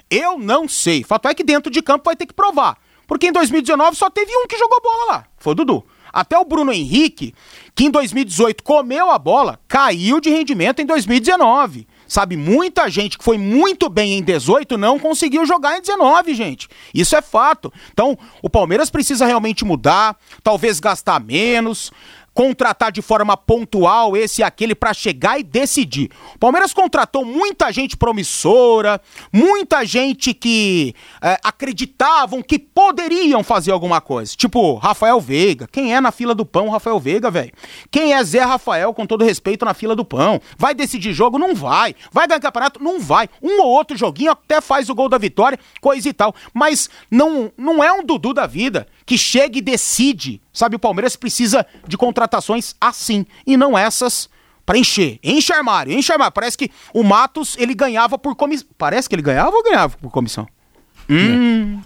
eu 0.09 0.37
não 0.37 0.67
sei. 0.67 1.01
Fato 1.03 1.29
é 1.29 1.33
que 1.33 1.45
dentro 1.45 1.71
de 1.71 1.81
campo 1.81 2.03
vai 2.05 2.15
ter 2.15 2.25
que 2.25 2.33
provar. 2.33 2.77
Porque 3.07 3.27
em 3.27 3.31
2019 3.31 3.95
só 3.95 4.09
teve 4.09 4.35
um 4.35 4.47
que 4.47 4.57
jogou 4.57 4.81
bola 4.81 5.13
lá. 5.13 5.25
Foi 5.37 5.53
o 5.53 5.55
Dudu. 5.55 5.85
Até 6.15 6.39
o 6.39 6.45
Bruno 6.45 6.71
Henrique, 6.71 7.33
que 7.75 7.83
em 7.83 7.91
2018 7.91 8.63
comeu 8.63 9.11
a 9.11 9.19
bola, 9.19 9.59
caiu 9.67 10.21
de 10.21 10.29
rendimento 10.29 10.81
em 10.81 10.85
2019. 10.85 11.85
Sabe, 12.07 12.37
muita 12.37 12.89
gente 12.89 13.17
que 13.17 13.23
foi 13.23 13.37
muito 13.37 13.89
bem 13.89 14.13
em 14.13 14.23
18 14.23 14.77
não 14.77 14.97
conseguiu 14.97 15.45
jogar 15.45 15.77
em 15.77 15.81
19, 15.81 16.33
gente. 16.33 16.69
Isso 16.93 17.17
é 17.17 17.21
fato. 17.21 17.73
Então, 17.91 18.17
o 18.41 18.49
Palmeiras 18.49 18.89
precisa 18.89 19.25
realmente 19.25 19.65
mudar, 19.65 20.15
talvez 20.41 20.79
gastar 20.79 21.19
menos, 21.19 21.91
contratar 22.35 22.91
de 22.91 23.01
forma 23.01 23.37
pontual 23.37 24.15
esse 24.15 24.41
e 24.41 24.43
aquele 24.43 24.75
pra 24.75 24.93
chegar 24.93 25.39
e 25.39 25.43
decidir. 25.43 26.11
O 26.35 26.37
Palmeiras 26.37 26.73
contratou 26.73 27.23
muita 27.23 27.71
gente 27.71 27.95
promissora, 27.95 29.01
muita 29.31 29.85
gente 29.85 30.33
que 30.33 30.93
é, 31.21 31.39
acreditavam 31.41 32.41
que 32.41 32.59
poderiam 32.59 33.41
fazer 33.41 33.71
alguma 33.71 34.01
coisa. 34.01 34.35
Tipo, 34.35 34.75
Rafael 34.75 35.19
Veiga. 35.21 35.65
Quem 35.71 35.95
é 35.95 36.01
na 36.01 36.11
fila 36.11 36.35
do 36.35 36.45
pão, 36.45 36.69
Rafael 36.69 36.99
Veiga, 36.99 37.31
velho? 37.31 37.53
Quem 37.89 38.13
é 38.13 38.21
Zé 38.21 38.41
Rafael, 38.41 38.93
com 38.93 39.05
todo 39.05 39.23
respeito, 39.23 39.63
na 39.63 39.73
fila 39.73 39.95
do 39.95 40.03
pão? 40.03 40.41
Vai 40.57 40.75
decidir 40.75 41.13
jogo? 41.13 41.39
Não 41.39 41.55
vai. 41.55 41.95
Vai 42.11 42.27
ganhar 42.27 42.41
campeonato? 42.41 42.83
Não 42.83 42.99
vai. 42.99 43.29
Um 43.41 43.61
ou 43.61 43.69
outro 43.69 43.95
joguinho 43.95 44.31
até 44.31 44.59
faz 44.59 44.89
o 44.89 44.95
gol 44.95 45.07
da 45.07 45.17
vitória, 45.17 45.57
coisa 45.79 46.09
e 46.09 46.13
tal. 46.13 46.35
Mas 46.53 46.89
não, 47.09 47.49
não 47.57 47.81
é 47.81 47.93
um 47.93 48.03
Dudu 48.03 48.33
da 48.33 48.45
vida 48.45 48.85
que 49.05 49.17
chega 49.17 49.57
e 49.57 49.61
decide. 49.61 50.41
Sabe, 50.53 50.75
o 50.75 50.79
Palmeiras 50.79 51.15
precisa 51.15 51.65
de 51.87 51.97
contratações 51.97 52.73
assim 52.81 53.25
e 53.45 53.55
não 53.57 53.77
essas 53.77 54.29
pra 54.65 54.77
encher. 54.77 55.19
Enche 55.23 55.53
armário, 55.53 55.93
enche 55.93 56.11
armário. 56.11 56.33
Parece 56.33 56.57
que 56.57 56.71
o 56.93 57.03
Matos, 57.03 57.55
ele 57.59 57.73
ganhava 57.75 58.17
por 58.17 58.35
comissão. 58.35 58.67
Parece 58.77 59.07
que 59.07 59.13
ele 59.15 59.21
ganhava 59.21 59.55
ou 59.55 59.63
ganhava 59.63 59.95
por 59.97 60.09
comissão? 60.09 60.47
Hum. 61.09 61.79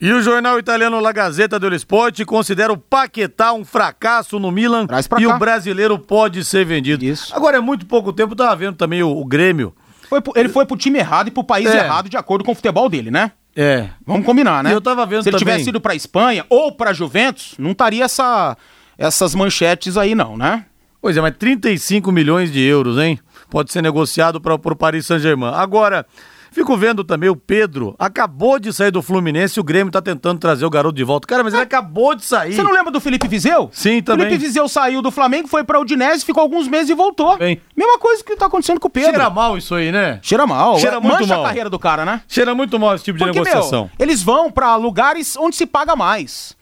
E 0.00 0.12
o 0.12 0.22
jornal 0.22 0.58
italiano 0.60 1.00
La 1.00 1.10
Gazzetta 1.10 1.58
dello 1.58 1.74
Sport 1.74 2.24
considera 2.24 2.72
o 2.72 2.76
Paquetá 2.76 3.52
um 3.52 3.64
fracasso 3.64 4.38
no 4.38 4.52
Milan 4.52 4.84
e 4.84 5.26
cá. 5.26 5.34
o 5.34 5.38
brasileiro 5.38 5.98
pode 5.98 6.44
ser 6.44 6.64
vendido. 6.64 7.04
Isso. 7.04 7.34
Agora 7.34 7.56
é 7.56 7.60
muito 7.60 7.84
pouco 7.84 8.12
tempo, 8.12 8.36
tava 8.36 8.54
vendo 8.54 8.76
também 8.76 9.02
o, 9.02 9.10
o 9.10 9.24
Grêmio. 9.24 9.74
Foi 10.08 10.20
pro- 10.20 10.32
ele 10.36 10.48
foi 10.48 10.64
pro 10.66 10.76
time 10.76 10.98
errado 11.00 11.28
e 11.28 11.30
pro 11.32 11.42
país 11.42 11.66
É. 11.68 11.78
errado 11.78 12.08
de 12.08 12.16
acordo 12.16 12.44
com 12.44 12.52
o 12.52 12.54
futebol 12.54 12.88
dele, 12.88 13.10
né? 13.10 13.32
É. 13.60 13.88
Vamos 14.06 14.24
combinar, 14.24 14.62
né? 14.62 14.72
Eu 14.72 14.80
tava 14.80 15.04
vendo 15.04 15.24
Se 15.24 15.30
ele 15.30 15.36
também- 15.36 15.54
tivesse 15.54 15.70
ido 15.70 15.80
pra 15.80 15.92
Espanha 15.92 16.46
ou 16.48 16.70
pra 16.70 16.92
Juventus, 16.92 17.54
não 17.58 17.72
estaria 17.72 18.04
essa, 18.04 18.56
essas 18.96 19.34
manchetes 19.34 19.96
aí 19.96 20.14
não, 20.14 20.36
né? 20.36 20.64
Pois 21.02 21.16
é, 21.16 21.20
mas 21.20 21.34
35 21.36 22.12
milhões 22.12 22.52
de 22.52 22.60
euros, 22.60 22.98
hein? 22.98 23.18
Pode 23.50 23.72
ser 23.72 23.82
negociado 23.82 24.40
para 24.40 24.54
o 24.54 24.76
Paris 24.76 25.06
Saint-Germain. 25.06 25.52
Agora, 25.54 26.06
fico 26.50 26.76
vendo 26.76 27.02
também 27.04 27.28
o 27.28 27.36
Pedro, 27.36 27.94
acabou 27.98 28.58
de 28.58 28.72
sair 28.72 28.90
do 28.90 29.02
Fluminense 29.02 29.58
e 29.58 29.60
o 29.60 29.64
Grêmio 29.64 29.90
tá 29.92 30.00
tentando 30.02 30.38
trazer 30.38 30.64
o 30.64 30.70
garoto 30.70 30.94
de 30.96 31.04
volta. 31.04 31.26
Cara, 31.26 31.42
mas 31.44 31.54
ele 31.54 31.62
acabou 31.62 32.14
de 32.14 32.24
sair. 32.24 32.52
Você 32.54 32.62
não 32.62 32.72
lembra 32.72 32.90
do 32.90 33.00
Felipe 33.00 33.26
Vizeu? 33.28 33.70
Sim, 33.72 34.02
também. 34.02 34.26
Felipe 34.26 34.44
Vizeu 34.44 34.68
saiu 34.68 35.00
do 35.02 35.10
Flamengo, 35.10 35.48
foi 35.48 35.64
pra 35.64 35.80
Udinese, 35.80 36.24
ficou 36.24 36.42
alguns 36.42 36.68
meses 36.68 36.90
e 36.90 36.94
voltou. 36.94 37.36
Bem. 37.38 37.60
Mesma 37.76 37.98
coisa 37.98 38.22
que 38.24 38.36
tá 38.36 38.46
acontecendo 38.46 38.80
com 38.80 38.88
o 38.88 38.90
Pedro. 38.90 39.10
Cheira 39.10 39.30
mal 39.30 39.56
isso 39.58 39.74
aí, 39.74 39.90
né? 39.92 40.18
Cheira 40.22 40.46
mal. 40.46 40.78
Cheira 40.78 40.96
É, 40.96 41.00
muito 41.00 41.20
Mancha 41.20 41.34
mal. 41.34 41.44
a 41.44 41.48
carreira 41.48 41.70
do 41.70 41.78
cara, 41.78 42.04
né? 42.04 42.22
Cheira 42.28 42.54
muito 42.54 42.78
mal 42.78 42.94
esse 42.94 43.04
tipo 43.04 43.18
de 43.18 43.24
Porque, 43.24 43.38
negociação. 43.40 43.82
meu, 43.84 43.90
eles 43.98 44.22
vão 44.22 44.50
pra 44.50 44.74
lugares 44.76 45.36
onde 45.36 45.56
se 45.56 45.66
paga 45.66 45.94
mais. 45.96 46.56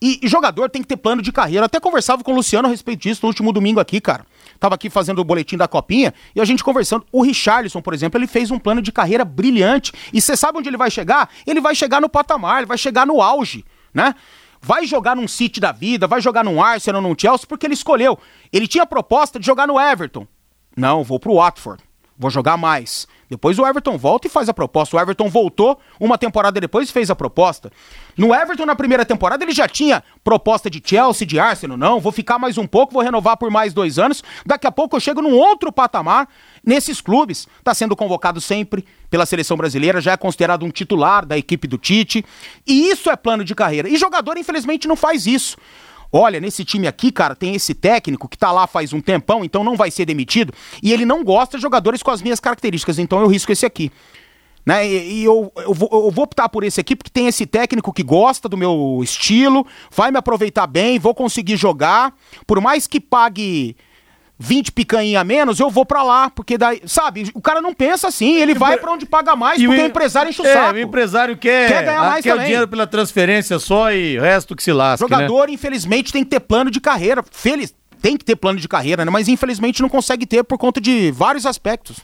E, 0.00 0.18
e 0.20 0.26
jogador 0.26 0.68
tem 0.68 0.82
que 0.82 0.88
ter 0.88 0.96
plano 0.96 1.22
de 1.22 1.30
carreira. 1.30 1.60
Eu 1.62 1.66
até 1.66 1.78
conversava 1.78 2.24
com 2.24 2.32
o 2.32 2.34
Luciano 2.34 2.66
a 2.66 2.70
respeito 2.70 3.02
disso 3.02 3.20
no 3.22 3.28
último 3.28 3.52
domingo 3.52 3.78
aqui, 3.78 4.00
cara. 4.00 4.24
Tava 4.62 4.76
aqui 4.76 4.88
fazendo 4.88 5.18
o 5.18 5.24
boletim 5.24 5.56
da 5.56 5.66
copinha 5.66 6.14
e 6.36 6.40
a 6.40 6.44
gente 6.44 6.62
conversando. 6.62 7.04
O 7.10 7.20
Richarlison, 7.20 7.82
por 7.82 7.92
exemplo, 7.92 8.16
ele 8.16 8.28
fez 8.28 8.48
um 8.52 8.60
plano 8.60 8.80
de 8.80 8.92
carreira 8.92 9.24
brilhante. 9.24 9.92
E 10.12 10.22
você 10.22 10.36
sabe 10.36 10.56
onde 10.56 10.68
ele 10.68 10.76
vai 10.76 10.88
chegar? 10.88 11.28
Ele 11.44 11.60
vai 11.60 11.74
chegar 11.74 12.00
no 12.00 12.08
patamar, 12.08 12.58
ele 12.58 12.66
vai 12.66 12.78
chegar 12.78 13.04
no 13.04 13.20
auge, 13.20 13.64
né? 13.92 14.14
Vai 14.60 14.86
jogar 14.86 15.16
num 15.16 15.26
City 15.26 15.58
da 15.58 15.72
vida, 15.72 16.06
vai 16.06 16.20
jogar 16.20 16.44
num 16.44 16.62
Arsenal, 16.62 17.02
num 17.02 17.12
Chelsea, 17.18 17.44
porque 17.44 17.66
ele 17.66 17.74
escolheu. 17.74 18.16
Ele 18.52 18.68
tinha 18.68 18.84
a 18.84 18.86
proposta 18.86 19.40
de 19.40 19.44
jogar 19.44 19.66
no 19.66 19.80
Everton. 19.80 20.28
Não, 20.76 21.02
vou 21.02 21.18
pro 21.18 21.34
Watford. 21.34 21.82
Vou 22.16 22.30
jogar 22.30 22.56
mais. 22.56 23.08
Depois 23.32 23.58
o 23.58 23.66
Everton 23.66 23.96
volta 23.96 24.26
e 24.26 24.30
faz 24.30 24.50
a 24.50 24.52
proposta. 24.52 24.94
O 24.94 25.00
Everton 25.00 25.26
voltou 25.26 25.80
uma 25.98 26.18
temporada 26.18 26.60
depois 26.60 26.90
e 26.90 26.92
fez 26.92 27.10
a 27.10 27.16
proposta. 27.16 27.72
No 28.14 28.34
Everton, 28.34 28.66
na 28.66 28.76
primeira 28.76 29.06
temporada, 29.06 29.42
ele 29.42 29.52
já 29.52 29.66
tinha 29.66 30.04
proposta 30.22 30.68
de 30.68 30.82
Chelsea, 30.84 31.26
de 31.26 31.40
Arsenal. 31.40 31.78
Não, 31.78 31.98
vou 31.98 32.12
ficar 32.12 32.38
mais 32.38 32.58
um 32.58 32.66
pouco, 32.66 32.92
vou 32.92 33.02
renovar 33.02 33.38
por 33.38 33.50
mais 33.50 33.72
dois 33.72 33.98
anos. 33.98 34.22
Daqui 34.44 34.66
a 34.66 34.70
pouco 34.70 34.96
eu 34.96 35.00
chego 35.00 35.22
num 35.22 35.32
outro 35.34 35.72
patamar 35.72 36.28
nesses 36.62 37.00
clubes. 37.00 37.48
Tá 37.64 37.72
sendo 37.72 37.96
convocado 37.96 38.38
sempre 38.38 38.84
pela 39.08 39.24
seleção 39.24 39.56
brasileira, 39.56 39.98
já 39.98 40.12
é 40.12 40.16
considerado 40.18 40.66
um 40.66 40.70
titular 40.70 41.24
da 41.24 41.38
equipe 41.38 41.66
do 41.66 41.78
Tite. 41.78 42.22
E 42.66 42.90
isso 42.90 43.08
é 43.08 43.16
plano 43.16 43.44
de 43.44 43.54
carreira. 43.54 43.88
E 43.88 43.96
jogador, 43.96 44.36
infelizmente, 44.36 44.86
não 44.86 44.94
faz 44.94 45.26
isso. 45.26 45.56
Olha, 46.12 46.38
nesse 46.38 46.62
time 46.62 46.86
aqui, 46.86 47.10
cara, 47.10 47.34
tem 47.34 47.54
esse 47.54 47.74
técnico 47.74 48.28
que 48.28 48.36
tá 48.36 48.52
lá 48.52 48.66
faz 48.66 48.92
um 48.92 49.00
tempão, 49.00 49.42
então 49.42 49.64
não 49.64 49.76
vai 49.76 49.90
ser 49.90 50.04
demitido, 50.04 50.52
e 50.82 50.92
ele 50.92 51.06
não 51.06 51.24
gosta 51.24 51.56
de 51.56 51.62
jogadores 51.62 52.02
com 52.02 52.10
as 52.10 52.20
minhas 52.20 52.38
características, 52.38 52.98
então 52.98 53.20
eu 53.20 53.26
risco 53.26 53.50
esse 53.50 53.64
aqui. 53.64 53.90
Né? 54.64 54.86
E, 54.86 55.20
e 55.20 55.24
eu, 55.24 55.50
eu, 55.56 55.74
vou, 55.74 55.88
eu 55.90 56.10
vou 56.10 56.24
optar 56.24 56.48
por 56.48 56.62
esse 56.62 56.80
aqui 56.80 56.94
porque 56.94 57.10
tem 57.10 57.26
esse 57.26 57.46
técnico 57.46 57.92
que 57.92 58.02
gosta 58.02 58.48
do 58.48 58.56
meu 58.56 59.00
estilo, 59.02 59.66
vai 59.90 60.10
me 60.10 60.18
aproveitar 60.18 60.66
bem, 60.66 60.98
vou 60.98 61.14
conseguir 61.14 61.56
jogar. 61.56 62.14
Por 62.46 62.60
mais 62.60 62.86
que 62.86 63.00
pague 63.00 63.74
20 64.44 64.72
picanha 64.72 65.20
a 65.20 65.24
menos, 65.24 65.60
eu 65.60 65.70
vou 65.70 65.86
pra 65.86 66.02
lá, 66.02 66.28
porque 66.28 66.58
daí, 66.58 66.82
sabe, 66.84 67.30
o 67.32 67.40
cara 67.40 67.60
não 67.60 67.72
pensa 67.72 68.08
assim, 68.08 68.40
ele 68.40 68.54
vai 68.54 68.76
pra 68.76 68.90
onde 68.92 69.06
paga 69.06 69.36
mais, 69.36 69.60
E 69.60 69.66
porque 69.66 69.80
o 69.80 69.84
em- 69.84 69.88
empresário 69.88 70.30
enche 70.30 70.42
o 70.42 70.46
é, 70.46 70.52
saco. 70.52 70.74
o 70.74 70.78
empresário 70.80 71.36
quer, 71.36 71.68
Quer 71.68 71.84
ganhar 71.84 72.00
mais 72.00 72.24
quer 72.24 72.30
o 72.30 72.32
também. 72.34 72.46
dinheiro 72.46 72.66
pela 72.66 72.84
transferência 72.86 73.60
só 73.60 73.92
e 73.92 74.18
o 74.18 74.22
resto 74.22 74.56
que 74.56 74.62
se 74.62 74.72
lasque, 74.72 75.08
né? 75.08 75.16
Jogador, 75.16 75.48
infelizmente, 75.48 76.12
tem 76.12 76.24
que 76.24 76.30
ter 76.30 76.40
plano 76.40 76.72
de 76.72 76.80
carreira. 76.80 77.22
Feliz, 77.30 77.72
tem 78.00 78.16
que 78.16 78.24
ter 78.24 78.34
plano 78.34 78.58
de 78.58 78.66
carreira, 78.66 79.04
né? 79.04 79.12
Mas 79.12 79.28
infelizmente 79.28 79.80
não 79.80 79.88
consegue 79.88 80.26
ter 80.26 80.42
por 80.42 80.58
conta 80.58 80.80
de 80.80 81.12
vários 81.12 81.46
aspectos. 81.46 81.98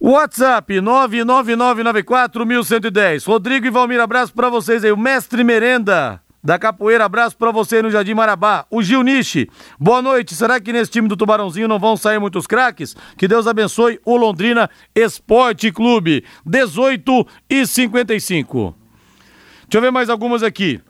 WhatsApp 0.00 0.80
99994110. 0.80 3.26
Rodrigo 3.26 3.66
e 3.66 3.70
Valmir, 3.70 4.00
abraço 4.00 4.32
pra 4.32 4.48
vocês 4.48 4.82
aí. 4.82 4.90
O 4.90 4.96
Mestre 4.96 5.44
Merenda 5.44 6.21
da 6.42 6.58
Capoeira, 6.58 7.04
abraço 7.04 7.36
pra 7.36 7.52
você 7.52 7.80
no 7.80 7.90
Jardim 7.90 8.14
Marabá. 8.14 8.66
O 8.68 8.82
Gil 8.82 9.02
Nishi, 9.02 9.48
boa 9.78 10.02
noite. 10.02 10.34
Será 10.34 10.60
que 10.60 10.72
nesse 10.72 10.90
time 10.90 11.06
do 11.06 11.16
Tubarãozinho 11.16 11.68
não 11.68 11.78
vão 11.78 11.96
sair 11.96 12.18
muitos 12.18 12.46
craques? 12.46 12.96
Que 13.16 13.28
Deus 13.28 13.46
abençoe 13.46 14.00
o 14.04 14.16
Londrina 14.16 14.68
Esporte 14.94 15.70
Clube. 15.70 16.24
18 16.44 17.26
e 17.48 17.66
55. 17.66 18.74
Deixa 19.62 19.78
eu 19.78 19.80
ver 19.80 19.92
mais 19.92 20.10
algumas 20.10 20.42
aqui. 20.42 20.80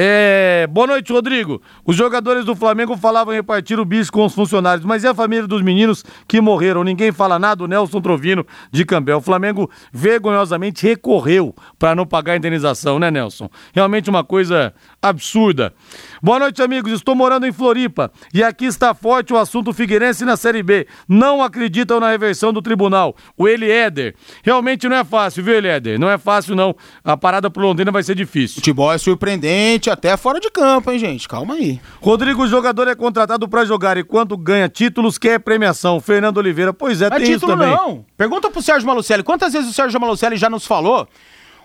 É, 0.00 0.68
boa 0.70 0.86
noite, 0.86 1.12
Rodrigo. 1.12 1.60
Os 1.84 1.96
jogadores 1.96 2.44
do 2.44 2.54
Flamengo 2.54 2.96
falavam 2.96 3.34
em 3.34 3.38
repartir 3.38 3.80
o 3.80 3.84
bicho 3.84 4.12
com 4.12 4.24
os 4.24 4.32
funcionários, 4.32 4.86
mas 4.86 5.02
e 5.02 5.08
a 5.08 5.14
família 5.14 5.46
dos 5.46 5.60
meninos 5.60 6.04
que 6.28 6.40
morreram? 6.40 6.84
Ninguém 6.84 7.10
fala 7.10 7.38
nada. 7.38 7.64
O 7.64 7.66
Nelson 7.66 8.00
Trovino 8.00 8.46
de 8.70 8.84
Cambel. 8.84 9.18
O 9.18 9.20
Flamengo 9.20 9.68
vergonhosamente 9.92 10.86
recorreu 10.86 11.54
para 11.78 11.96
não 11.96 12.06
pagar 12.06 12.34
a 12.34 12.36
indenização, 12.36 12.98
né, 12.98 13.10
Nelson? 13.10 13.50
Realmente 13.74 14.08
uma 14.08 14.22
coisa 14.22 14.72
absurda. 15.02 15.74
Boa 16.22 16.38
noite, 16.38 16.62
amigos. 16.62 16.92
Estou 16.92 17.16
morando 17.16 17.46
em 17.46 17.52
Floripa 17.52 18.12
e 18.32 18.42
aqui 18.42 18.66
está 18.66 18.94
forte 18.94 19.32
o 19.32 19.36
assunto 19.36 19.72
Figueirense 19.72 20.24
na 20.24 20.36
Série 20.36 20.62
B. 20.62 20.86
Não 21.08 21.42
acreditam 21.42 21.98
na 21.98 22.10
reversão 22.10 22.52
do 22.52 22.62
tribunal. 22.62 23.16
O 23.36 23.48
Eliéder. 23.48 24.14
Realmente 24.44 24.88
não 24.88 24.96
é 24.96 25.04
fácil, 25.04 25.42
viu, 25.42 25.54
Eliéder? 25.54 25.98
Não 25.98 26.08
é 26.08 26.18
fácil, 26.18 26.54
não. 26.54 26.76
A 27.02 27.16
parada 27.16 27.50
pro 27.50 27.62
Londrina 27.62 27.90
vai 27.90 28.04
ser 28.04 28.14
difícil. 28.14 28.56
Futebol 28.56 28.92
é 28.92 28.98
surpreendente 28.98 29.67
até 29.90 30.16
fora 30.16 30.40
de 30.40 30.50
campo, 30.50 30.90
hein, 30.90 30.98
gente? 30.98 31.28
Calma 31.28 31.54
aí. 31.54 31.80
Rodrigo, 32.00 32.42
o 32.42 32.48
jogador 32.48 32.88
é 32.88 32.94
contratado 32.94 33.46
para 33.48 33.64
jogar 33.64 33.96
e 33.96 34.02
quando 34.04 34.36
ganha 34.36 34.68
títulos, 34.68 35.18
quer 35.18 35.38
premiação. 35.40 36.00
Fernando 36.00 36.38
Oliveira, 36.38 36.72
pois 36.72 37.02
é, 37.02 37.06
é 37.06 37.10
tem 37.10 37.22
isso 37.22 37.32
título, 37.32 37.52
também. 37.52 37.70
não. 37.70 38.04
Pergunta 38.16 38.50
pro 38.50 38.62
Sérgio 38.62 38.86
Malucelli. 38.86 39.22
Quantas 39.22 39.52
vezes 39.52 39.70
o 39.70 39.72
Sérgio 39.72 40.00
Malucelli 40.00 40.36
já 40.36 40.48
nos 40.48 40.66
falou? 40.66 41.06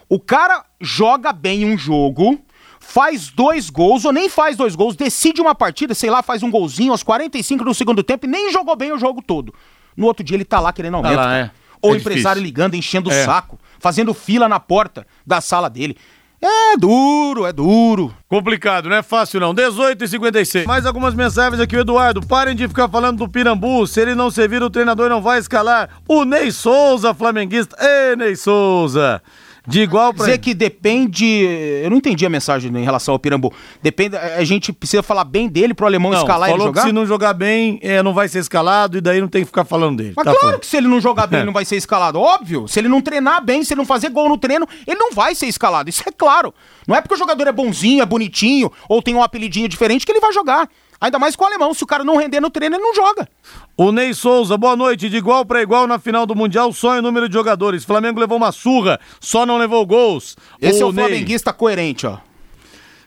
O 0.10 0.20
cara 0.20 0.64
joga 0.82 1.32
bem 1.32 1.66
um 1.66 1.78
jogo, 1.78 2.39
faz 2.80 3.30
dois 3.30 3.70
gols, 3.70 4.04
ou 4.06 4.12
nem 4.12 4.28
faz 4.28 4.58
dois 4.58 4.76
gols, 4.76 4.95
decide 4.95 5.39
uma 5.41 5.56
partida, 5.56 5.93
sei 5.93 6.10
lá, 6.10 6.22
faz 6.22 6.43
um 6.43 6.51
golzinho 6.51 6.91
aos 6.91 7.01
45 7.04 7.64
do 7.64 7.74
segundo 7.74 8.04
tempo 8.04 8.26
e 8.26 8.30
nem 8.30 8.51
jogou 8.51 8.76
bem 8.76 8.91
o 8.91 8.97
jogo 8.99 9.22
todo. 9.22 9.54
No 9.95 10.06
outro 10.08 10.24
dia 10.24 10.36
ele 10.36 10.45
tá 10.45 10.60
lá 10.60 10.74
querendo 10.74 10.95
aumento. 10.97 11.16
lá, 11.16 11.24
cara. 11.24 11.38
é. 11.38 11.51
Ou 11.82 11.91
É 11.91 11.93
o 11.93 11.97
empresário 11.97 12.41
difícil. 12.41 12.43
ligando, 12.45 12.76
enchendo 12.76 13.12
É. 13.12 13.22
o 13.22 13.26
saco, 13.26 13.60
fazendo 13.78 14.14
fila 14.14 14.47
na 14.47 14.58
porta 14.60 15.06
da 15.28 15.41
sala 15.41 15.70
dele. 15.70 15.97
É 16.45 16.75
duro, 16.75 17.45
é 17.45 17.53
duro. 17.53 18.13
Complicado, 18.27 18.89
não 18.89 18.97
é 18.97 19.01
fácil 19.01 19.39
não. 19.39 19.53
18 19.53 20.03
e 20.03 20.07
56. 20.09 20.65
Mais 20.65 20.85
algumas 20.85 21.13
mensagens 21.13 21.61
aqui, 21.61 21.77
o 21.77 21.79
Eduardo. 21.79 22.21
Parem 22.21 22.53
de 22.53 22.67
ficar 22.67 22.89
falando 22.89 23.19
do 23.19 23.29
Pirambu. 23.29 23.87
Se 23.87 24.01
ele 24.01 24.13
não 24.13 24.29
servir, 24.29 24.61
o 24.61 24.69
treinador 24.69 25.07
não 25.07 25.21
vai 25.21 25.39
escalar. 25.39 25.89
O 26.05 26.25
Ney 26.25 26.51
Souza, 26.51 27.13
flamenguista. 27.13 27.77
Ê, 27.79 28.17
Ney 28.17 28.35
Souza. 28.35 29.21
De 29.66 29.80
igual 29.82 30.14
pra. 30.14 30.26
Dizer 30.26 30.39
que 30.39 30.53
depende. 30.53 31.26
Eu 31.84 31.89
não 31.89 31.97
entendi 31.97 32.26
a 32.26 32.30
mensagem 32.30 32.70
em 32.76 32.84
relação 32.84 33.14
ao 33.14 33.20
Pirambu. 33.20 33.53
Depende. 33.82 34.18
A 34.18 34.43
gente 34.43 34.74
precisa 34.74 35.01
falar 35.01 35.24
bem 35.24 35.47
dele 35.47 35.74
pro 35.74 35.86
alemão 35.86 36.11
Não, 36.11 36.20
escalar 36.20 36.49
e 36.49 36.51
falou 36.51 36.68
jogar? 36.68 36.82
que 36.82 36.88
se 36.88 36.93
não 36.93 37.05
jogar 37.05 37.34
bem, 37.34 37.80
é, 37.82 38.03
não 38.03 38.14
vai 38.14 38.28
ser 38.28 38.39
escalado 38.39 38.97
e 38.97 39.01
daí 39.01 39.22
não 39.22 39.28
tem 39.30 39.41
que 39.41 39.45
ficar 39.47 39.64
falando 39.64 39.97
dele. 39.97 40.14
Mas 40.16 40.26
Tá 40.26 40.32
claro 40.32 40.39
falando. 40.47 40.59
que 40.59 40.66
se 40.68 40.76
ele 40.78 40.88
não 40.88 40.99
jogar 40.99 41.28
bem, 41.28 41.39
É. 41.41 41.45
não 41.45 41.53
vai 41.53 41.64
ser 41.66 41.78
escalado. 41.78 42.20
Óbvio. 42.20 42.68
Se 42.68 42.80
ele 42.80 42.89
não 42.89 42.99
treinar 43.01 43.43
bem, 43.43 43.64
se 43.64 43.74
ele 43.74 43.80
não 43.80 43.86
fazer 43.86 44.09
gol 44.09 44.28
no 44.28 44.38
treino, 44.38 44.68
ele 44.86 44.97
não 44.99 45.11
vai 45.14 45.34
ser 45.34 45.45
escalado. 45.47 45.89
Isso 45.89 46.03
é 46.05 46.11
claro. 46.11 46.53
Não 46.86 46.95
é 46.95 46.99
porque 47.01 47.16
o 47.16 47.18
jogador 47.18 47.47
é 47.47 47.51
bonzinho, 47.51 48.01
é 48.01 48.05
bonitinho, 48.05 48.72
ou 48.89 49.01
tem 49.01 49.16
um 49.16 49.24
apelidinho 49.24 49.70
diferente 49.70 50.05
que 50.05 50.11
ele 50.11 50.20
vai 50.20 50.34
jogar. 50.34 50.68
Ainda 50.99 51.20
mais 51.20 51.36
com 51.36 51.43
o 51.43 51.47
alemão. 51.47 51.74
Se 51.74 51.84
o 51.84 51.88
cara 51.88 52.03
não 52.03 52.16
render 52.18 52.39
no 52.39 52.49
treino, 52.49 52.76
ele 52.78 52.84
não 52.84 52.93
joga. 52.95 53.28
O 53.76 53.91
Ney 53.91 54.13
Souza, 54.13 54.55
boa 54.55 54.76
noite. 54.76 55.09
De 55.09 55.17
igual 55.17 55.43
para 55.43 55.61
igual 55.61 55.88
na 55.88 55.97
final 55.97 56.28
do 56.28 56.36
Mundial, 56.36 56.71
sonho 56.71 57.01
número 57.01 57.28
de 57.28 57.34
jogadores. 57.34 57.84
Flamengo 57.84 58.19
levou 58.19 58.38
uma 58.38 58.51
surra, 58.51 58.99
só 59.19 59.47
não 59.47 59.57
levou 59.57 59.84
gols. 59.84 60.38
Esse 60.61 60.84
é 60.84 60.86
o 60.86 60.91
Ney. 60.91 61.05
flamenguista 61.05 61.51
coerente, 61.51 62.05
ó. 62.05 62.19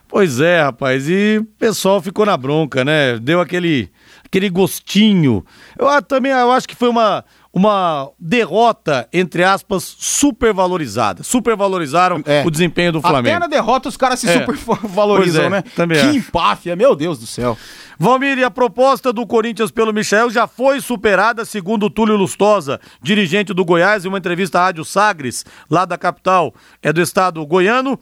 Pois 0.08 0.40
é, 0.40 0.62
rapaz. 0.62 1.08
E 1.08 1.38
o 1.38 1.44
pessoal 1.44 2.02
ficou 2.02 2.26
na 2.26 2.36
bronca, 2.36 2.84
né? 2.84 3.16
Deu 3.18 3.40
aquele, 3.40 3.88
aquele 4.24 4.50
gostinho. 4.50 5.44
Eu 5.78 5.88
ah, 5.88 6.02
também 6.02 6.32
eu 6.32 6.50
acho 6.50 6.68
que 6.68 6.74
foi 6.74 6.88
uma, 6.88 7.24
uma 7.56 8.10
derrota, 8.20 9.08
entre 9.10 9.42
aspas, 9.42 9.96
supervalorizada. 9.98 11.22
Supervalorizaram 11.22 12.22
o 12.44 12.50
desempenho 12.50 12.92
do 12.92 13.00
Flamengo. 13.00 13.28
É. 13.28 13.30
Até 13.30 13.38
na 13.38 13.46
derrota 13.46 13.88
os 13.88 13.96
caras 13.96 14.20
se 14.20 14.28
É. 14.28 14.40
supervalorizam, 14.40 15.44
é, 15.44 15.48
né? 15.48 15.64
também 15.74 15.98
que 15.98 16.18
empáfia, 16.18 16.76
meu 16.76 16.94
Deus 16.94 17.18
do 17.18 17.26
céu. 17.26 17.56
Valmir, 17.98 18.44
a 18.44 18.50
proposta 18.50 19.10
do 19.10 19.26
Corinthians 19.26 19.70
pelo 19.70 19.90
Michel 19.90 20.28
já 20.28 20.46
foi 20.46 20.82
superada, 20.82 21.46
segundo 21.46 21.88
Túlio 21.88 22.14
Lustosa, 22.14 22.78
dirigente 23.00 23.54
do 23.54 23.64
Goiás, 23.64 24.04
em 24.04 24.08
uma 24.08 24.18
entrevista 24.18 24.60
à 24.60 24.64
Rádio 24.64 24.84
Sagres, 24.84 25.42
lá 25.70 25.86
da 25.86 25.96
capital 25.96 26.52
é 26.82 26.92
do 26.92 27.00
estado 27.00 27.44
goiano. 27.46 27.98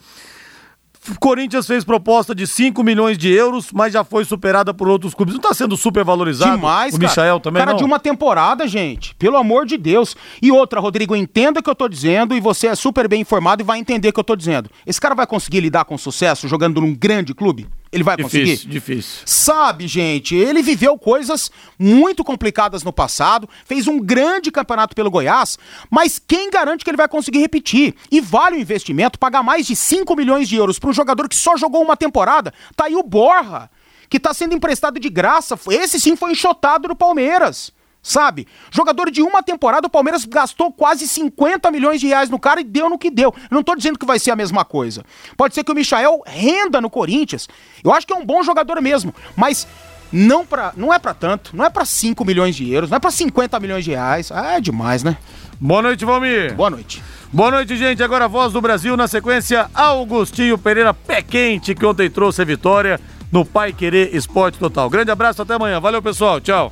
Corinthians 1.21 1.67
fez 1.67 1.85
proposta 1.85 2.35
de 2.35 2.47
5 2.47 2.83
milhões 2.83 3.19
de 3.19 3.31
euros, 3.31 3.71
mas 3.73 3.93
já 3.93 4.03
foi 4.03 4.25
superada 4.25 4.73
por 4.73 4.89
outros 4.89 5.15
clubes. 5.15 5.35
Não 5.35 5.41
está 5.41 5.53
sendo 5.53 5.77
supervalorizado? 5.77 6.57
Demais, 6.57 6.95
o 6.95 6.99
cara. 6.99 7.11
Michael 7.11 7.41
também 7.41 7.61
Cara 7.61 7.73
não? 7.73 7.79
de 7.79 7.85
uma 7.85 7.99
temporada, 7.99 8.67
gente. 8.67 9.15
Pelo 9.17 9.37
amor 9.37 9.67
de 9.67 9.77
Deus. 9.77 10.17
E 10.41 10.51
outra, 10.51 10.81
Rodrigo, 10.81 11.15
entenda 11.15 11.61
o 11.61 11.63
que 11.63 11.69
eu 11.71 11.75
tô 11.75 11.89
dizendo 11.89 12.35
e 12.35 12.41
você 12.41 12.69
é 12.69 12.75
super 12.75 13.09
bem 13.09 13.21
informado 13.21 13.63
e 13.63 13.65
vai 13.65 13.79
entender 13.79 14.09
o 14.09 14.13
que 14.13 14.21
eu 14.21 14.25
tô 14.25 14.35
dizendo. 14.35 14.71
Esse 14.87 15.01
cara 15.01 15.15
vai 15.15 15.27
conseguir 15.27 15.61
lidar 15.61 15.85
com 15.85 15.99
sucesso 15.99 16.49
jogando 16.49 16.81
num 16.81 16.95
grande 16.95 17.35
clube? 17.35 17.67
Ele 17.95 18.03
vai 18.03 18.17
conseguir? 18.17 18.45
Difícil, 18.47 18.71
difícil. 18.71 19.23
Sabe, 19.25 19.87
gente, 19.87 20.35
ele 20.35 20.63
viveu 20.63 20.99
coisas 20.99 21.49
muito 21.79 22.25
complicadas 22.25 22.83
no 22.83 22.93
passado, 22.93 23.49
fez 23.65 23.87
um 23.87 24.01
grande 24.01 24.51
campeonato 24.51 24.97
pelo 24.97 25.13
Goiás, 25.13 25.57
mas 25.89 26.19
quem 26.19 26.51
garante 26.51 26.85
que 26.85 26.91
ele 26.91 26.97
vai 26.97 27.07
conseguir 27.07 27.39
repetir? 27.39 27.95
E 28.11 28.21
vale 28.21 28.57
o 28.57 28.61
investimento 28.61 29.17
pagar 29.17 29.45
mais 29.45 29.65
de 29.65 29.77
5 29.77 30.17
milhões 30.17 30.49
de 30.49 30.57
euros 30.57 30.77
para 30.77 30.91
um 30.91 30.93
jogador 30.93 31.29
que 31.29 31.37
só 31.37 31.57
jogou 31.57 31.85
uma 31.85 31.97
temporada? 31.97 32.53
Tá 32.75 32.87
aí 32.87 32.97
o 32.97 33.03
Borra, 33.05 33.71
que 34.11 34.19
tá 34.19 34.35
sendo 34.35 34.57
emprestado 34.57 34.99
de 34.99 35.09
graça. 35.09 35.57
Esse 35.71 36.01
sim 36.01 36.17
foi 36.17 36.33
enxotado 36.33 36.89
no 36.89 36.97
Palmeiras. 36.97 37.73
Sabe? 38.05 38.47
Jogador 38.71 39.11
de 39.11 39.23
uma 39.23 39.43
temporada, 39.43 39.87
o 39.87 39.91
Palmeiras 39.91 40.27
gastou 40.27 40.71
quase 40.71 41.09
50 41.09 41.71
milhões 41.71 42.03
de 42.03 42.07
reais 42.07 42.29
no 42.29 42.39
cara 42.39 42.61
e 42.61 42.65
deu 42.65 42.91
no 42.91 42.99
que 42.99 43.11
deu. 43.11 43.35
Eu 43.51 43.55
não 43.55 43.63
tô 43.63 43.75
dizendo 43.75 43.99
que 43.99 44.05
vai 44.05 44.19
ser 44.19 44.31
a 44.31 44.37
mesma 44.37 44.63
coisa. 44.63 45.03
Pode 45.39 45.55
ser 45.55 45.65
que 45.65 45.73
o 45.73 45.75
Michael 45.75 46.21
renda 46.27 46.83
no 46.83 46.91
Corinthians. 46.91 47.49
Eu 47.83 47.95
acho 47.95 48.07
que 48.07 48.13
é 48.13 48.17
um 48.17 48.25
bom 48.25 48.43
jogador 48.43 48.79
mesmo, 48.83 49.15
mas 49.35 49.67
não, 50.13 50.45
pra, 50.45 50.75
não 50.77 50.93
é 50.93 50.99
pra 50.99 51.15
tanto. 51.15 51.57
Não 51.57 51.65
é 51.65 51.71
pra 51.71 51.87
5 51.87 52.23
milhões 52.27 52.55
de 52.55 52.71
euros, 52.71 52.91
não 52.91 52.99
é 52.99 53.01
pra 53.01 53.11
50 53.11 53.59
milhões 53.59 53.87
de 53.87 53.93
reais. 53.93 54.31
Ah, 54.31 54.59
é 54.59 54.61
demais, 54.61 55.03
né? 55.03 55.17
Boa 55.59 55.81
noite, 55.81 56.05
Valmir. 56.05 56.55
Boa 56.55 56.69
noite. 56.69 57.03
Boa 57.33 57.51
noite, 57.51 57.75
gente. 57.75 58.03
Agora 58.03 58.27
a 58.27 58.29
voz 58.29 58.53
do 58.53 58.61
Brasil 58.61 58.99
na 58.99 59.09
sequência, 59.09 59.71
Augustinho 59.73 60.59
Pereira, 60.59 60.93
pé 60.93 61.23
quente, 61.23 61.75
que 61.75 61.87
ontem 61.87 62.11
trouxe 62.11 62.43
a 62.43 62.45
vitória 62.45 63.01
no 63.33 63.47
Pai 63.47 63.73
Querer 63.73 64.15
Esporte 64.15 64.59
Total. 64.59 64.91
Grande 64.91 65.11
abraço, 65.11 65.41
até 65.41 65.55
amanhã. 65.55 65.81
Valeu, 65.81 66.03
pessoal. 66.03 66.39
Tchau 66.39 66.71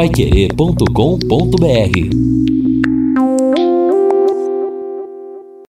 paiquerê.com.br 0.00 2.89